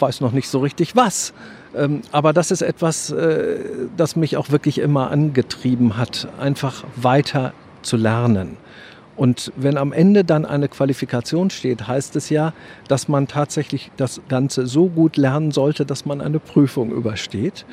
weiß 0.00 0.20
noch 0.20 0.32
nicht 0.32 0.48
so 0.48 0.58
richtig 0.58 0.96
was. 0.96 1.32
Ähm, 1.76 2.02
aber 2.12 2.32
das 2.32 2.50
ist 2.50 2.62
etwas, 2.62 3.10
äh, 3.10 3.58
das 3.96 4.16
mich 4.16 4.36
auch 4.36 4.50
wirklich 4.50 4.78
immer 4.78 5.10
angetrieben 5.10 5.96
hat, 5.96 6.28
einfach 6.38 6.84
weiter 6.96 7.52
zu 7.82 7.96
lernen. 7.96 8.56
Und 9.16 9.52
wenn 9.56 9.76
am 9.76 9.92
Ende 9.92 10.24
dann 10.24 10.46
eine 10.46 10.68
Qualifikation 10.68 11.50
steht, 11.50 11.88
heißt 11.88 12.14
es 12.14 12.30
ja, 12.30 12.52
dass 12.86 13.08
man 13.08 13.26
tatsächlich 13.26 13.90
das 13.96 14.20
Ganze 14.28 14.66
so 14.68 14.86
gut 14.86 15.16
lernen 15.16 15.50
sollte, 15.50 15.84
dass 15.84 16.06
man 16.06 16.20
eine 16.20 16.38
Prüfung 16.38 16.92
übersteht. 16.92 17.66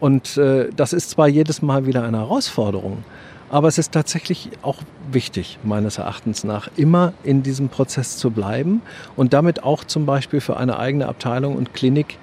Und 0.00 0.36
äh, 0.36 0.70
das 0.74 0.92
ist 0.92 1.10
zwar 1.10 1.28
jedes 1.28 1.62
Mal 1.62 1.86
wieder 1.86 2.02
eine 2.02 2.18
Herausforderung, 2.18 3.04
aber 3.50 3.68
es 3.68 3.78
ist 3.78 3.92
tatsächlich 3.92 4.50
auch 4.62 4.78
wichtig, 5.12 5.58
meines 5.62 5.98
Erachtens 5.98 6.42
nach, 6.42 6.68
immer 6.76 7.12
in 7.22 7.42
diesem 7.42 7.68
Prozess 7.68 8.16
zu 8.16 8.30
bleiben 8.30 8.80
und 9.16 9.32
damit 9.32 9.62
auch 9.62 9.84
zum 9.84 10.06
Beispiel 10.06 10.40
für 10.40 10.56
eine 10.56 10.78
eigene 10.78 11.06
Abteilung 11.06 11.56
und 11.56 11.74
Klinik 11.74 12.18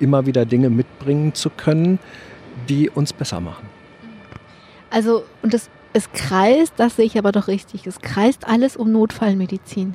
immer 0.00 0.26
wieder 0.26 0.44
Dinge 0.44 0.70
mitbringen 0.70 1.34
zu 1.34 1.50
können, 1.50 1.98
die 2.68 2.90
uns 2.90 3.12
besser 3.12 3.40
machen. 3.40 3.66
Also, 4.90 5.24
und 5.42 5.54
das, 5.54 5.70
es 5.92 6.10
kreist, 6.12 6.74
das 6.76 6.96
sehe 6.96 7.06
ich 7.06 7.18
aber 7.18 7.32
doch 7.32 7.48
richtig, 7.48 7.86
es 7.86 8.00
kreist 8.00 8.46
alles 8.46 8.76
um 8.76 8.92
Notfallmedizin. 8.92 9.94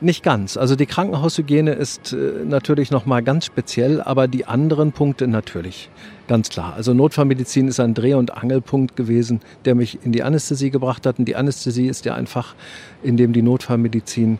Nicht 0.00 0.22
ganz. 0.22 0.56
Also 0.56 0.76
die 0.76 0.86
Krankenhaushygiene 0.86 1.72
ist 1.72 2.12
äh, 2.12 2.44
natürlich 2.44 2.90
noch 2.90 3.06
mal 3.06 3.22
ganz 3.22 3.46
speziell, 3.46 4.02
aber 4.02 4.28
die 4.28 4.44
anderen 4.44 4.92
Punkte 4.92 5.28
natürlich 5.28 5.88
ganz 6.26 6.50
klar. 6.50 6.74
Also 6.74 6.92
Notfallmedizin 6.92 7.68
ist 7.68 7.80
ein 7.80 7.94
Dreh- 7.94 8.14
und 8.14 8.36
Angelpunkt 8.36 8.96
gewesen, 8.96 9.40
der 9.64 9.74
mich 9.74 10.04
in 10.04 10.12
die 10.12 10.22
Anästhesie 10.22 10.70
gebracht 10.70 11.06
hat. 11.06 11.18
Und 11.18 11.26
die 11.26 11.36
Anästhesie 11.36 11.86
ist 11.86 12.04
ja 12.04 12.14
einfach, 12.14 12.54
in 13.02 13.16
dem 13.16 13.32
die 13.32 13.42
Notfallmedizin 13.42 14.38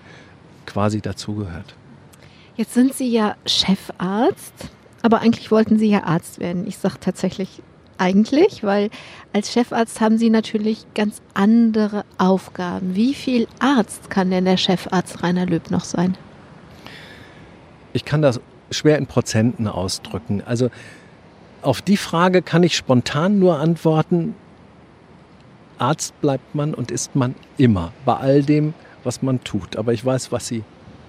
quasi 0.66 1.00
dazugehört. 1.00 1.74
Jetzt 2.56 2.74
sind 2.74 2.94
Sie 2.94 3.10
ja 3.10 3.34
Chefarzt, 3.46 4.54
aber 5.02 5.20
eigentlich 5.20 5.50
wollten 5.50 5.78
Sie 5.78 5.90
ja 5.90 6.04
Arzt 6.04 6.38
werden. 6.38 6.66
Ich 6.68 6.78
sage 6.78 7.00
tatsächlich 7.00 7.62
eigentlich, 7.98 8.62
weil 8.62 8.90
als 9.32 9.52
Chefarzt 9.52 10.00
haben 10.00 10.18
Sie 10.18 10.30
natürlich 10.30 10.86
ganz 10.94 11.20
andere 11.34 12.04
Aufgaben. 12.16 12.94
Wie 12.94 13.14
viel 13.14 13.48
Arzt 13.58 14.08
kann 14.08 14.30
denn 14.30 14.44
der 14.44 14.56
Chefarzt 14.56 15.22
Rainer 15.22 15.46
Löb 15.46 15.70
noch 15.70 15.84
sein? 15.84 16.16
Ich 17.92 18.04
kann 18.04 18.22
das 18.22 18.40
schwer 18.70 18.98
in 18.98 19.06
Prozenten 19.06 19.66
ausdrücken. 19.66 20.42
Also 20.46 20.70
auf 21.62 21.82
die 21.82 21.96
Frage 21.96 22.40
kann 22.42 22.62
ich 22.62 22.76
spontan 22.76 23.38
nur 23.38 23.58
antworten, 23.58 24.34
Arzt 25.78 26.20
bleibt 26.20 26.54
man 26.54 26.72
und 26.72 26.92
ist 26.92 27.16
man 27.16 27.34
immer 27.58 27.92
bei 28.04 28.14
all 28.14 28.42
dem, 28.42 28.74
was 29.02 29.22
man 29.22 29.42
tut. 29.42 29.76
Aber 29.76 29.92
ich 29.92 30.04
weiß, 30.04 30.30
was 30.30 30.46
Sie 30.46 30.62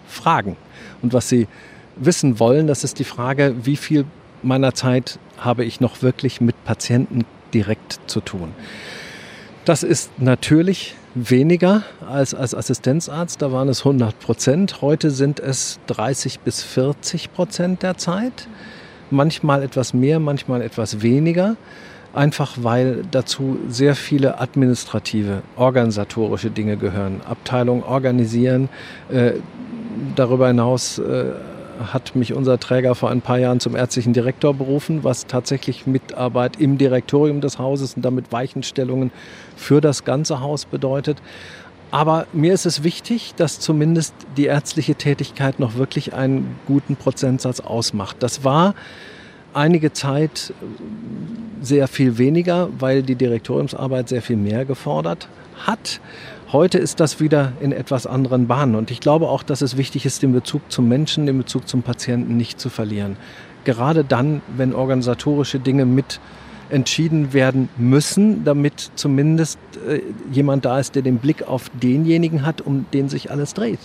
fragen 0.08 0.58
und 1.02 1.14
was 1.14 1.30
sie 1.30 1.48
wissen 1.96 2.40
wollen. 2.40 2.68
Das 2.68 2.84
ist 2.84 3.00
die 3.00 3.04
Frage, 3.04 3.56
wie 3.64 3.76
viel 3.76 4.06
meiner 4.42 4.74
Zeit 4.74 5.20
habe 5.38 5.66
ich 5.66 5.80
noch 5.80 6.02
wirklich 6.02 6.42
mit 6.42 6.64
Patienten 6.64 7.26
direkt 7.54 8.00
zu 8.08 8.22
tun. 8.22 8.52
Das 9.66 9.82
ist 9.82 10.20
natürlich 10.20 10.96
weniger 11.16 11.84
als 12.08 12.36
als 12.36 12.54
Assistenzarzt. 12.54 13.42
Da 13.42 13.52
waren 13.52 13.70
es 13.70 13.80
100 13.80 14.20
Prozent. 14.20 14.82
Heute 14.82 15.10
sind 15.10 15.40
es 15.40 15.80
30 15.88 16.42
bis 16.42 16.62
40 16.62 17.34
Prozent 17.34 17.82
der 17.82 17.98
Zeit. 17.98 18.48
Manchmal 19.10 19.64
etwas 19.64 19.94
mehr, 19.94 20.20
manchmal 20.20 20.62
etwas 20.62 21.02
weniger. 21.02 21.56
Einfach 22.14 22.58
weil 22.62 23.04
dazu 23.12 23.58
sehr 23.68 23.96
viele 23.96 24.40
administrative, 24.40 25.42
organisatorische 25.58 26.50
Dinge 26.50 26.78
gehören. 26.78 27.22
Abteilung 27.28 27.84
organisieren, 27.84 28.70
äh, 29.10 29.34
darüber 30.16 30.48
hinaus 30.48 31.00
äh, 31.00 31.32
hat 31.92 32.16
mich 32.16 32.34
unser 32.34 32.60
Träger 32.60 32.96
vor 32.96 33.12
ein 33.12 33.22
paar 33.22 33.38
Jahren 33.38 33.60
zum 33.60 33.76
ärztlichen 33.76 34.14
Direktor 34.14 34.54
berufen, 34.54 35.04
was 35.04 35.28
tatsächlich 35.28 35.88
Mitarbeit 35.88 36.60
im 36.60 36.78
Direktorium 36.78 37.42
des 37.42 37.60
Hauses 37.60 37.96
und 37.96 38.04
damit 38.04 38.32
Weichenstellungen 38.32 39.12
für 39.56 39.82
das 39.82 40.06
ganze 40.06 40.40
Haus 40.40 40.66
bedeutet. 40.66 41.22
Aber 41.92 42.28
mir 42.34 42.54
ist 42.54 42.66
es 42.66 42.84
wichtig, 42.84 43.36
dass 43.36 43.60
zumindest 43.60 44.14
die 44.38 44.46
ärztliche 44.46 44.96
Tätigkeit 44.96 45.60
noch 45.60 45.76
wirklich 45.76 46.14
einen 46.14 46.58
guten 46.66 46.96
Prozentsatz 46.96 47.60
ausmacht. 47.60 48.18
Das 48.20 48.44
war 48.44 48.74
einige 49.54 49.94
Zeit 49.94 50.54
sehr 51.62 51.88
viel 51.88 52.18
weniger, 52.18 52.70
weil 52.80 53.02
die 53.02 53.16
Direktoriumsarbeit 53.16 54.10
sehr 54.10 54.22
viel 54.22 54.36
mehr 54.36 54.66
gefordert 54.66 55.30
hat. 55.66 56.02
Heute 56.52 56.78
ist 56.78 57.00
das 57.00 57.20
wieder 57.20 57.54
in 57.60 57.72
etwas 57.72 58.06
anderen 58.06 58.48
Bahnen. 58.48 58.76
Und 58.76 58.92
ich 58.92 59.00
glaube 59.00 59.30
auch, 59.30 59.42
dass 59.42 59.62
es 59.62 59.78
wichtig 59.78 60.06
ist, 60.06 60.22
den 60.22 60.32
Bezug 60.32 60.72
zum 60.72 60.88
Menschen, 60.88 61.26
den 61.26 61.38
Bezug 61.38 61.68
zum 61.68 61.82
Patienten 61.82 62.38
nicht 62.38 62.60
zu 62.60 62.70
verlieren. 62.70 63.18
Gerade 63.64 64.04
dann, 64.04 64.42
wenn 64.56 64.74
organisatorische 64.74 65.60
Dinge 65.60 65.86
mit 65.86 66.20
entschieden 66.70 67.34
werden 67.34 67.70
müssen, 67.78 68.44
damit 68.44 68.92
zumindest 68.96 69.60
äh, 69.88 70.02
jemand 70.32 70.66
da 70.66 70.80
ist, 70.80 70.96
der 70.96 71.02
den 71.02 71.18
Blick 71.18 71.48
auf 71.48 71.70
denjenigen 71.82 72.46
hat, 72.46 72.62
um 72.62 72.86
den 72.94 73.10
sich 73.10 73.32
alles 73.32 73.54
dreht. 73.54 73.80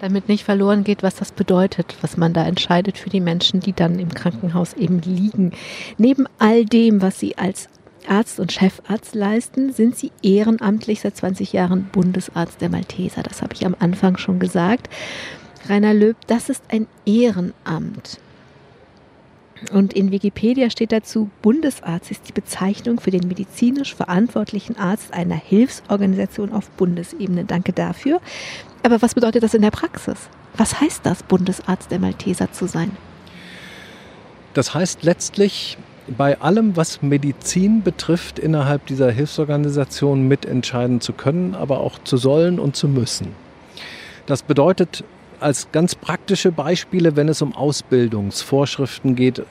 Damit 0.00 0.28
nicht 0.28 0.44
verloren 0.44 0.84
geht, 0.84 1.02
was 1.02 1.14
das 1.14 1.32
bedeutet, 1.32 1.96
was 2.02 2.18
man 2.18 2.34
da 2.34 2.44
entscheidet 2.44 2.98
für 2.98 3.08
die 3.08 3.20
Menschen, 3.20 3.60
die 3.60 3.72
dann 3.72 3.98
im 3.98 4.12
Krankenhaus 4.12 4.74
eben 4.74 5.00
liegen. 5.00 5.52
Neben 5.96 6.26
all 6.38 6.66
dem, 6.66 7.00
was 7.00 7.18
Sie 7.18 7.38
als 7.38 7.68
Arzt 8.08 8.40
und 8.40 8.52
Chefarzt 8.52 9.14
leisten, 9.14 9.72
sind 9.72 9.96
Sie 9.96 10.12
ehrenamtlich 10.22 11.00
seit 11.00 11.16
20 11.16 11.52
Jahren 11.52 11.84
Bundesarzt 11.84 12.60
der 12.60 12.68
Malteser. 12.68 13.22
Das 13.22 13.42
habe 13.42 13.54
ich 13.54 13.66
am 13.66 13.76
Anfang 13.78 14.16
schon 14.16 14.38
gesagt. 14.38 14.88
Rainer 15.68 15.94
Löb, 15.94 16.16
das 16.26 16.48
ist 16.48 16.62
ein 16.68 16.86
Ehrenamt. 17.04 18.20
Und 19.72 19.94
in 19.94 20.10
Wikipedia 20.10 20.70
steht 20.70 20.92
dazu, 20.92 21.30
Bundesarzt 21.42 22.10
ist 22.10 22.28
die 22.28 22.32
Bezeichnung 22.32 23.00
für 23.00 23.10
den 23.10 23.26
medizinisch 23.26 23.94
verantwortlichen 23.94 24.76
Arzt 24.76 25.12
einer 25.14 25.34
Hilfsorganisation 25.34 26.52
auf 26.52 26.68
Bundesebene. 26.70 27.44
Danke 27.44 27.72
dafür. 27.72 28.20
Aber 28.82 29.00
was 29.02 29.14
bedeutet 29.14 29.42
das 29.42 29.54
in 29.54 29.62
der 29.62 29.70
Praxis? 29.70 30.28
Was 30.56 30.80
heißt 30.80 31.00
das, 31.04 31.22
Bundesarzt 31.22 31.90
der 31.90 31.98
Malteser 31.98 32.52
zu 32.52 32.66
sein? 32.66 32.96
Das 34.54 34.74
heißt 34.74 35.02
letztlich, 35.02 35.76
bei 36.08 36.40
allem, 36.40 36.76
was 36.76 37.02
Medizin 37.02 37.82
betrifft, 37.82 38.38
innerhalb 38.38 38.86
dieser 38.86 39.10
Hilfsorganisation 39.10 40.28
mitentscheiden 40.28 41.00
zu 41.00 41.12
können, 41.12 41.54
aber 41.54 41.80
auch 41.80 41.98
zu 42.04 42.16
sollen 42.16 42.58
und 42.58 42.76
zu 42.76 42.88
müssen. 42.88 43.28
Das 44.26 44.42
bedeutet 44.42 45.04
als 45.40 45.68
ganz 45.72 45.94
praktische 45.94 46.52
Beispiele, 46.52 47.16
wenn 47.16 47.28
es 47.28 47.42
um 47.42 47.54
Ausbildungsvorschriften 47.54 49.16
geht, 49.16 49.42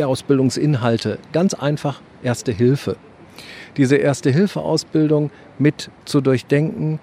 Ausbildungsinhalte, 0.00 1.18
ganz 1.32 1.54
einfach 1.54 2.00
Erste 2.22 2.50
Hilfe. 2.50 2.96
Diese 3.76 3.96
Erste-Hilfe-Ausbildung 3.96 5.30
mit 5.58 5.90
zu 6.04 6.20
durchdenken, 6.20 6.98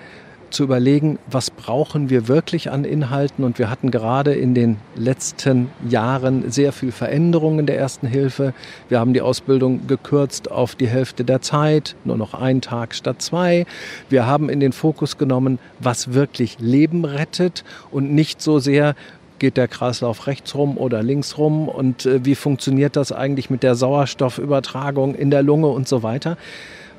zu 0.56 0.64
überlegen, 0.64 1.20
was 1.30 1.52
brauchen 1.52 2.10
wir 2.10 2.28
wirklich 2.28 2.72
an 2.72 2.86
Inhalten. 2.86 3.44
Und 3.44 3.60
wir 3.60 3.70
hatten 3.70 3.92
gerade 3.92 4.34
in 4.34 4.56
den 4.56 4.78
letzten 4.96 5.70
Jahren 5.88 6.50
sehr 6.50 6.72
viel 6.72 6.92
Veränderungen 6.92 7.66
der 7.66 7.78
Ersten 7.78 8.08
Hilfe. 8.08 8.54
Wir 8.90 9.00
haben 9.00 9.14
die 9.14 9.22
Ausbildung 9.22 9.86
gekürzt 9.88 10.50
auf 10.50 10.76
die 10.76 10.88
Hälfte 10.88 11.26
der 11.26 11.42
Zeit, 11.42 11.96
nur 12.06 12.18
noch 12.18 12.34
einen 12.34 12.62
Tag 12.62 12.96
statt 12.96 13.22
zwei. 13.22 13.66
Wir 14.10 14.26
haben 14.26 14.50
in 14.50 14.60
den 14.60 14.72
Fokus 14.72 15.18
genommen, 15.18 15.60
was 15.80 16.14
wirklich 16.14 16.58
Leben 16.60 17.04
rettet 17.04 17.64
und 17.92 18.14
nicht 18.14 18.42
so 18.42 18.60
sehr, 18.60 18.96
geht 19.40 19.58
der 19.58 19.68
Kreislauf 19.68 20.28
rechts 20.28 20.56
rum 20.56 20.78
oder 20.78 21.04
links 21.04 21.38
rum 21.38 21.68
und 21.68 22.06
äh, 22.06 22.24
wie 22.24 22.36
funktioniert 22.36 22.96
das 22.96 23.12
eigentlich 23.12 23.50
mit 23.50 23.64
der 23.64 23.76
Sauerstoffübertragung 23.76 25.14
in 25.14 25.30
der 25.30 25.44
Lunge 25.44 25.68
und 25.68 25.90
so 25.90 26.04
weiter. 26.04 26.38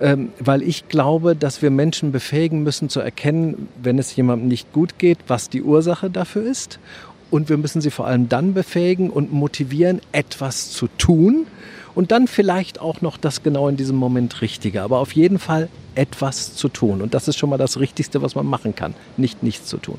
Ähm, 0.01 0.31
weil 0.39 0.63
ich 0.63 0.89
glaube, 0.89 1.35
dass 1.35 1.63
wir 1.63 1.71
Menschen 1.71 2.13
befähigen 2.13 2.63
müssen 2.63 2.89
zu 2.89 3.01
erkennen, 3.01 3.69
wenn 3.83 3.99
es 3.99 4.15
jemandem 4.15 4.49
nicht 4.49 4.73
gut 4.73 4.99
geht, 4.99 5.19
was 5.27 5.49
die 5.49 5.63
Ursache 5.63 6.11
dafür 6.11 6.43
ist. 6.43 6.79
Und 7.31 7.49
wir 7.49 7.57
müssen 7.57 7.81
sie 7.81 7.91
vor 7.91 8.07
allem 8.07 8.29
dann 8.29 8.55
befähigen 8.55 9.11
und 9.11 9.33
motivieren, 9.33 10.01
etwas 10.13 10.71
zu 10.71 10.89
tun 10.99 11.47
und 11.97 12.13
dann 12.13 12.29
vielleicht 12.29 12.81
auch 12.81 13.01
noch 13.01 13.17
das 13.17 13.43
genau 13.43 13.69
in 13.69 13.77
diesem 13.77 13.97
Moment 13.97 14.43
Richtige. 14.43 14.83
Aber 14.83 14.99
auf 14.99 15.13
jeden 15.13 15.41
Fall 15.41 15.69
etwas 15.95 16.55
zu 16.55 16.69
tun. 16.69 17.01
Und 17.01 17.15
das 17.15 17.27
ist 17.27 17.39
schon 17.39 17.49
mal 17.49 17.57
das 17.57 17.81
Richtigste, 17.81 18.21
was 18.21 18.35
man 18.35 18.47
machen 18.47 18.77
kann, 18.77 18.95
nicht 19.17 19.43
nichts 19.43 19.67
zu 19.67 19.79
tun. 19.79 19.99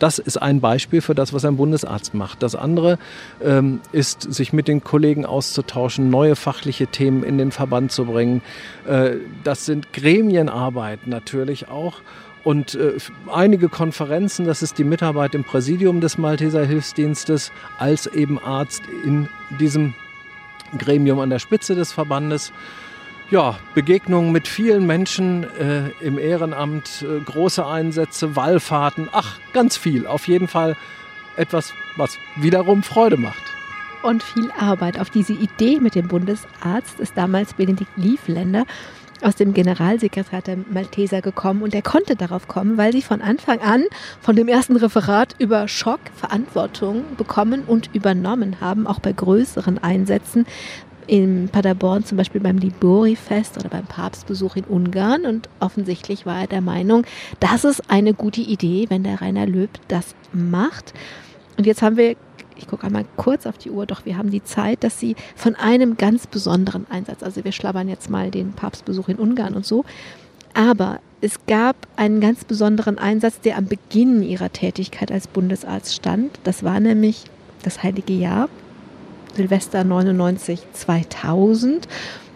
Das 0.00 0.18
ist 0.18 0.42
ein 0.42 0.60
Beispiel 0.60 1.00
für 1.00 1.14
das, 1.14 1.32
was 1.32 1.44
ein 1.44 1.56
Bundesarzt 1.56 2.14
macht. 2.14 2.42
Das 2.42 2.56
andere 2.56 2.98
ähm, 3.42 3.80
ist, 3.92 4.22
sich 4.22 4.52
mit 4.52 4.66
den 4.66 4.82
Kollegen 4.82 5.24
auszutauschen, 5.24 6.10
neue 6.10 6.34
fachliche 6.34 6.88
Themen 6.88 7.22
in 7.22 7.38
den 7.38 7.52
Verband 7.52 7.92
zu 7.92 8.06
bringen. 8.06 8.42
Äh, 8.86 9.12
das 9.44 9.64
sind 9.64 9.92
Gremienarbeit 9.92 11.06
natürlich 11.06 11.68
auch 11.68 12.02
und 12.42 12.74
äh, 12.74 12.94
einige 13.32 13.68
Konferenzen, 13.68 14.46
das 14.46 14.62
ist 14.62 14.78
die 14.78 14.84
Mitarbeit 14.84 15.34
im 15.34 15.44
Präsidium 15.44 16.00
des 16.00 16.18
Malteser 16.18 16.64
Hilfsdienstes 16.64 17.52
als 17.78 18.06
eben 18.08 18.38
Arzt 18.38 18.82
in 19.04 19.28
diesem 19.60 19.94
Gremium 20.78 21.20
an 21.20 21.30
der 21.30 21.38
Spitze 21.38 21.74
des 21.74 21.92
Verbandes. 21.92 22.52
Ja, 23.30 23.58
Begegnungen 23.74 24.30
mit 24.30 24.46
vielen 24.46 24.86
Menschen 24.86 25.44
äh, 25.58 25.90
im 26.00 26.16
Ehrenamt, 26.16 27.02
äh, 27.02 27.20
große 27.20 27.66
Einsätze, 27.66 28.36
Wallfahrten, 28.36 29.08
ach, 29.10 29.38
ganz 29.52 29.76
viel. 29.76 30.06
Auf 30.06 30.28
jeden 30.28 30.46
Fall 30.46 30.76
etwas, 31.36 31.72
was 31.96 32.18
wiederum 32.36 32.82
Freude 32.82 33.16
macht. 33.16 33.42
Und 34.02 34.22
viel 34.22 34.52
Arbeit. 34.56 35.00
Auf 35.00 35.10
diese 35.10 35.32
Idee 35.32 35.80
mit 35.80 35.96
dem 35.96 36.06
Bundesarzt 36.06 37.00
ist 37.00 37.16
damals 37.16 37.54
Benedikt 37.54 37.90
Liefländer 37.96 38.64
aus 39.22 39.36
dem 39.36 39.54
Generalsekretariat 39.54 40.46
der 40.46 40.58
Malteser 40.70 41.22
gekommen 41.22 41.62
und 41.62 41.74
er 41.74 41.82
konnte 41.82 42.16
darauf 42.16 42.48
kommen, 42.48 42.76
weil 42.76 42.92
sie 42.92 43.02
von 43.02 43.22
Anfang 43.22 43.60
an 43.60 43.84
von 44.20 44.36
dem 44.36 44.48
ersten 44.48 44.76
Referat 44.76 45.34
über 45.38 45.68
Schock 45.68 46.00
Verantwortung 46.14 47.04
bekommen 47.16 47.62
und 47.66 47.90
übernommen 47.94 48.60
haben, 48.60 48.86
auch 48.86 49.00
bei 49.00 49.12
größeren 49.12 49.78
Einsätzen. 49.78 50.46
In 51.06 51.48
Paderborn 51.48 52.04
zum 52.04 52.18
Beispiel 52.18 52.40
beim 52.40 52.58
Libori-Fest 52.58 53.56
oder 53.58 53.68
beim 53.68 53.86
Papstbesuch 53.86 54.56
in 54.56 54.64
Ungarn 54.64 55.24
und 55.24 55.48
offensichtlich 55.60 56.26
war 56.26 56.40
er 56.40 56.46
der 56.48 56.60
Meinung, 56.60 57.04
das 57.38 57.64
ist 57.64 57.88
eine 57.90 58.12
gute 58.12 58.40
Idee, 58.40 58.86
wenn 58.88 59.04
der 59.04 59.20
Rainer 59.20 59.46
Löb 59.46 59.70
das 59.86 60.16
macht. 60.32 60.94
Und 61.56 61.66
jetzt 61.66 61.80
haben 61.80 61.96
wir 61.96 62.16
ich 62.56 62.66
gucke 62.66 62.86
einmal 62.86 63.04
kurz 63.16 63.46
auf 63.46 63.58
die 63.58 63.70
Uhr, 63.70 63.86
doch 63.86 64.04
wir 64.04 64.16
haben 64.16 64.30
die 64.30 64.44
Zeit, 64.44 64.84
dass 64.84 64.98
sie 64.98 65.16
von 65.34 65.54
einem 65.54 65.96
ganz 65.96 66.26
besonderen 66.26 66.86
Einsatz, 66.90 67.22
also 67.22 67.44
wir 67.44 67.52
schlabbern 67.52 67.88
jetzt 67.88 68.10
mal 68.10 68.30
den 68.30 68.52
Papstbesuch 68.52 69.08
in 69.08 69.16
Ungarn 69.16 69.54
und 69.54 69.66
so, 69.66 69.84
aber 70.54 71.00
es 71.20 71.46
gab 71.46 71.76
einen 71.96 72.20
ganz 72.20 72.44
besonderen 72.44 72.98
Einsatz, 72.98 73.40
der 73.40 73.58
am 73.58 73.66
Beginn 73.66 74.22
ihrer 74.22 74.52
Tätigkeit 74.52 75.10
als 75.10 75.26
Bundesarzt 75.26 75.94
stand. 75.94 76.38
Das 76.44 76.62
war 76.62 76.78
nämlich 76.80 77.24
das 77.62 77.82
Heilige 77.82 78.12
Jahr, 78.12 78.48
Silvester 79.34 79.84
99 79.84 80.60
2000. 80.72 81.88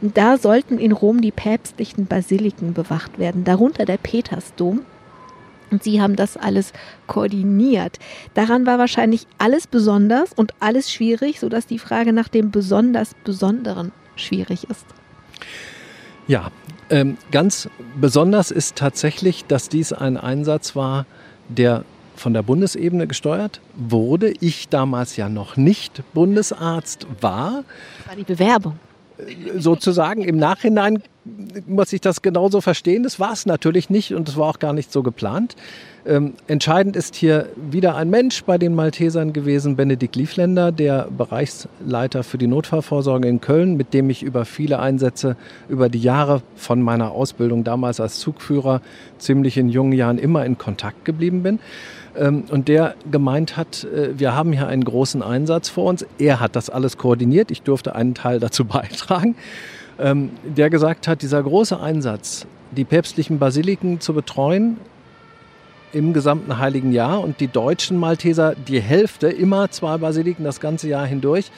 Und 0.03 0.17
da 0.17 0.39
sollten 0.39 0.79
in 0.79 0.93
Rom 0.93 1.21
die 1.21 1.31
päpstlichen 1.31 2.07
Basiliken 2.07 2.73
bewacht 2.73 3.19
werden, 3.19 3.45
darunter 3.45 3.85
der 3.85 3.99
Petersdom. 3.99 4.81
Und 5.71 5.83
sie 5.83 6.01
haben 6.01 6.17
das 6.17 6.37
alles 6.37 6.73
koordiniert. 7.07 7.99
Daran 8.35 8.67
war 8.67 8.79
wahrscheinlich 8.79 9.27
alles 9.39 9.67
besonders 9.67 10.33
und 10.33 10.53
alles 10.61 10.91
schwierig, 10.91 11.41
sodass 11.41 11.67
die 11.67 11.79
Frage 11.79 12.13
nach 12.13 12.29
dem 12.29 12.51
besonders 12.51 13.15
Besonderen 13.25 13.93
schwierig 14.17 14.69
ist. 14.69 14.87
Ja, 16.27 16.51
ähm, 16.91 17.17
ganz 17.31 17.69
besonders 18.01 18.51
ist 18.51 18.77
tatsächlich, 18.77 19.45
dass 19.47 19.69
dies 19.69 19.93
ein 19.93 20.17
Einsatz 20.17 20.77
war, 20.77 21.07
der 21.49 21.85
von 22.17 22.35
der 22.35 22.43
Bundesebene 22.43 23.07
gesteuert 23.07 23.61
wurde. 23.75 24.33
Ich 24.41 24.69
damals 24.69 25.17
ja 25.17 25.29
noch 25.29 25.57
nicht 25.57 26.03
Bundesarzt 26.13 27.07
war. 27.21 27.65
Das 27.99 28.09
war 28.09 28.17
die 28.17 28.25
Bewerbung 28.25 28.79
sozusagen 29.57 30.23
im 30.23 30.37
Nachhinein 30.37 31.03
muss 31.67 31.93
ich 31.93 32.01
das 32.01 32.23
genauso 32.23 32.61
verstehen. 32.61 33.03
Das 33.03 33.21
war 33.21 33.33
es 33.33 33.47
natürlich 33.47 33.91
nicht 33.91 34.15
und 34.15 34.29
es 34.29 34.37
war 34.37 34.49
auch 34.49 34.59
gar 34.59 34.73
nicht 34.73 34.91
so 34.91 35.03
geplant. 35.03 35.55
Ähm, 36.07 36.33
entscheidend 36.47 36.97
ist 36.97 37.15
hier 37.15 37.51
wieder 37.57 37.95
ein 37.95 38.09
Mensch 38.09 38.43
bei 38.45 38.57
den 38.57 38.75
Maltesern 38.75 39.35
gewesen, 39.35 39.77
Benedikt 39.77 40.17
Liefländer, 40.17 40.73
der 40.73 41.09
Bereichsleiter 41.11 42.23
für 42.23 42.39
die 42.39 42.47
Notfallvorsorge 42.47 43.29
in 43.29 43.43
Köln, 43.43 43.77
mit 43.77 43.93
dem 43.93 44.09
ich 44.09 44.23
über 44.23 44.47
viele 44.47 44.79
Einsätze 44.79 45.37
über 45.69 45.91
die 45.91 46.01
Jahre 46.01 46.41
von 46.57 46.81
meiner 46.81 47.11
Ausbildung 47.11 47.65
damals 47.65 48.01
als 48.01 48.19
Zugführer 48.19 48.81
ziemlich 49.19 49.59
in 49.59 49.69
jungen 49.69 49.93
Jahren 49.93 50.19
immer 50.19 50.47
in 50.47 50.57
Kontakt 50.57 51.05
geblieben 51.05 51.43
bin. 51.43 51.59
Ähm, 52.17 52.45
und 52.51 52.69
der 52.69 52.95
gemeint 53.11 53.57
hat, 53.57 53.85
äh, 53.85 54.19
wir 54.19 54.35
haben 54.35 54.53
hier 54.53 54.67
einen 54.67 54.85
großen 54.85 55.23
Einsatz 55.23 55.69
vor 55.69 55.85
uns. 55.85 56.05
Er 56.19 56.41
hat 56.41 56.57
das 56.57 56.71
alles 56.71 56.99
koordiniert. 56.99 57.51
Ich 57.51 57.63
durfte 57.63 57.95
einen 57.95 58.15
Teil 58.15 58.41
dazu 58.41 58.65
beitragen. 58.65 59.37
Ähm, 59.99 60.31
der 60.45 60.71
gesagt 60.71 61.09
hat, 61.09 61.23
dieser 61.23 61.43
große 61.43 61.79
Einsatz, 61.79 62.47
die 62.71 62.85
päpstlichen 62.85 63.39
Basiliken 63.39 64.01
zu 64.01 64.15
betreuen 64.15 64.79
im 65.93 66.13
gesamten 66.13 66.59
Heiligen 66.59 66.93
Jahr 66.93 67.21
und 67.21 67.41
die 67.41 67.49
deutschen 67.49 67.97
Malteser 67.97 68.55
die 68.55 68.81
Hälfte, 68.81 69.29
immer 69.29 69.71
zwei 69.71 69.99
Basiliken 69.99 70.45
das 70.45 70.61
ganze 70.61 70.89
Jahr 70.89 71.05
hindurch, 71.05 71.51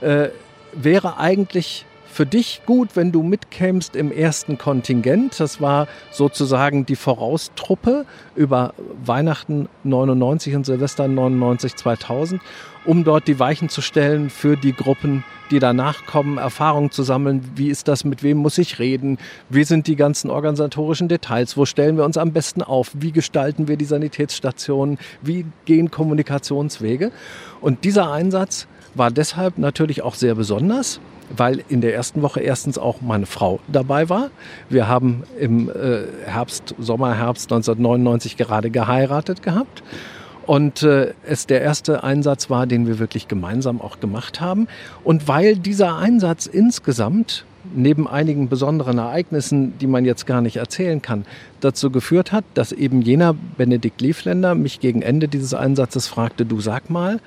äh, 0.00 0.28
wäre 0.72 1.18
eigentlich 1.18 1.84
für 2.12 2.26
dich 2.26 2.60
gut, 2.66 2.90
wenn 2.94 3.10
du 3.10 3.22
mitkämst 3.22 3.96
im 3.96 4.12
ersten 4.12 4.58
Kontingent. 4.58 5.40
Das 5.40 5.62
war 5.62 5.88
sozusagen 6.10 6.84
die 6.84 6.94
Voraustruppe 6.94 8.04
über 8.36 8.74
Weihnachten 9.02 9.68
99 9.84 10.54
und 10.54 10.66
Silvester 10.66 11.08
99 11.08 11.74
2000, 11.74 12.42
um 12.84 13.04
dort 13.04 13.28
die 13.28 13.38
Weichen 13.38 13.70
zu 13.70 13.80
stellen 13.80 14.28
für 14.28 14.58
die 14.58 14.74
Gruppen, 14.74 15.24
die 15.50 15.58
danach 15.58 16.04
kommen, 16.04 16.36
Erfahrungen 16.36 16.90
zu 16.90 17.02
sammeln. 17.02 17.50
Wie 17.56 17.68
ist 17.68 17.88
das? 17.88 18.04
Mit 18.04 18.22
wem 18.22 18.36
muss 18.36 18.58
ich 18.58 18.78
reden? 18.78 19.16
Wie 19.48 19.64
sind 19.64 19.86
die 19.86 19.96
ganzen 19.96 20.28
organisatorischen 20.28 21.08
Details? 21.08 21.56
Wo 21.56 21.64
stellen 21.64 21.96
wir 21.96 22.04
uns 22.04 22.18
am 22.18 22.32
besten 22.32 22.62
auf? 22.62 22.90
Wie 22.92 23.12
gestalten 23.12 23.68
wir 23.68 23.78
die 23.78 23.86
Sanitätsstationen? 23.86 24.98
Wie 25.22 25.46
gehen 25.64 25.90
Kommunikationswege? 25.90 27.10
Und 27.62 27.84
dieser 27.84 28.12
Einsatz 28.12 28.66
war 28.94 29.10
deshalb 29.10 29.56
natürlich 29.56 30.02
auch 30.02 30.14
sehr 30.14 30.34
besonders, 30.34 31.00
weil 31.36 31.62
in 31.68 31.80
der 31.80 31.94
ersten 31.94 32.22
Woche 32.22 32.40
erstens 32.40 32.78
auch 32.78 33.00
meine 33.00 33.26
Frau 33.26 33.60
dabei 33.68 34.08
war. 34.08 34.30
Wir 34.68 34.88
haben 34.88 35.22
im 35.38 35.68
äh, 35.68 36.04
Herbst, 36.26 36.74
Sommer, 36.78 37.14
Herbst 37.14 37.52
1999 37.52 38.36
gerade 38.36 38.70
geheiratet 38.70 39.42
gehabt. 39.42 39.82
Und 40.46 40.82
äh, 40.82 41.14
es 41.24 41.46
der 41.46 41.62
erste 41.62 42.02
Einsatz 42.02 42.50
war, 42.50 42.66
den 42.66 42.86
wir 42.86 42.98
wirklich 42.98 43.28
gemeinsam 43.28 43.80
auch 43.80 44.00
gemacht 44.00 44.40
haben. 44.40 44.66
Und 45.04 45.28
weil 45.28 45.56
dieser 45.56 45.96
Einsatz 45.96 46.46
insgesamt 46.46 47.44
neben 47.74 48.08
einigen 48.08 48.48
besonderen 48.48 48.98
Ereignissen, 48.98 49.78
die 49.78 49.86
man 49.86 50.04
jetzt 50.04 50.26
gar 50.26 50.40
nicht 50.40 50.56
erzählen 50.56 51.00
kann, 51.00 51.24
dazu 51.60 51.90
geführt 51.90 52.32
hat, 52.32 52.44
dass 52.54 52.72
eben 52.72 53.02
jener 53.02 53.34
Benedikt 53.56 54.00
Liefländer 54.00 54.54
mich 54.54 54.80
gegen 54.80 55.02
Ende 55.02 55.28
dieses 55.28 55.54
Einsatzes 55.54 56.08
fragte, 56.08 56.44
du 56.44 56.60
sag 56.60 56.90
mal, 56.90 57.20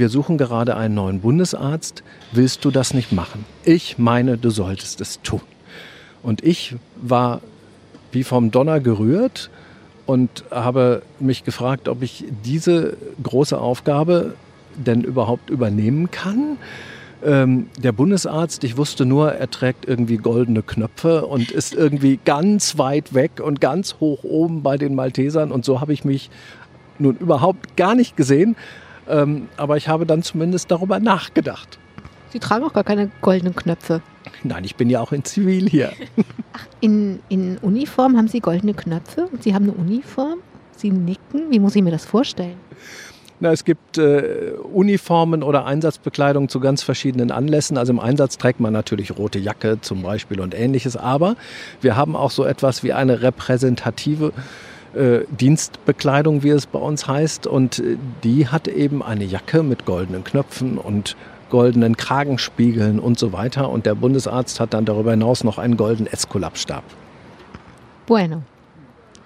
wir 0.00 0.08
suchen 0.08 0.38
gerade 0.38 0.76
einen 0.76 0.94
neuen 0.94 1.20
Bundesarzt, 1.20 2.02
willst 2.32 2.64
du 2.64 2.72
das 2.72 2.94
nicht 2.94 3.12
machen? 3.12 3.44
Ich 3.64 3.98
meine, 3.98 4.38
du 4.38 4.50
solltest 4.50 5.00
es 5.00 5.20
tun. 5.22 5.42
Und 6.22 6.42
ich 6.42 6.74
war 6.96 7.40
wie 8.10 8.24
vom 8.24 8.50
Donner 8.50 8.80
gerührt 8.80 9.50
und 10.06 10.44
habe 10.50 11.02
mich 11.20 11.44
gefragt, 11.44 11.88
ob 11.88 12.02
ich 12.02 12.24
diese 12.44 12.96
große 13.22 13.60
Aufgabe 13.60 14.34
denn 14.74 15.02
überhaupt 15.02 15.50
übernehmen 15.50 16.10
kann. 16.10 16.56
Ähm, 17.22 17.68
der 17.76 17.92
Bundesarzt, 17.92 18.64
ich 18.64 18.76
wusste 18.78 19.04
nur, 19.04 19.32
er 19.32 19.50
trägt 19.50 19.86
irgendwie 19.86 20.16
goldene 20.16 20.62
Knöpfe 20.62 21.26
und 21.26 21.50
ist 21.50 21.74
irgendwie 21.74 22.18
ganz 22.24 22.78
weit 22.78 23.12
weg 23.12 23.40
und 23.44 23.60
ganz 23.60 23.96
hoch 24.00 24.24
oben 24.24 24.62
bei 24.62 24.78
den 24.78 24.94
Maltesern. 24.94 25.52
Und 25.52 25.64
so 25.64 25.80
habe 25.80 25.92
ich 25.92 26.04
mich 26.04 26.30
nun 26.98 27.16
überhaupt 27.16 27.76
gar 27.76 27.94
nicht 27.94 28.16
gesehen. 28.16 28.56
Ähm, 29.10 29.48
aber 29.56 29.76
ich 29.76 29.88
habe 29.88 30.06
dann 30.06 30.22
zumindest 30.22 30.70
darüber 30.70 31.00
nachgedacht. 31.00 31.78
Sie 32.30 32.38
tragen 32.38 32.64
auch 32.64 32.72
gar 32.72 32.84
keine 32.84 33.10
goldenen 33.20 33.56
Knöpfe. 33.56 34.02
Nein, 34.44 34.64
ich 34.64 34.76
bin 34.76 34.88
ja 34.88 35.00
auch 35.00 35.12
in 35.12 35.24
Zivil 35.24 35.68
hier. 35.68 35.92
Ach, 36.52 36.66
in, 36.80 37.20
in 37.28 37.58
Uniform 37.58 38.16
haben 38.16 38.28
Sie 38.28 38.40
goldene 38.40 38.74
Knöpfe 38.74 39.26
und 39.32 39.42
Sie 39.42 39.54
haben 39.54 39.64
eine 39.64 39.72
Uniform? 39.72 40.38
Sie 40.76 40.90
nicken? 40.90 41.50
Wie 41.50 41.58
muss 41.58 41.74
ich 41.76 41.82
mir 41.82 41.90
das 41.90 42.04
vorstellen? 42.04 42.56
Na, 43.42 43.52
es 43.52 43.64
gibt 43.64 43.96
äh, 43.96 44.52
Uniformen 44.72 45.42
oder 45.42 45.64
Einsatzbekleidung 45.64 46.50
zu 46.50 46.60
ganz 46.60 46.82
verschiedenen 46.82 47.30
Anlässen. 47.30 47.78
Also 47.78 47.92
im 47.92 47.98
Einsatz 47.98 48.36
trägt 48.36 48.60
man 48.60 48.74
natürlich 48.74 49.16
rote 49.16 49.38
Jacke 49.38 49.80
zum 49.80 50.02
Beispiel 50.02 50.40
und 50.40 50.54
ähnliches. 50.54 50.96
Aber 50.96 51.36
wir 51.80 51.96
haben 51.96 52.16
auch 52.16 52.30
so 52.30 52.44
etwas 52.44 52.84
wie 52.84 52.92
eine 52.92 53.22
repräsentative 53.22 54.32
äh, 54.94 55.20
Dienstbekleidung, 55.30 56.42
wie 56.42 56.50
es 56.50 56.66
bei 56.66 56.78
uns 56.78 57.06
heißt. 57.06 57.46
Und 57.46 57.78
äh, 57.78 57.96
die 58.24 58.48
hat 58.48 58.68
eben 58.68 59.02
eine 59.02 59.24
Jacke 59.24 59.62
mit 59.62 59.84
goldenen 59.84 60.24
Knöpfen 60.24 60.78
und 60.78 61.16
goldenen 61.50 61.96
Kragenspiegeln 61.96 62.98
und 63.00 63.18
so 63.18 63.32
weiter. 63.32 63.70
Und 63.70 63.86
der 63.86 63.94
Bundesarzt 63.94 64.60
hat 64.60 64.74
dann 64.74 64.84
darüber 64.84 65.10
hinaus 65.12 65.44
noch 65.44 65.58
einen 65.58 65.76
goldenen 65.76 66.12
Eskulapstab. 66.12 66.84
Bueno. 68.06 68.42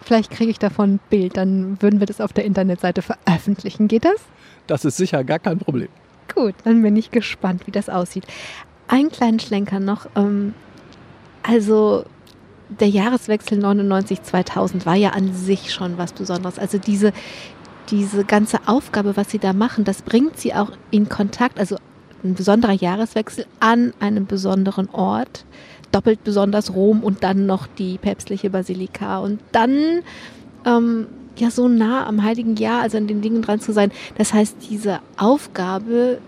Vielleicht 0.03 0.31
kriege 0.31 0.51
ich 0.51 0.59
davon 0.59 0.95
ein 0.95 1.01
Bild, 1.09 1.39
dann 1.39 1.81
würden 1.81 1.99
wir 1.99 2.07
das 2.07 2.21
auf 2.21 2.35
der 2.35 2.45
Internetseite 2.45 3.01
veröffentlichen. 3.01 3.89
Geht 3.89 4.05
das? 4.05 4.21
Das 4.67 4.85
ist 4.85 4.99
sicher 4.99 5.25
gar 5.25 5.39
kein 5.39 5.59
Problem. 5.59 5.89
Gut, 6.35 6.55
dann 6.65 6.83
bin 6.83 6.95
ich 6.97 7.11
gespannt, 7.11 7.67
wie 7.67 7.71
das 7.71 7.89
aussieht. 7.89 8.27
Einen 8.87 9.11
kleinen 9.11 9.41
Schlenker 9.41 9.81
noch. 9.81 10.07
Ähm, 10.15 10.55
also 11.43 12.05
der 12.81 12.89
Jahreswechsel 12.89 13.59
99-2000 13.65 14.87
war 14.87 14.95
ja 14.95 15.11
an 15.11 15.33
sich 15.33 15.73
schon 15.73 15.99
was 15.99 16.13
Besonderes. 16.13 16.59
Also 16.59 16.79
diese, 16.79 17.13
diese 17.91 18.25
ganze 18.25 18.67
Aufgabe, 18.67 19.17
was 19.17 19.31
Sie 19.31 19.39
da 19.39 19.53
machen, 19.53 19.85
das 19.85 20.03
bringt 20.03 20.39
Sie 20.39 20.55
auch 20.55 20.71
in 20.91 21.09
Kontakt, 21.09 21.59
also 21.59 21.77
ein 22.23 22.35
besonderer 22.35 22.73
Jahreswechsel 22.73 23.47
an 23.61 23.93
einem 24.01 24.27
besonderen 24.27 24.89
Ort, 24.91 25.45
doppelt 25.93 26.25
besonders 26.25 26.75
Rom 26.75 27.03
und 27.03 27.23
dann 27.23 27.47
noch 27.47 27.67
die 27.67 27.99
päpstliche 27.99 28.51
Basilika 28.51 29.19
und 29.19 29.41
dann 29.53 30.01
ähm, 30.65 31.07
ja 31.37 31.51
so 31.51 31.69
nah 31.69 32.07
am 32.07 32.23
Heiligen 32.23 32.57
Jahr, 32.57 32.83
also 32.83 32.97
an 32.97 33.07
den 33.07 33.21
Dingen 33.21 33.43
dran 33.43 33.61
zu 33.61 33.73
sein. 33.73 33.93
Das 34.17 34.33
heißt, 34.33 34.57
diese 34.71 35.01
Aufgabe 35.17 36.19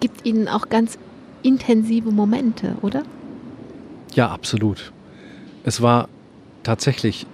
gibt 0.00 0.26
Ihnen 0.26 0.48
auch 0.48 0.68
ganz 0.68 0.98
intensive 1.42 2.10
Momente, 2.10 2.76
oder? 2.82 3.02
Ja, 4.14 4.30
absolut. 4.30 4.92
Es 5.64 5.80
war 5.80 6.08
tatsächlich 6.62 7.26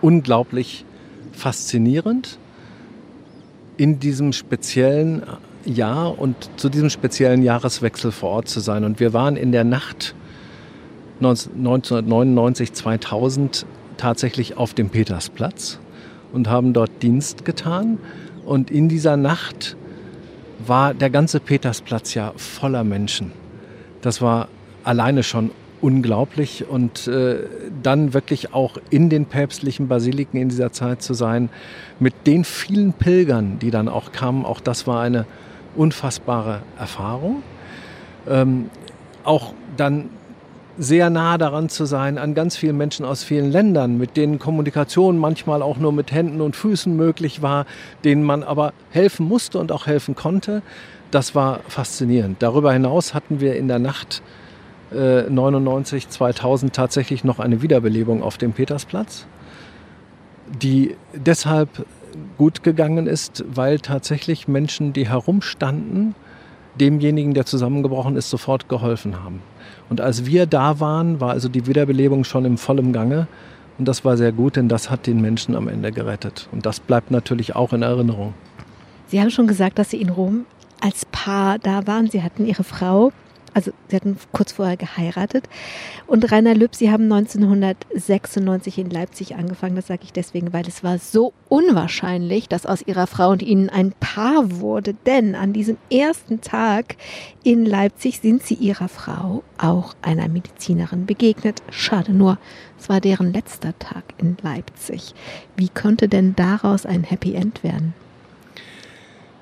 unglaublich 0.00 0.84
faszinierend, 1.32 2.38
in 3.76 3.98
diesem 3.98 4.32
speziellen 4.32 5.22
Jahr 5.64 6.18
und 6.18 6.36
zu 6.56 6.68
diesem 6.68 6.90
speziellen 6.90 7.42
Jahreswechsel 7.42 8.12
vor 8.12 8.30
Ort 8.30 8.48
zu 8.48 8.60
sein. 8.60 8.84
Und 8.84 9.00
wir 9.00 9.12
waren 9.12 9.36
in 9.36 9.52
der 9.52 9.64
Nacht 9.64 10.14
1999, 11.18 12.72
2000 12.72 13.66
tatsächlich 13.96 14.56
auf 14.56 14.72
dem 14.72 14.90
Petersplatz 14.90 15.78
und 16.32 16.48
haben 16.48 16.72
dort 16.72 17.02
Dienst 17.02 17.44
getan. 17.44 17.98
Und 18.44 18.70
in 18.70 18.88
dieser 18.88 19.16
Nacht 19.16 19.76
war 20.66 20.94
der 20.94 21.10
ganze 21.10 21.40
Petersplatz 21.40 22.14
ja 22.14 22.32
voller 22.36 22.84
Menschen. 22.84 23.32
Das 24.02 24.22
war 24.22 24.48
alleine 24.84 25.22
schon 25.22 25.50
unglaublich. 25.80 26.68
Und 26.68 27.06
äh, 27.06 27.38
dann 27.82 28.14
wirklich 28.14 28.54
auch 28.54 28.76
in 28.90 29.10
den 29.10 29.26
päpstlichen 29.26 29.88
Basiliken 29.88 30.40
in 30.40 30.48
dieser 30.48 30.72
Zeit 30.72 31.02
zu 31.02 31.14
sein, 31.14 31.48
mit 31.98 32.26
den 32.26 32.44
vielen 32.44 32.92
Pilgern, 32.92 33.58
die 33.58 33.70
dann 33.70 33.88
auch 33.88 34.12
kamen, 34.12 34.44
auch 34.44 34.60
das 34.60 34.86
war 34.86 35.02
eine 35.02 35.26
unfassbare 35.76 36.62
Erfahrung. 36.78 37.42
Ähm, 38.28 38.70
auch 39.24 39.54
dann 39.76 40.10
sehr 40.78 41.10
nah 41.10 41.36
daran 41.36 41.68
zu 41.68 41.84
sein 41.84 42.16
an 42.16 42.34
ganz 42.34 42.56
vielen 42.56 42.76
Menschen 42.76 43.04
aus 43.04 43.22
vielen 43.22 43.50
Ländern, 43.50 43.98
mit 43.98 44.16
denen 44.16 44.38
Kommunikation 44.38 45.18
manchmal 45.18 45.62
auch 45.62 45.76
nur 45.76 45.92
mit 45.92 46.10
Händen 46.10 46.40
und 46.40 46.56
Füßen 46.56 46.96
möglich 46.96 47.42
war, 47.42 47.66
denen 48.04 48.22
man 48.22 48.42
aber 48.42 48.72
helfen 48.90 49.26
musste 49.26 49.58
und 49.58 49.72
auch 49.72 49.86
helfen 49.86 50.14
konnte. 50.14 50.62
Das 51.10 51.34
war 51.34 51.60
faszinierend. 51.68 52.42
Darüber 52.42 52.72
hinaus 52.72 53.12
hatten 53.12 53.40
wir 53.40 53.56
in 53.56 53.68
der 53.68 53.78
Nacht 53.78 54.22
99, 54.92 56.04
äh, 56.04 56.08
2000 56.08 56.74
tatsächlich 56.74 57.24
noch 57.24 57.38
eine 57.38 57.62
Wiederbelebung 57.62 58.22
auf 58.22 58.38
dem 58.38 58.52
Petersplatz, 58.52 59.26
die 60.60 60.96
deshalb 61.14 61.86
gut 62.38 62.62
gegangen 62.62 63.06
ist, 63.06 63.44
weil 63.48 63.78
tatsächlich 63.78 64.48
Menschen, 64.48 64.92
die 64.92 65.08
herumstanden, 65.08 66.14
demjenigen, 66.78 67.34
der 67.34 67.46
zusammengebrochen 67.46 68.16
ist, 68.16 68.30
sofort 68.30 68.68
geholfen 68.68 69.22
haben. 69.22 69.42
Und 69.88 70.00
als 70.00 70.26
wir 70.26 70.46
da 70.46 70.80
waren, 70.80 71.20
war 71.20 71.30
also 71.30 71.48
die 71.48 71.66
Wiederbelebung 71.66 72.24
schon 72.24 72.44
im 72.44 72.58
vollen 72.58 72.92
Gange. 72.92 73.26
Und 73.78 73.86
das 73.86 74.04
war 74.04 74.16
sehr 74.16 74.32
gut, 74.32 74.56
denn 74.56 74.68
das 74.68 74.90
hat 74.90 75.06
den 75.06 75.20
Menschen 75.20 75.54
am 75.56 75.68
Ende 75.68 75.92
gerettet. 75.92 76.48
Und 76.52 76.66
das 76.66 76.80
bleibt 76.80 77.10
natürlich 77.10 77.56
auch 77.56 77.72
in 77.72 77.82
Erinnerung. 77.82 78.34
Sie 79.08 79.20
haben 79.20 79.30
schon 79.30 79.46
gesagt, 79.46 79.78
dass 79.78 79.90
Sie 79.90 80.00
in 80.00 80.10
Rom 80.10 80.46
als 80.80 81.04
Paar 81.06 81.58
da 81.58 81.86
waren. 81.86 82.08
Sie 82.08 82.22
hatten 82.22 82.46
Ihre 82.46 82.64
Frau 82.64 83.12
also 83.54 83.72
sie 83.88 83.96
hatten 83.96 84.16
kurz 84.32 84.52
vorher 84.52 84.76
geheiratet. 84.76 85.48
Und 86.06 86.30
Rainer 86.30 86.54
Lüb, 86.54 86.74
sie 86.74 86.90
haben 86.90 87.04
1996 87.12 88.78
in 88.78 88.90
Leipzig 88.90 89.34
angefangen. 89.36 89.76
Das 89.76 89.88
sage 89.88 90.02
ich 90.04 90.12
deswegen, 90.12 90.52
weil 90.52 90.66
es 90.66 90.84
war 90.84 90.98
so 90.98 91.32
unwahrscheinlich, 91.48 92.48
dass 92.48 92.66
aus 92.66 92.82
ihrer 92.82 93.06
Frau 93.06 93.30
und 93.30 93.42
ihnen 93.42 93.68
ein 93.68 93.92
Paar 93.98 94.60
wurde. 94.60 94.94
Denn 95.06 95.34
an 95.34 95.52
diesem 95.52 95.76
ersten 95.90 96.40
Tag 96.40 96.96
in 97.42 97.64
Leipzig 97.64 98.20
sind 98.20 98.42
sie 98.42 98.54
ihrer 98.54 98.88
Frau 98.88 99.42
auch 99.58 99.94
einer 100.02 100.28
Medizinerin 100.28 101.06
begegnet. 101.06 101.62
Schade 101.70 102.12
nur, 102.12 102.38
es 102.78 102.88
war 102.88 103.00
deren 103.00 103.32
letzter 103.32 103.78
Tag 103.78 104.04
in 104.18 104.36
Leipzig. 104.42 105.14
Wie 105.56 105.68
könnte 105.68 106.08
denn 106.08 106.34
daraus 106.36 106.86
ein 106.86 107.04
Happy 107.04 107.34
End 107.34 107.62
werden? 107.62 107.94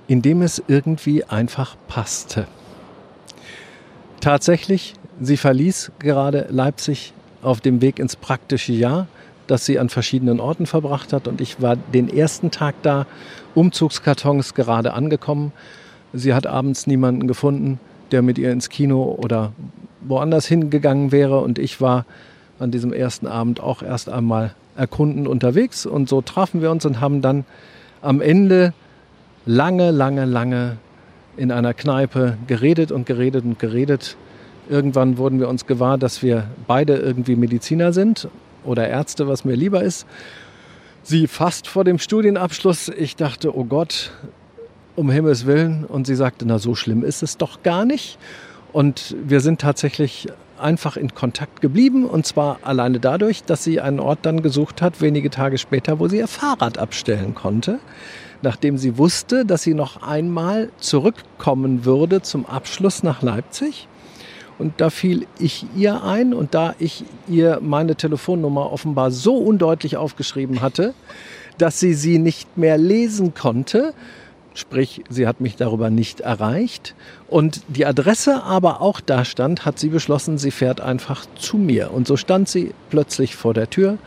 Indem 0.07 0.41
es 0.41 0.63
irgendwie 0.67 1.25
einfach 1.25 1.77
passte. 1.87 2.49
Tatsächlich, 4.21 4.95
sie 5.21 5.37
verließ 5.37 5.93
gerade 5.99 6.47
Leipzig 6.51 7.13
auf 7.43 7.61
dem 7.61 7.81
Weg 7.81 7.99
ins 7.99 8.17
praktische 8.17 8.73
Jahr, 8.73 9.07
das 9.47 9.65
sie 9.65 9.79
an 9.79 9.89
verschiedenen 9.89 10.41
Orten 10.41 10.67
verbracht 10.67 11.13
hat. 11.13 11.29
Und 11.29 11.41
ich 11.41 11.63
war 11.63 11.77
den 11.77 12.09
ersten 12.09 12.51
Tag 12.51 12.75
da, 12.83 13.07
Umzugskartons 13.55 14.55
gerade 14.55 14.93
angekommen. 14.93 15.53
Sie 16.13 16.35
hat 16.35 16.47
abends 16.47 16.87
niemanden 16.87 17.27
gefunden, 17.27 17.81
der 18.11 18.23
mit 18.23 18.39
ihr 18.39 18.51
ins 18.53 18.69
Kino 18.69 19.17
oder 19.19 19.53
woanders 20.01 20.47
hingegangen 20.47 21.13
wäre 21.13 21.41
und 21.41 21.59
ich 21.59 21.81
war 21.81 22.05
an 22.59 22.71
diesem 22.71 22.93
ersten 22.93 23.27
Abend 23.27 23.61
auch 23.61 23.83
erst 23.83 24.09
einmal 24.09 24.55
erkundend 24.77 25.29
unterwegs 25.29 25.87
und 25.87 26.09
so 26.09 26.23
trafen 26.23 26.63
wir 26.63 26.71
uns 26.71 26.87
und 26.87 27.01
haben 27.01 27.21
dann 27.21 27.45
am 28.01 28.21
Ende 28.21 28.73
lange, 29.45 29.91
lange, 29.91 30.25
lange 30.25 30.77
in 31.39 31.53
einer 31.53 31.73
Kneipe 31.73 32.37
geredet 32.47 32.93
und 32.93 33.07
geredet 33.07 33.45
und 33.45 33.59
geredet. 33.59 34.17
Irgendwann 34.69 35.17
wurden 35.17 35.41
wir 35.41 35.49
uns 35.49 35.67
gewahr, 35.67 35.97
dass 35.97 36.23
wir 36.23 36.49
beide 36.67 36.97
irgendwie 36.97 37.37
Mediziner 37.37 37.93
sind 37.93 38.29
oder 38.65 38.89
Ärzte, 38.89 39.29
was 39.29 39.45
mir 39.45 39.55
lieber 39.55 39.83
ist. 39.83 40.07
Sie 41.03 41.27
fast 41.27 41.69
vor 41.69 41.85
dem 41.85 41.99
Studienabschluss. 41.99 42.89
Ich 42.89 43.17
dachte, 43.17 43.57
oh 43.57 43.65
Gott, 43.65 44.11
um 44.97 45.11
Himmels 45.11 45.47
Willen. 45.47 45.85
Und 45.85 46.07
sie 46.07 46.17
sagte, 46.17 46.45
na 46.45 46.59
so 46.59 46.75
schlimm 46.75 47.03
ist 47.03 47.23
es 47.23 47.39
doch 47.39 47.63
gar 47.63 47.85
nicht. 47.85 48.19
Und 48.73 49.17
wir 49.25 49.41
sind 49.41 49.61
tatsächlich 49.61 50.27
einfach 50.59 50.97
in 50.97 51.15
Kontakt 51.15 51.61
geblieben. 51.61 52.05
Und 52.05 52.27
zwar 52.27 52.59
alleine 52.63 52.99
dadurch, 53.01 53.45
dass 53.45 53.65
sie 53.65 53.81
einen 53.81 54.01
Ort 54.01 54.19
dann 54.23 54.43
gesucht 54.43 54.83
hat, 54.83 55.01
wenige 55.01 55.31
Tage 55.31 55.57
später, 55.57 56.01
wo 56.01 56.09
sie 56.09 56.19
ihr 56.19 56.29
Fahrrad 56.29 56.79
abstellen 56.79 57.35
konnte. 57.35 57.79
Nachdem 58.43 58.79
sie 58.79 58.99
wusste, 58.99 59.45
dass 59.45 59.63
sie 59.63 59.75
noch 59.75 60.03
einmal 60.03 60.71
zurückkommen 60.79 61.85
würde 61.85 62.23
zum 62.23 62.47
Abschluss 62.47 63.03
nach 63.03 63.23
Leipzig. 63.23 63.89
Und 64.59 64.81
da 64.81 64.91
fiel 64.91 65.27
ich 65.39 65.67
ihr 65.77 66.03
ein 66.03 66.35
und 66.35 66.55
da 66.55 66.75
ich 66.79 67.05
ihr 67.29 67.61
meine 67.63 67.95
Telefonnummer 67.95 68.73
offenbar 68.73 69.11
so 69.11 69.37
undeutlich 69.37 69.97
aufgeschrieben 69.97 70.61
hatte, 70.61 70.95
dass 71.59 71.81
sie 71.81 71.95
sie 71.95 72.19
nicht 72.19 72.57
mehr 72.57 72.79
lesen 72.79 73.35
konnte, 73.35 73.95
Sprich, 74.59 75.05
sie 75.09 75.29
hat 75.29 75.41
mich 75.41 75.55
darüber 75.55 75.89
nicht 75.89 76.19
erreicht. 76.19 76.97
Und 77.29 77.61
die 77.69 77.87
Adresse 77.87 78.43
aber 78.43 78.81
auch 78.81 78.99
da 78.99 79.25
stand, 79.25 79.65
hat 79.65 79.79
sie 79.79 79.89
beschlossen, 79.89 80.37
sie 80.37 80.51
fährt 80.51 80.81
einfach 80.81 81.27
zu 81.39 81.59
mir. 81.59 81.93
Und 81.93 82.09
so 82.09 82.17
stand 82.17 82.49
sie 82.49 82.75
plötzlich 82.91 83.37
vor 83.37 83.55
der 83.55 83.71
Tür 83.71 83.99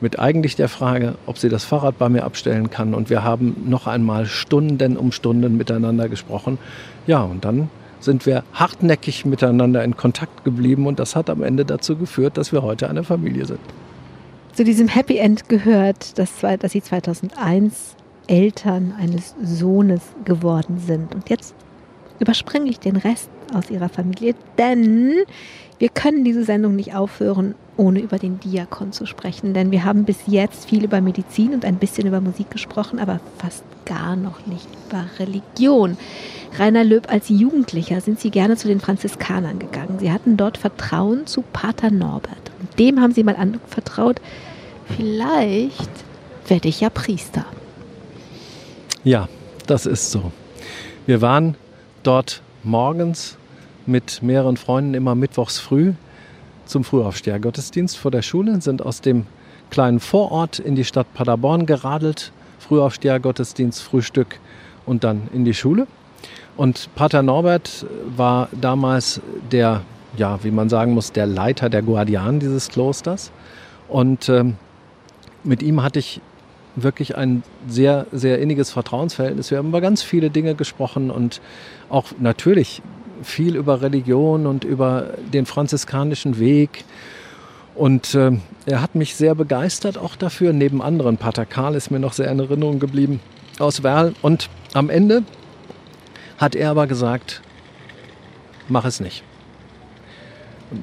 mit 0.00 0.18
eigentlich 0.18 0.56
der 0.56 0.68
Frage, 0.68 1.14
ob 1.26 1.38
sie 1.38 1.48
das 1.48 1.64
Fahrrad 1.64 1.98
bei 1.98 2.08
mir 2.08 2.24
abstellen 2.24 2.70
kann. 2.70 2.94
Und 2.94 3.10
wir 3.10 3.24
haben 3.24 3.56
noch 3.66 3.86
einmal 3.86 4.26
Stunden 4.26 4.96
um 4.96 5.12
Stunden 5.12 5.56
miteinander 5.56 6.08
gesprochen. 6.08 6.58
Ja, 7.06 7.22
und 7.22 7.44
dann 7.44 7.68
sind 8.00 8.24
wir 8.26 8.44
hartnäckig 8.54 9.26
miteinander 9.26 9.84
in 9.84 9.96
Kontakt 9.96 10.44
geblieben 10.44 10.86
und 10.86 10.98
das 10.98 11.16
hat 11.16 11.28
am 11.28 11.42
Ende 11.42 11.64
dazu 11.64 11.96
geführt, 11.96 12.38
dass 12.38 12.52
wir 12.52 12.62
heute 12.62 12.88
eine 12.88 13.04
Familie 13.04 13.44
sind. 13.44 13.60
Zu 14.54 14.64
diesem 14.64 14.88
Happy 14.88 15.18
End 15.18 15.48
gehört, 15.48 16.18
dass, 16.18 16.40
dass 16.40 16.72
sie 16.72 16.82
2001 16.82 17.96
Eltern 18.26 18.94
eines 18.98 19.34
Sohnes 19.42 20.00
geworden 20.24 20.78
sind. 20.78 21.14
Und 21.14 21.28
jetzt 21.30 21.54
überspringe 22.20 22.70
ich 22.70 22.78
den 22.78 22.96
Rest 22.96 23.30
aus 23.52 23.70
ihrer 23.70 23.88
Familie, 23.88 24.34
denn 24.58 25.14
wir 25.78 25.88
können 25.88 26.24
diese 26.24 26.44
Sendung 26.44 26.76
nicht 26.76 26.94
aufhören, 26.94 27.54
ohne 27.78 28.00
über 28.00 28.18
den 28.18 28.38
Diakon 28.38 28.92
zu 28.92 29.06
sprechen. 29.06 29.54
Denn 29.54 29.70
wir 29.70 29.84
haben 29.84 30.04
bis 30.04 30.18
jetzt 30.26 30.68
viel 30.68 30.84
über 30.84 31.00
Medizin 31.00 31.54
und 31.54 31.64
ein 31.64 31.76
bisschen 31.76 32.06
über 32.06 32.20
Musik 32.20 32.50
gesprochen, 32.50 32.98
aber 32.98 33.18
fast 33.38 33.64
gar 33.86 34.14
noch 34.14 34.46
nicht 34.46 34.68
über 34.86 35.06
Religion. 35.18 35.96
Rainer 36.58 36.84
Löb, 36.84 37.10
als 37.10 37.30
Jugendlicher 37.30 38.02
sind 38.02 38.20
Sie 38.20 38.30
gerne 38.30 38.56
zu 38.56 38.68
den 38.68 38.80
Franziskanern 38.80 39.58
gegangen. 39.58 39.98
Sie 39.98 40.12
hatten 40.12 40.36
dort 40.36 40.58
Vertrauen 40.58 41.26
zu 41.26 41.42
Pater 41.42 41.90
Norbert. 41.90 42.50
Und 42.60 42.78
dem 42.78 43.00
haben 43.00 43.14
Sie 43.14 43.24
mal 43.24 43.36
anvertraut, 43.36 44.20
vielleicht 44.98 45.90
werde 46.46 46.68
ich 46.68 46.82
ja 46.82 46.90
Priester. 46.90 47.46
Ja, 49.02 49.28
das 49.66 49.86
ist 49.86 50.10
so. 50.10 50.30
Wir 51.06 51.22
waren 51.22 51.56
dort 52.02 52.42
morgens 52.62 53.36
mit 53.86 54.22
mehreren 54.22 54.56
Freunden 54.56 54.94
immer 54.94 55.14
mittwochs 55.14 55.58
früh 55.58 55.92
zum 56.66 56.84
Frühaufstehergottesdienst 56.84 57.96
vor 57.96 58.10
der 58.10 58.22
Schule, 58.22 58.60
sind 58.60 58.82
aus 58.84 59.00
dem 59.00 59.26
kleinen 59.70 60.00
Vorort 60.00 60.58
in 60.58 60.74
die 60.74 60.84
Stadt 60.84 61.12
Paderborn 61.14 61.66
geradelt, 61.66 62.32
Frühaufstehergottesdienst, 62.58 63.82
Frühstück 63.82 64.38
und 64.86 65.04
dann 65.04 65.28
in 65.32 65.44
die 65.44 65.54
Schule. 65.54 65.86
Und 66.56 66.88
Pater 66.94 67.22
Norbert 67.22 67.86
war 68.16 68.48
damals 68.52 69.20
der, 69.50 69.82
ja, 70.16 70.38
wie 70.42 70.50
man 70.50 70.68
sagen 70.68 70.92
muss, 70.92 71.12
der 71.12 71.26
Leiter 71.26 71.70
der 71.70 71.82
Guardianen 71.82 72.40
dieses 72.40 72.68
Klosters. 72.68 73.32
Und 73.88 74.28
ähm, 74.28 74.56
mit 75.42 75.62
ihm 75.62 75.82
hatte 75.82 75.98
ich 75.98 76.20
wirklich 76.76 77.16
ein 77.16 77.42
sehr, 77.68 78.06
sehr 78.12 78.38
inniges 78.38 78.70
Vertrauensverhältnis. 78.70 79.50
Wir 79.50 79.58
haben 79.58 79.68
über 79.68 79.80
ganz 79.80 80.02
viele 80.02 80.30
Dinge 80.30 80.54
gesprochen 80.54 81.10
und 81.10 81.40
auch 81.88 82.06
natürlich 82.18 82.82
viel 83.22 83.56
über 83.56 83.82
Religion 83.82 84.46
und 84.46 84.64
über 84.64 85.14
den 85.32 85.46
franziskanischen 85.46 86.38
Weg. 86.38 86.84
Und 87.74 88.14
äh, 88.14 88.32
er 88.66 88.82
hat 88.82 88.94
mich 88.94 89.14
sehr 89.14 89.34
begeistert 89.34 89.98
auch 89.98 90.16
dafür. 90.16 90.52
Neben 90.52 90.82
anderen, 90.82 91.16
Pater 91.16 91.46
Karl 91.46 91.74
ist 91.74 91.90
mir 91.90 91.98
noch 91.98 92.12
sehr 92.12 92.30
in 92.30 92.38
Erinnerung 92.38 92.78
geblieben 92.78 93.20
aus 93.58 93.82
Werl. 93.82 94.14
Und 94.22 94.48
am 94.74 94.90
Ende 94.90 95.22
hat 96.38 96.54
er 96.54 96.70
aber 96.70 96.86
gesagt, 96.86 97.42
mach 98.68 98.84
es 98.84 99.00
nicht 99.00 99.22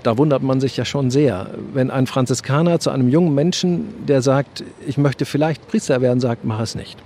da 0.03 0.17
wundert 0.17 0.43
man 0.43 0.59
sich 0.59 0.75
ja 0.77 0.85
schon 0.85 1.11
sehr, 1.11 1.49
wenn 1.73 1.91
ein 1.91 2.07
Franziskaner 2.07 2.79
zu 2.79 2.89
einem 2.89 3.09
jungen 3.09 3.33
Menschen, 3.33 4.05
der 4.05 4.21
sagt, 4.21 4.63
ich 4.85 4.97
möchte 4.97 5.25
vielleicht 5.25 5.67
Priester 5.67 6.01
werden, 6.01 6.19
sagt, 6.19 6.43
mach 6.43 6.59
es 6.59 6.75
nicht. 6.75 6.97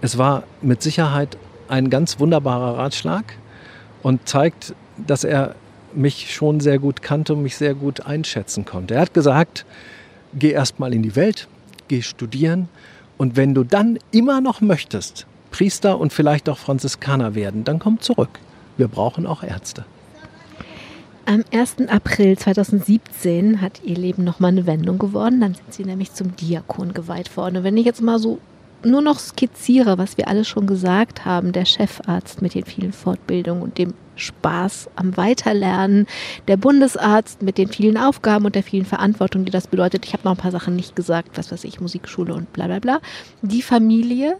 Es 0.00 0.18
war 0.18 0.42
mit 0.60 0.82
Sicherheit 0.82 1.36
ein 1.68 1.90
ganz 1.90 2.18
wunderbarer 2.18 2.78
Ratschlag 2.78 3.24
und 4.02 4.28
zeigt, 4.28 4.74
dass 5.06 5.24
er 5.24 5.54
mich 5.94 6.34
schon 6.34 6.60
sehr 6.60 6.78
gut 6.78 7.02
kannte 7.02 7.34
und 7.34 7.42
mich 7.42 7.56
sehr 7.56 7.74
gut 7.74 8.04
einschätzen 8.04 8.64
konnte. 8.64 8.94
Er 8.94 9.02
hat 9.02 9.14
gesagt, 9.14 9.64
geh 10.34 10.50
erst 10.50 10.80
mal 10.80 10.92
in 10.92 11.02
die 11.02 11.14
Welt, 11.14 11.48
geh 11.88 12.02
studieren 12.02 12.68
und 13.16 13.36
wenn 13.36 13.54
du 13.54 13.62
dann 13.62 13.98
immer 14.10 14.40
noch 14.40 14.60
möchtest, 14.60 15.26
Priester 15.50 16.00
und 16.00 16.12
vielleicht 16.12 16.48
auch 16.48 16.58
Franziskaner 16.58 17.34
werden, 17.34 17.62
dann 17.62 17.78
komm 17.78 18.00
zurück. 18.00 18.40
Wir 18.76 18.88
brauchen 18.88 19.26
auch 19.26 19.42
Ärzte. 19.42 19.84
Am 21.24 21.44
1. 21.52 21.88
April 21.88 22.36
2017 22.36 23.60
hat 23.60 23.80
ihr 23.84 23.96
Leben 23.96 24.24
nochmal 24.24 24.50
eine 24.50 24.66
Wendung 24.66 24.98
geworden. 24.98 25.40
Dann 25.40 25.54
sind 25.54 25.72
sie 25.72 25.84
nämlich 25.84 26.12
zum 26.12 26.34
Diakon 26.34 26.94
geweiht 26.94 27.36
worden. 27.36 27.58
Und 27.58 27.64
wenn 27.64 27.76
ich 27.76 27.86
jetzt 27.86 28.02
mal 28.02 28.18
so 28.18 28.40
nur 28.84 29.00
noch 29.00 29.20
skizziere, 29.20 29.98
was 29.98 30.18
wir 30.18 30.26
alles 30.26 30.48
schon 30.48 30.66
gesagt 30.66 31.24
haben, 31.24 31.52
der 31.52 31.64
Chefarzt 31.64 32.42
mit 32.42 32.54
den 32.54 32.64
vielen 32.64 32.92
Fortbildungen 32.92 33.62
und 33.62 33.78
dem 33.78 33.94
Spaß 34.16 34.90
am 34.96 35.16
Weiterlernen, 35.16 36.08
der 36.48 36.56
Bundesarzt 36.56 37.40
mit 37.40 37.56
den 37.56 37.68
vielen 37.68 37.96
Aufgaben 37.96 38.44
und 38.44 38.56
der 38.56 38.64
vielen 38.64 38.84
Verantwortung, 38.84 39.44
die 39.44 39.52
das 39.52 39.68
bedeutet. 39.68 40.04
Ich 40.04 40.14
habe 40.14 40.24
noch 40.24 40.32
ein 40.32 40.38
paar 40.38 40.50
Sachen 40.50 40.74
nicht 40.74 40.96
gesagt, 40.96 41.38
was 41.38 41.52
weiß 41.52 41.62
ich, 41.62 41.80
Musikschule 41.80 42.34
und 42.34 42.52
bla 42.52 42.66
bla 42.66 42.80
bla. 42.80 43.00
Die 43.42 43.62
Familie. 43.62 44.38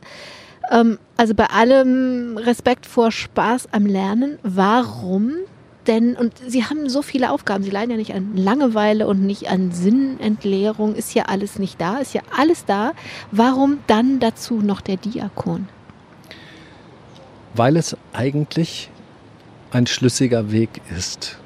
Ähm, 0.71 0.99
also 1.17 1.35
bei 1.35 1.47
allem 1.47 2.37
Respekt 2.39 2.87
vor 2.87 3.13
Spaß 3.13 3.69
am 3.71 3.87
Lernen, 3.87 4.39
warum 4.43 5.35
denn, 5.87 6.17
und 6.17 6.35
sie 6.47 6.65
haben 6.65 6.89
so 6.89 7.03
viele 7.03 7.31
Aufgaben, 7.31 7.65
sie 7.65 7.71
leiden 7.71 7.91
ja 7.91 7.97
nicht 7.97 8.15
an 8.15 8.37
Langeweile 8.37 9.07
und 9.07 9.23
nicht 9.23 9.49
an 9.49 9.73
Sinnentleerung, 9.73 10.95
ist 10.95 11.15
ja 11.15 11.25
alles 11.25 11.59
nicht 11.59 11.81
da, 11.81 11.99
ist 11.99 12.15
ja 12.15 12.23
alles 12.37 12.65
da. 12.65 12.93
Warum 13.31 13.79
dann 13.87 14.21
dazu 14.21 14.61
noch 14.61 14.81
der 14.81 14.97
Diakon? 14.97 15.69
Weil 17.55 17.77
es 17.77 17.97
eigentlich 18.13 18.91
ein 19.73 19.87
schlüssiger 19.87 20.53
Weg 20.53 20.81
ist, 20.97 21.39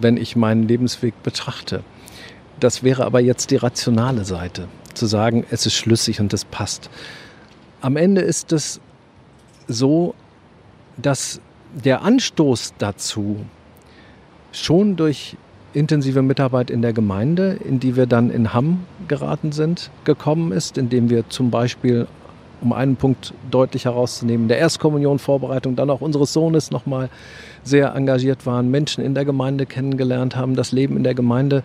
wenn 0.00 0.16
ich 0.16 0.36
meinen 0.36 0.68
Lebensweg 0.68 1.22
betrachte. 1.22 1.82
Das 2.60 2.82
wäre 2.82 3.04
aber 3.04 3.20
jetzt 3.20 3.50
die 3.50 3.56
rationale 3.56 4.24
Seite, 4.24 4.68
zu 4.94 5.06
sagen, 5.06 5.44
es 5.50 5.66
ist 5.66 5.74
schlüssig 5.74 6.20
und 6.20 6.32
es 6.32 6.44
passt. 6.44 6.90
Am 7.80 7.96
Ende 7.96 8.20
ist 8.20 8.52
es 8.52 8.80
so, 9.66 10.14
dass 10.96 11.40
der 11.82 12.02
Anstoß 12.02 12.74
dazu 12.78 13.44
schon 14.52 14.96
durch 14.96 15.36
intensive 15.72 16.22
Mitarbeit 16.22 16.70
in 16.70 16.82
der 16.82 16.92
Gemeinde, 16.92 17.58
in 17.64 17.80
die 17.80 17.96
wir 17.96 18.06
dann 18.06 18.30
in 18.30 18.54
Hamm 18.54 18.84
geraten 19.08 19.52
sind, 19.52 19.90
gekommen 20.04 20.52
ist, 20.52 20.78
indem 20.78 21.10
wir 21.10 21.28
zum 21.28 21.50
Beispiel, 21.50 22.06
um 22.60 22.72
einen 22.72 22.96
Punkt 22.96 23.34
deutlich 23.50 23.84
herauszunehmen, 23.84 24.46
der 24.46 24.58
Erstkommunion 24.58 25.18
Vorbereitung 25.18 25.74
dann 25.74 25.90
auch 25.90 26.00
unseres 26.00 26.32
Sohnes 26.32 26.70
nochmal 26.70 27.10
sehr 27.64 27.94
engagiert 27.94 28.46
waren, 28.46 28.70
Menschen 28.70 29.04
in 29.04 29.14
der 29.14 29.24
Gemeinde 29.24 29.66
kennengelernt 29.66 30.36
haben, 30.36 30.54
das 30.54 30.70
Leben 30.70 30.96
in 30.96 31.02
der 31.02 31.14
Gemeinde 31.14 31.64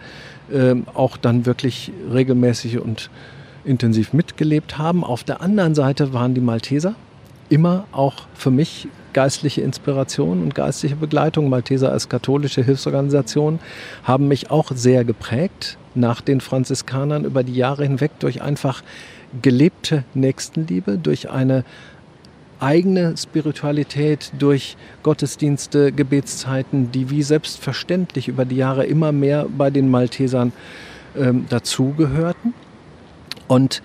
äh, 0.52 0.76
auch 0.96 1.16
dann 1.16 1.46
wirklich 1.46 1.92
regelmäßig 2.12 2.80
und 2.80 3.12
intensiv 3.64 4.14
mitgelebt 4.14 4.78
haben. 4.78 5.04
Auf 5.04 5.24
der 5.24 5.42
anderen 5.42 5.76
Seite 5.76 6.14
waren 6.14 6.34
die 6.34 6.42
Malteser 6.42 6.96
immer 7.50 7.86
auch 7.92 8.14
für 8.34 8.52
mich 8.52 8.88
geistliche 9.14 9.62
Inspiration 9.62 10.42
und 10.42 10.56
geistliche 10.56 10.96
Begleitung. 10.96 11.50
Malteser 11.50 11.92
als 11.92 12.10
katholische 12.10 12.64
Hilfsorganisation 12.64 13.60
haben 14.04 14.28
mich 14.28 14.52
auch 14.52 14.72
sehr 14.74 15.04
geprägt 15.04 15.78
nach 15.96 16.22
den 16.22 16.42
Franziskanern 16.42 17.26
über 17.26 17.44
die 17.44 17.56
Jahre 17.56 17.84
hinweg 17.84 18.12
durch 18.20 18.42
einfach 18.42 18.84
gelebte 19.42 20.04
Nächstenliebe, 20.14 20.98
durch 20.98 21.30
eine 21.30 21.64
eigene 22.60 23.16
Spiritualität, 23.18 24.32
durch 24.38 24.76
Gottesdienste, 25.04 25.92
Gebetszeiten, 25.92 26.92
die 26.92 27.10
wie 27.10 27.24
selbstverständlich 27.24 28.28
über 28.28 28.46
die 28.46 28.58
Jahre 28.58 28.86
immer 28.86 29.12
mehr 29.12 29.46
bei 29.50 29.70
den 29.70 29.90
Maltesern 29.90 30.52
ähm, 31.18 31.46
dazugehörten. 31.50 32.54
Und 33.48 33.82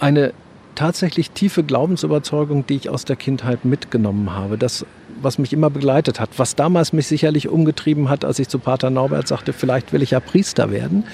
eine 0.00 0.32
tatsächlich 0.76 1.32
tiefe 1.32 1.64
Glaubensüberzeugung, 1.64 2.64
die 2.66 2.76
ich 2.76 2.88
aus 2.88 3.04
der 3.04 3.16
Kindheit 3.16 3.64
mitgenommen 3.64 4.32
habe. 4.32 4.56
Das, 4.56 4.86
was 5.20 5.38
mich 5.38 5.52
immer 5.52 5.70
begleitet 5.70 6.20
hat, 6.20 6.30
was 6.36 6.54
damals 6.54 6.92
mich 6.92 7.08
sicherlich 7.08 7.48
umgetrieben 7.48 8.08
hat, 8.08 8.24
als 8.24 8.38
ich 8.38 8.48
zu 8.48 8.60
Pater 8.60 8.90
Norbert 8.90 9.26
sagte, 9.26 9.52
vielleicht 9.52 9.92
will 9.92 10.02
ich 10.02 10.12
ja 10.12 10.20
Priester 10.20 10.70
werden. 10.70 11.04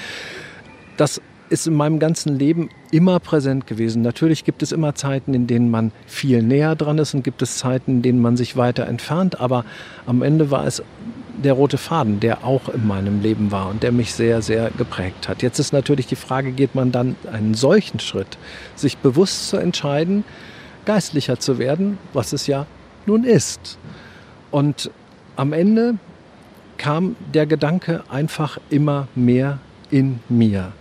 Das 0.98 1.22
ist 1.48 1.66
in 1.66 1.74
meinem 1.74 1.98
ganzen 1.98 2.38
Leben 2.38 2.70
immer 2.90 3.20
präsent 3.20 3.66
gewesen. 3.66 4.02
Natürlich 4.02 4.44
gibt 4.44 4.62
es 4.62 4.72
immer 4.72 4.94
Zeiten, 4.94 5.34
in 5.34 5.46
denen 5.46 5.70
man 5.70 5.92
viel 6.06 6.42
näher 6.42 6.74
dran 6.74 6.98
ist 6.98 7.14
und 7.14 7.24
gibt 7.24 7.42
es 7.42 7.58
Zeiten, 7.58 7.96
in 7.96 8.02
denen 8.02 8.20
man 8.20 8.36
sich 8.36 8.56
weiter 8.56 8.86
entfernt. 8.86 9.38
Aber 9.38 9.64
am 10.06 10.22
Ende 10.22 10.50
war 10.50 10.66
es 10.66 10.82
der 11.36 11.54
rote 11.54 11.78
Faden, 11.78 12.20
der 12.20 12.44
auch 12.44 12.68
in 12.68 12.86
meinem 12.86 13.20
Leben 13.22 13.50
war 13.50 13.68
und 13.68 13.82
der 13.82 13.92
mich 13.92 14.14
sehr, 14.14 14.42
sehr 14.42 14.70
geprägt 14.70 15.28
hat. 15.28 15.42
Jetzt 15.42 15.58
ist 15.58 15.72
natürlich 15.72 16.06
die 16.06 16.16
Frage, 16.16 16.52
geht 16.52 16.74
man 16.74 16.92
dann 16.92 17.16
einen 17.30 17.54
solchen 17.54 18.00
Schritt, 18.00 18.38
sich 18.76 18.98
bewusst 18.98 19.48
zu 19.48 19.56
entscheiden, 19.56 20.24
geistlicher 20.84 21.38
zu 21.38 21.58
werden, 21.58 21.98
was 22.12 22.32
es 22.32 22.46
ja 22.46 22.66
nun 23.06 23.24
ist. 23.24 23.78
Und 24.50 24.90
am 25.36 25.52
Ende 25.52 25.94
kam 26.76 27.16
der 27.32 27.46
Gedanke 27.46 28.02
einfach 28.08 28.58
immer 28.68 29.08
mehr 29.14 29.58
in 29.90 30.20
mir. 30.28 30.72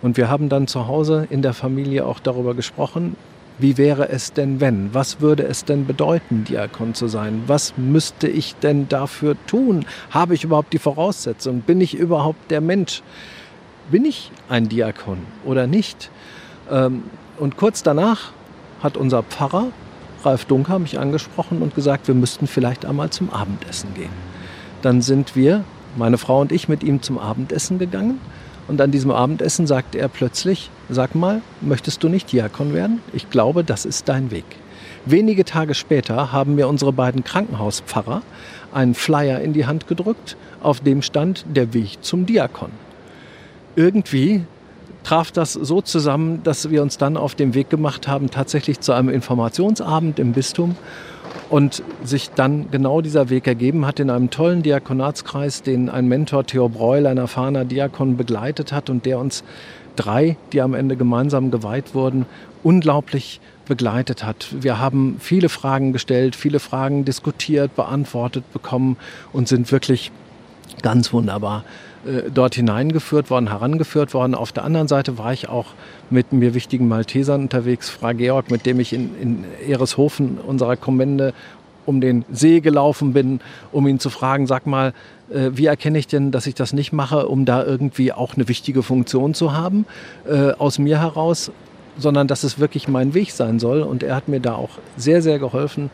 Und 0.00 0.16
wir 0.16 0.28
haben 0.28 0.48
dann 0.48 0.68
zu 0.68 0.86
Hause 0.86 1.26
in 1.30 1.42
der 1.42 1.54
Familie 1.54 2.06
auch 2.06 2.20
darüber 2.20 2.54
gesprochen, 2.54 3.16
wie 3.58 3.76
wäre 3.76 4.08
es 4.08 4.32
denn, 4.32 4.60
wenn? 4.60 4.94
Was 4.94 5.20
würde 5.20 5.42
es 5.44 5.64
denn 5.64 5.86
bedeuten, 5.86 6.44
Diakon 6.44 6.94
zu 6.94 7.08
sein? 7.08 7.42
Was 7.46 7.74
müsste 7.76 8.28
ich 8.28 8.54
denn 8.56 8.88
dafür 8.88 9.36
tun? 9.46 9.84
Habe 10.10 10.34
ich 10.34 10.44
überhaupt 10.44 10.72
die 10.72 10.78
Voraussetzung? 10.78 11.60
Bin 11.60 11.80
ich 11.80 11.94
überhaupt 11.94 12.50
der 12.50 12.60
Mensch? 12.60 13.02
Bin 13.90 14.04
ich 14.04 14.30
ein 14.48 14.68
Diakon 14.68 15.18
oder 15.44 15.66
nicht? 15.66 16.10
Ähm, 16.70 17.04
und 17.38 17.56
kurz 17.56 17.82
danach 17.82 18.32
hat 18.82 18.96
unser 18.96 19.24
Pfarrer, 19.24 19.68
Ralf 20.24 20.44
Dunker, 20.44 20.78
mich 20.78 20.98
angesprochen 20.98 21.62
und 21.62 21.74
gesagt, 21.74 22.06
wir 22.06 22.14
müssten 22.14 22.46
vielleicht 22.46 22.84
einmal 22.84 23.10
zum 23.10 23.30
Abendessen 23.30 23.94
gehen. 23.94 24.12
Dann 24.82 25.02
sind 25.02 25.34
wir, 25.34 25.64
meine 25.96 26.18
Frau 26.18 26.40
und 26.40 26.52
ich, 26.52 26.68
mit 26.68 26.84
ihm 26.84 27.02
zum 27.02 27.18
Abendessen 27.18 27.78
gegangen 27.78 28.20
und 28.68 28.80
an 28.80 28.90
diesem 28.90 29.10
Abendessen 29.10 29.66
sagte 29.66 29.98
er 29.98 30.08
plötzlich, 30.08 30.70
sag 30.88 31.14
mal, 31.14 31.42
möchtest 31.60 32.02
du 32.02 32.08
nicht 32.08 32.30
Diakon 32.30 32.74
werden? 32.74 33.00
Ich 33.12 33.30
glaube, 33.30 33.64
das 33.64 33.84
ist 33.84 34.08
dein 34.08 34.30
Weg. 34.30 34.44
Wenige 35.06 35.44
Tage 35.44 35.74
später 35.74 36.32
haben 36.32 36.54
mir 36.54 36.68
unsere 36.68 36.92
beiden 36.92 37.24
Krankenhauspfarrer 37.24 38.22
einen 38.72 38.94
Flyer 38.94 39.40
in 39.40 39.54
die 39.54 39.66
Hand 39.66 39.88
gedrückt, 39.88 40.36
auf 40.62 40.80
dem 40.80 41.02
stand 41.02 41.44
der 41.48 41.72
Weg 41.72 41.98
zum 42.02 42.26
Diakon. 42.26 42.70
Irgendwie 43.74 44.42
traf 45.08 45.32
das 45.32 45.54
so 45.54 45.80
zusammen, 45.80 46.42
dass 46.42 46.68
wir 46.68 46.82
uns 46.82 46.98
dann 46.98 47.16
auf 47.16 47.34
den 47.34 47.54
Weg 47.54 47.70
gemacht 47.70 48.06
haben, 48.06 48.30
tatsächlich 48.30 48.80
zu 48.80 48.92
einem 48.92 49.08
Informationsabend 49.08 50.18
im 50.18 50.32
Bistum 50.32 50.76
und 51.48 51.82
sich 52.04 52.28
dann 52.28 52.70
genau 52.70 53.00
dieser 53.00 53.30
Weg 53.30 53.46
ergeben 53.46 53.86
hat 53.86 54.00
in 54.00 54.10
einem 54.10 54.28
tollen 54.28 54.62
Diakonatskreis, 54.62 55.62
den 55.62 55.88
ein 55.88 56.08
Mentor 56.08 56.44
Theo 56.44 56.68
Breul, 56.68 57.06
ein 57.06 57.16
erfahrener 57.16 57.64
Diakon, 57.64 58.18
begleitet 58.18 58.70
hat 58.70 58.90
und 58.90 59.06
der 59.06 59.18
uns 59.18 59.44
drei, 59.96 60.36
die 60.52 60.60
am 60.60 60.74
Ende 60.74 60.94
gemeinsam 60.94 61.50
geweiht 61.50 61.94
wurden, 61.94 62.26
unglaublich 62.62 63.40
begleitet 63.66 64.24
hat. 64.24 64.48
Wir 64.60 64.78
haben 64.78 65.16
viele 65.20 65.48
Fragen 65.48 65.94
gestellt, 65.94 66.36
viele 66.36 66.60
Fragen 66.60 67.06
diskutiert, 67.06 67.74
beantwortet 67.76 68.44
bekommen 68.52 68.98
und 69.32 69.48
sind 69.48 69.72
wirklich 69.72 70.12
ganz 70.82 71.14
wunderbar 71.14 71.64
äh, 72.08 72.30
dort 72.32 72.54
hineingeführt 72.54 73.30
worden, 73.30 73.48
herangeführt 73.48 74.14
worden. 74.14 74.34
Auf 74.34 74.52
der 74.52 74.64
anderen 74.64 74.88
Seite 74.88 75.18
war 75.18 75.32
ich 75.32 75.48
auch 75.48 75.66
mit 76.10 76.32
mir 76.32 76.54
wichtigen 76.54 76.88
Maltesern 76.88 77.42
unterwegs, 77.42 77.90
Frau 77.90 78.14
Georg, 78.14 78.50
mit 78.50 78.64
dem 78.64 78.80
ich 78.80 78.92
in, 78.92 79.10
in 79.20 79.44
Ereshofen 79.68 80.38
unserer 80.38 80.76
Kommende 80.76 81.34
um 81.84 82.02
den 82.02 82.26
See 82.30 82.60
gelaufen 82.60 83.14
bin, 83.14 83.40
um 83.72 83.86
ihn 83.86 83.98
zu 83.98 84.10
fragen, 84.10 84.46
sag 84.46 84.66
mal, 84.66 84.92
äh, 85.30 85.50
wie 85.54 85.66
erkenne 85.66 85.98
ich 85.98 86.06
denn, 86.06 86.30
dass 86.30 86.46
ich 86.46 86.54
das 86.54 86.72
nicht 86.72 86.92
mache, 86.92 87.26
um 87.28 87.44
da 87.46 87.64
irgendwie 87.64 88.12
auch 88.12 88.34
eine 88.34 88.46
wichtige 88.48 88.82
Funktion 88.82 89.34
zu 89.34 89.54
haben, 89.54 89.86
äh, 90.28 90.52
aus 90.52 90.78
mir 90.78 91.00
heraus, 91.00 91.50
sondern 91.96 92.28
dass 92.28 92.44
es 92.44 92.58
wirklich 92.58 92.88
mein 92.88 93.14
Weg 93.14 93.32
sein 93.32 93.58
soll. 93.58 93.82
Und 93.82 94.02
er 94.02 94.14
hat 94.14 94.28
mir 94.28 94.40
da 94.40 94.54
auch 94.54 94.78
sehr, 94.96 95.22
sehr 95.22 95.38
geholfen. 95.38 95.90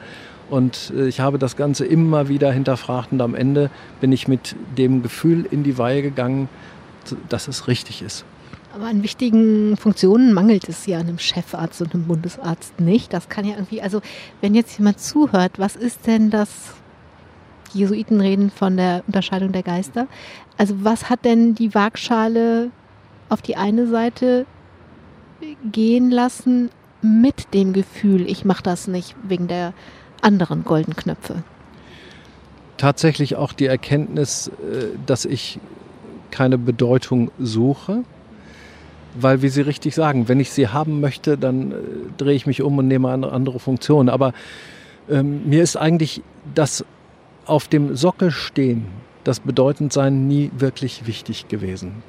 Und 0.50 0.92
äh, 0.96 1.06
ich 1.06 1.20
habe 1.20 1.38
das 1.38 1.56
Ganze 1.56 1.84
immer 1.84 2.28
wieder 2.28 2.52
hinterfragt 2.52 3.12
und 3.12 3.20
am 3.20 3.34
Ende 3.34 3.70
bin 4.00 4.12
ich 4.12 4.28
mit 4.28 4.56
dem 4.76 5.02
Gefühl 5.02 5.46
in 5.50 5.62
die 5.62 5.78
Weihe 5.78 6.02
gegangen, 6.02 6.48
dass 7.28 7.48
es 7.48 7.68
richtig 7.68 8.02
ist. 8.02 8.24
Aber 8.74 8.86
an 8.86 9.02
wichtigen 9.04 9.76
Funktionen 9.76 10.32
mangelt 10.32 10.68
es 10.68 10.84
ja 10.86 10.98
einem 10.98 11.18
Chefarzt 11.18 11.80
und 11.80 11.94
einem 11.94 12.06
Bundesarzt 12.06 12.80
nicht. 12.80 13.12
Das 13.12 13.28
kann 13.28 13.44
ja 13.44 13.54
irgendwie, 13.54 13.80
also 13.80 14.00
wenn 14.40 14.54
jetzt 14.54 14.76
jemand 14.78 14.98
zuhört, 14.98 15.58
was 15.58 15.76
ist 15.76 16.06
denn 16.06 16.30
das? 16.30 16.74
Jesuiten 17.72 18.20
reden 18.20 18.50
von 18.50 18.76
der 18.76 19.02
Unterscheidung 19.06 19.50
der 19.50 19.64
Geister. 19.64 20.06
Also 20.56 20.76
was 20.78 21.10
hat 21.10 21.24
denn 21.24 21.56
die 21.56 21.74
Waagschale 21.74 22.70
auf 23.28 23.42
die 23.42 23.56
eine 23.56 23.88
Seite 23.88 24.46
gehen 25.72 26.10
lassen 26.10 26.70
mit 27.02 27.52
dem 27.52 27.72
Gefühl, 27.72 28.28
ich 28.28 28.44
mache 28.44 28.62
das 28.62 28.86
nicht 28.86 29.14
wegen 29.24 29.48
der 29.48 29.74
anderen 30.24 30.64
goldenen 30.64 30.96
Knöpfe? 30.96 31.42
Tatsächlich 32.76 33.36
auch 33.36 33.52
die 33.52 33.66
Erkenntnis, 33.66 34.48
äh, 34.48 34.86
dass 35.06 35.24
ich 35.24 35.60
keine 36.30 36.58
Bedeutung 36.58 37.30
suche, 37.38 38.02
weil, 39.14 39.42
wie 39.42 39.48
Sie 39.48 39.60
richtig 39.60 39.94
sagen, 39.94 40.28
wenn 40.28 40.40
ich 40.40 40.50
sie 40.50 40.68
haben 40.68 41.00
möchte, 41.00 41.38
dann 41.38 41.70
äh, 41.70 41.74
drehe 42.16 42.34
ich 42.34 42.46
mich 42.46 42.62
um 42.62 42.78
und 42.78 42.88
nehme 42.88 43.10
eine 43.10 43.30
andere 43.30 43.60
Funktion. 43.60 44.08
Aber 44.08 44.32
ähm, 45.08 45.48
mir 45.48 45.62
ist 45.62 45.76
eigentlich 45.76 46.22
das 46.54 46.84
auf 47.46 47.68
dem 47.68 47.94
Sockel 47.94 48.30
stehen, 48.30 48.86
das 49.22 49.40
Bedeutendsein 49.40 50.26
nie 50.26 50.50
wirklich 50.58 51.06
wichtig 51.06 51.48
gewesen. 51.48 52.02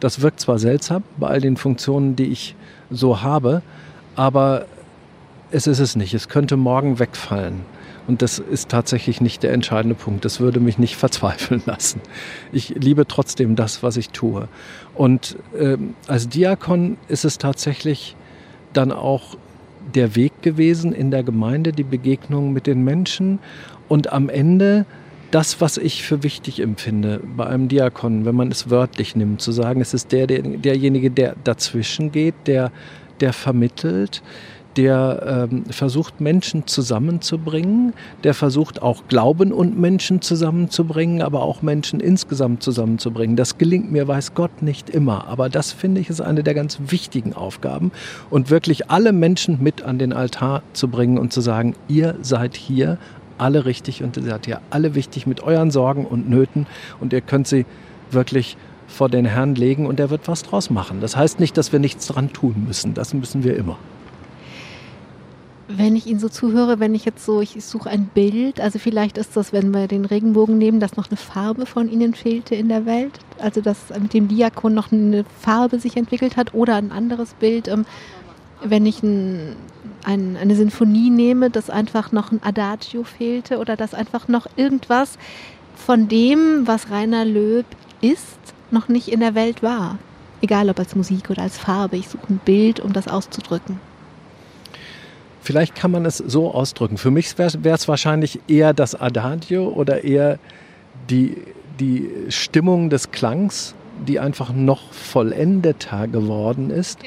Das 0.00 0.20
wirkt 0.20 0.40
zwar 0.40 0.58
seltsam 0.58 1.02
bei 1.16 1.28
all 1.28 1.40
den 1.40 1.56
Funktionen, 1.56 2.16
die 2.16 2.26
ich 2.26 2.54
so 2.90 3.22
habe, 3.22 3.62
aber 4.16 4.66
es 5.50 5.66
ist 5.66 5.78
es 5.78 5.96
nicht. 5.96 6.14
Es 6.14 6.28
könnte 6.28 6.56
morgen 6.56 6.98
wegfallen. 6.98 7.62
Und 8.06 8.20
das 8.20 8.38
ist 8.38 8.68
tatsächlich 8.68 9.20
nicht 9.20 9.42
der 9.42 9.52
entscheidende 9.52 9.94
Punkt. 9.94 10.24
Das 10.24 10.40
würde 10.40 10.60
mich 10.60 10.78
nicht 10.78 10.96
verzweifeln 11.04 11.62
lassen. 11.66 12.00
Ich 12.52 12.70
liebe 12.70 13.06
trotzdem 13.06 13.56
das, 13.56 13.82
was 13.82 13.96
ich 13.96 14.10
tue. 14.10 14.48
Und 14.94 15.36
ähm, 15.58 15.94
als 16.06 16.28
Diakon 16.28 16.96
ist 17.08 17.24
es 17.24 17.38
tatsächlich 17.38 18.16
dann 18.72 18.92
auch 18.92 19.36
der 19.94 20.16
Weg 20.16 20.42
gewesen 20.42 20.92
in 20.92 21.10
der 21.10 21.22
Gemeinde, 21.22 21.72
die 21.72 21.84
Begegnung 21.84 22.52
mit 22.52 22.66
den 22.66 22.84
Menschen 22.84 23.38
und 23.88 24.12
am 24.12 24.28
Ende 24.28 24.86
das, 25.30 25.60
was 25.60 25.78
ich 25.78 26.04
für 26.04 26.22
wichtig 26.22 26.60
empfinde 26.60 27.20
bei 27.36 27.46
einem 27.46 27.68
Diakon, 27.68 28.24
wenn 28.24 28.36
man 28.36 28.50
es 28.50 28.70
wörtlich 28.70 29.16
nimmt, 29.16 29.42
zu 29.42 29.50
sagen, 29.50 29.80
es 29.80 29.92
ist 29.92 30.12
der, 30.12 30.26
der 30.26 30.42
derjenige, 30.42 31.10
der 31.10 31.34
dazwischen 31.42 32.12
geht, 32.12 32.34
der, 32.46 32.70
der 33.20 33.32
vermittelt, 33.32 34.22
der 34.76 35.48
ähm, 35.50 35.64
versucht, 35.66 36.20
Menschen 36.20 36.66
zusammenzubringen, 36.66 37.92
der 38.24 38.34
versucht 38.34 38.82
auch 38.82 39.04
Glauben 39.08 39.52
und 39.52 39.78
Menschen 39.78 40.20
zusammenzubringen, 40.20 41.22
aber 41.22 41.42
auch 41.42 41.62
Menschen 41.62 42.00
insgesamt 42.00 42.62
zusammenzubringen. 42.62 43.36
Das 43.36 43.58
gelingt 43.58 43.92
mir, 43.92 44.08
weiß 44.08 44.34
Gott, 44.34 44.62
nicht 44.62 44.90
immer, 44.90 45.26
aber 45.26 45.48
das 45.48 45.72
finde 45.72 46.00
ich 46.00 46.10
ist 46.10 46.20
eine 46.20 46.42
der 46.42 46.54
ganz 46.54 46.78
wichtigen 46.86 47.34
Aufgaben 47.34 47.92
und 48.30 48.50
wirklich 48.50 48.90
alle 48.90 49.12
Menschen 49.12 49.62
mit 49.62 49.82
an 49.82 49.98
den 49.98 50.12
Altar 50.12 50.62
zu 50.72 50.88
bringen 50.88 51.18
und 51.18 51.32
zu 51.32 51.40
sagen, 51.40 51.74
ihr 51.88 52.16
seid 52.22 52.56
hier 52.56 52.98
alle 53.38 53.64
richtig 53.64 54.02
und 54.02 54.16
ihr 54.16 54.22
seid 54.24 54.46
hier 54.46 54.60
alle 54.70 54.94
wichtig 54.94 55.26
mit 55.26 55.42
euren 55.42 55.70
Sorgen 55.70 56.06
und 56.06 56.28
Nöten 56.28 56.66
und 57.00 57.12
ihr 57.12 57.20
könnt 57.20 57.48
sie 57.48 57.66
wirklich 58.10 58.56
vor 58.86 59.08
den 59.08 59.24
Herrn 59.24 59.54
legen 59.54 59.86
und 59.86 59.98
er 59.98 60.10
wird 60.10 60.28
was 60.28 60.42
draus 60.42 60.70
machen. 60.70 61.00
Das 61.00 61.16
heißt 61.16 61.40
nicht, 61.40 61.56
dass 61.56 61.72
wir 61.72 61.80
nichts 61.80 62.06
dran 62.06 62.32
tun 62.32 62.64
müssen. 62.66 62.94
Das 62.94 63.14
müssen 63.14 63.42
wir 63.42 63.56
immer 63.56 63.76
wenn 65.68 65.96
ich 65.96 66.06
Ihnen 66.06 66.20
so 66.20 66.28
zuhöre, 66.28 66.78
wenn 66.78 66.94
ich 66.94 67.04
jetzt 67.04 67.24
so, 67.24 67.40
ich 67.40 67.64
suche 67.64 67.88
ein 67.88 68.06
Bild, 68.06 68.60
also 68.60 68.78
vielleicht 68.78 69.16
ist 69.16 69.36
das, 69.36 69.52
wenn 69.52 69.72
wir 69.72 69.88
den 69.88 70.04
Regenbogen 70.04 70.58
nehmen, 70.58 70.78
dass 70.78 70.96
noch 70.96 71.08
eine 71.08 71.16
Farbe 71.16 71.64
von 71.64 71.90
Ihnen 71.90 72.14
fehlte 72.14 72.54
in 72.54 72.68
der 72.68 72.84
Welt, 72.84 73.12
also 73.38 73.60
dass 73.60 73.78
mit 73.98 74.12
dem 74.12 74.28
Diakon 74.28 74.74
noch 74.74 74.92
eine 74.92 75.24
Farbe 75.40 75.78
sich 75.78 75.96
entwickelt 75.96 76.36
hat 76.36 76.52
oder 76.52 76.76
ein 76.76 76.92
anderes 76.92 77.34
Bild, 77.34 77.68
ähm, 77.68 77.86
wenn 78.62 78.84
ich 78.84 79.02
ein, 79.02 79.56
ein, 80.04 80.36
eine 80.36 80.54
Sinfonie 80.54 81.10
nehme, 81.10 81.50
dass 81.50 81.70
einfach 81.70 82.12
noch 82.12 82.30
ein 82.30 82.42
Adagio 82.42 83.04
fehlte 83.04 83.58
oder 83.58 83.76
dass 83.76 83.94
einfach 83.94 84.28
noch 84.28 84.46
irgendwas 84.56 85.18
von 85.76 86.08
dem, 86.08 86.66
was 86.66 86.90
Rainer 86.90 87.24
Löb 87.24 87.66
ist, 88.00 88.38
noch 88.70 88.88
nicht 88.88 89.08
in 89.08 89.20
der 89.20 89.34
Welt 89.34 89.62
war. 89.62 89.98
Egal 90.42 90.68
ob 90.68 90.78
als 90.78 90.94
Musik 90.94 91.30
oder 91.30 91.42
als 91.42 91.56
Farbe, 91.56 91.96
ich 91.96 92.08
suche 92.08 92.28
ein 92.28 92.40
Bild, 92.44 92.80
um 92.80 92.92
das 92.92 93.08
auszudrücken. 93.08 93.80
Vielleicht 95.44 95.74
kann 95.74 95.90
man 95.90 96.06
es 96.06 96.16
so 96.16 96.54
ausdrücken. 96.54 96.96
Für 96.96 97.10
mich 97.10 97.36
wäre 97.36 97.74
es 97.74 97.86
wahrscheinlich 97.86 98.40
eher 98.48 98.72
das 98.72 98.94
Adagio 98.94 99.68
oder 99.68 100.02
eher 100.02 100.38
die, 101.10 101.36
die 101.78 102.10
Stimmung 102.30 102.88
des 102.88 103.10
Klangs, 103.10 103.74
die 104.08 104.18
einfach 104.18 104.54
noch 104.54 104.90
vollendeter 104.90 106.08
geworden 106.08 106.70
ist. 106.70 107.00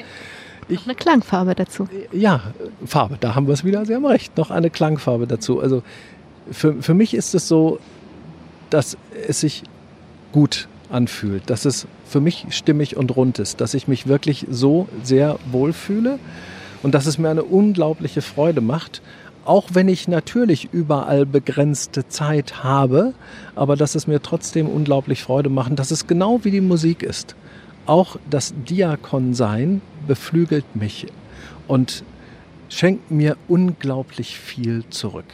Ich, 0.68 0.84
eine 0.84 0.94
Klangfarbe 0.94 1.56
dazu. 1.56 1.88
Ja, 2.12 2.52
Farbe, 2.86 3.16
da 3.18 3.34
haben 3.34 3.48
wir 3.48 3.54
es 3.54 3.64
wieder, 3.64 3.84
Sie 3.84 3.96
haben 3.96 4.06
recht, 4.06 4.36
noch 4.36 4.52
eine 4.52 4.70
Klangfarbe 4.70 5.26
dazu. 5.26 5.60
Also 5.60 5.82
für, 6.48 6.80
für 6.80 6.94
mich 6.94 7.14
ist 7.14 7.34
es 7.34 7.48
so, 7.48 7.80
dass 8.70 8.96
es 9.26 9.40
sich 9.40 9.64
gut 10.30 10.68
anfühlt, 10.90 11.50
dass 11.50 11.64
es 11.64 11.88
für 12.06 12.20
mich 12.20 12.46
stimmig 12.50 12.96
und 12.96 13.16
rund 13.16 13.40
ist, 13.40 13.60
dass 13.60 13.74
ich 13.74 13.88
mich 13.88 14.06
wirklich 14.06 14.46
so 14.48 14.86
sehr 15.02 15.40
wohlfühle 15.50 16.20
und 16.82 16.94
dass 16.94 17.06
es 17.06 17.18
mir 17.18 17.30
eine 17.30 17.44
unglaubliche 17.44 18.22
Freude 18.22 18.60
macht, 18.60 19.02
auch 19.44 19.70
wenn 19.72 19.88
ich 19.88 20.08
natürlich 20.08 20.68
überall 20.72 21.24
begrenzte 21.24 22.06
Zeit 22.08 22.62
habe, 22.62 23.14
aber 23.54 23.76
dass 23.76 23.94
es 23.94 24.06
mir 24.06 24.20
trotzdem 24.20 24.68
unglaublich 24.68 25.22
Freude 25.22 25.48
macht, 25.48 25.78
dass 25.78 25.90
es 25.90 26.06
genau 26.06 26.44
wie 26.44 26.50
die 26.50 26.60
Musik 26.60 27.02
ist. 27.02 27.34
Auch 27.86 28.16
das 28.28 28.52
Diakonsein 28.68 29.80
beflügelt 30.06 30.76
mich 30.76 31.06
und 31.66 32.04
schenkt 32.68 33.10
mir 33.10 33.36
unglaublich 33.48 34.38
viel 34.38 34.84
zurück. 34.90 35.24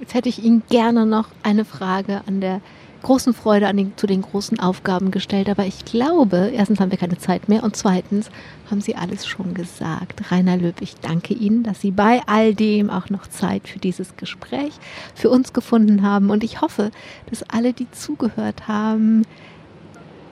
Jetzt 0.00 0.14
hätte 0.14 0.28
ich 0.28 0.42
Ihnen 0.42 0.64
gerne 0.68 1.06
noch 1.06 1.28
eine 1.44 1.64
Frage 1.64 2.22
an 2.26 2.40
der 2.40 2.60
großen 3.02 3.34
Freude 3.34 3.66
an 3.66 3.76
den, 3.76 3.92
zu 3.96 4.06
den 4.06 4.22
großen 4.22 4.60
Aufgaben 4.60 5.10
gestellt. 5.10 5.48
Aber 5.48 5.66
ich 5.66 5.84
glaube, 5.84 6.50
erstens 6.54 6.80
haben 6.80 6.90
wir 6.90 6.98
keine 6.98 7.18
Zeit 7.18 7.48
mehr 7.48 7.62
und 7.62 7.76
zweitens 7.76 8.30
haben 8.70 8.80
Sie 8.80 8.96
alles 8.96 9.26
schon 9.26 9.54
gesagt. 9.54 10.30
Rainer 10.30 10.56
Löb, 10.56 10.76
ich 10.80 10.94
danke 10.96 11.34
Ihnen, 11.34 11.62
dass 11.62 11.80
Sie 11.80 11.90
bei 11.90 12.22
all 12.26 12.54
dem 12.54 12.90
auch 12.90 13.10
noch 13.10 13.26
Zeit 13.26 13.68
für 13.68 13.78
dieses 13.78 14.16
Gespräch 14.16 14.72
für 15.14 15.30
uns 15.30 15.52
gefunden 15.52 16.02
haben. 16.02 16.30
Und 16.30 16.44
ich 16.44 16.60
hoffe, 16.60 16.90
dass 17.28 17.42
alle, 17.42 17.72
die 17.72 17.90
zugehört 17.90 18.68
haben, 18.68 19.24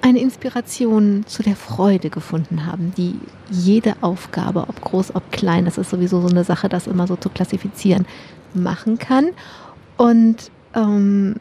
eine 0.02 0.20
Inspiration 0.20 1.24
zu 1.26 1.42
der 1.42 1.56
Freude 1.56 2.10
gefunden 2.10 2.66
haben, 2.66 2.92
die 2.96 3.18
jede 3.50 3.94
Aufgabe, 4.00 4.60
ob 4.68 4.80
groß, 4.80 5.14
ob 5.14 5.30
klein, 5.30 5.64
das 5.64 5.78
ist 5.78 5.90
sowieso 5.90 6.20
so 6.20 6.28
eine 6.28 6.44
Sache, 6.44 6.68
das 6.68 6.86
immer 6.86 7.06
so 7.06 7.16
zu 7.16 7.28
klassifizieren, 7.28 8.06
machen 8.54 8.98
kann. 8.98 9.30
Und 9.96 10.50
ähm, 10.74 11.36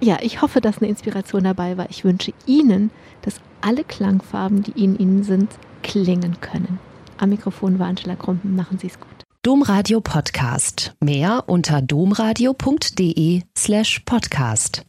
ja, 0.00 0.18
ich 0.20 0.42
hoffe, 0.42 0.60
dass 0.60 0.78
eine 0.78 0.88
Inspiration 0.88 1.44
dabei 1.44 1.76
war. 1.76 1.88
Ich 1.90 2.04
wünsche 2.04 2.32
Ihnen, 2.46 2.90
dass 3.22 3.40
alle 3.60 3.84
Klangfarben, 3.84 4.62
die 4.62 4.82
in 4.82 4.98
Ihnen 4.98 5.22
sind, 5.22 5.50
klingen 5.82 6.40
können. 6.40 6.78
Am 7.18 7.30
Mikrofon 7.30 7.78
war 7.78 7.86
Angela 7.86 8.14
Krumpen. 8.16 8.54
Machen 8.54 8.78
Sie 8.78 8.88
es 8.88 9.00
gut. 9.00 9.08
Domradio 9.42 10.00
Podcast. 10.00 10.94
Mehr 11.00 11.44
unter 11.46 11.80
domradio.de 11.80 13.42
slash 13.56 14.00
podcast. 14.00 14.82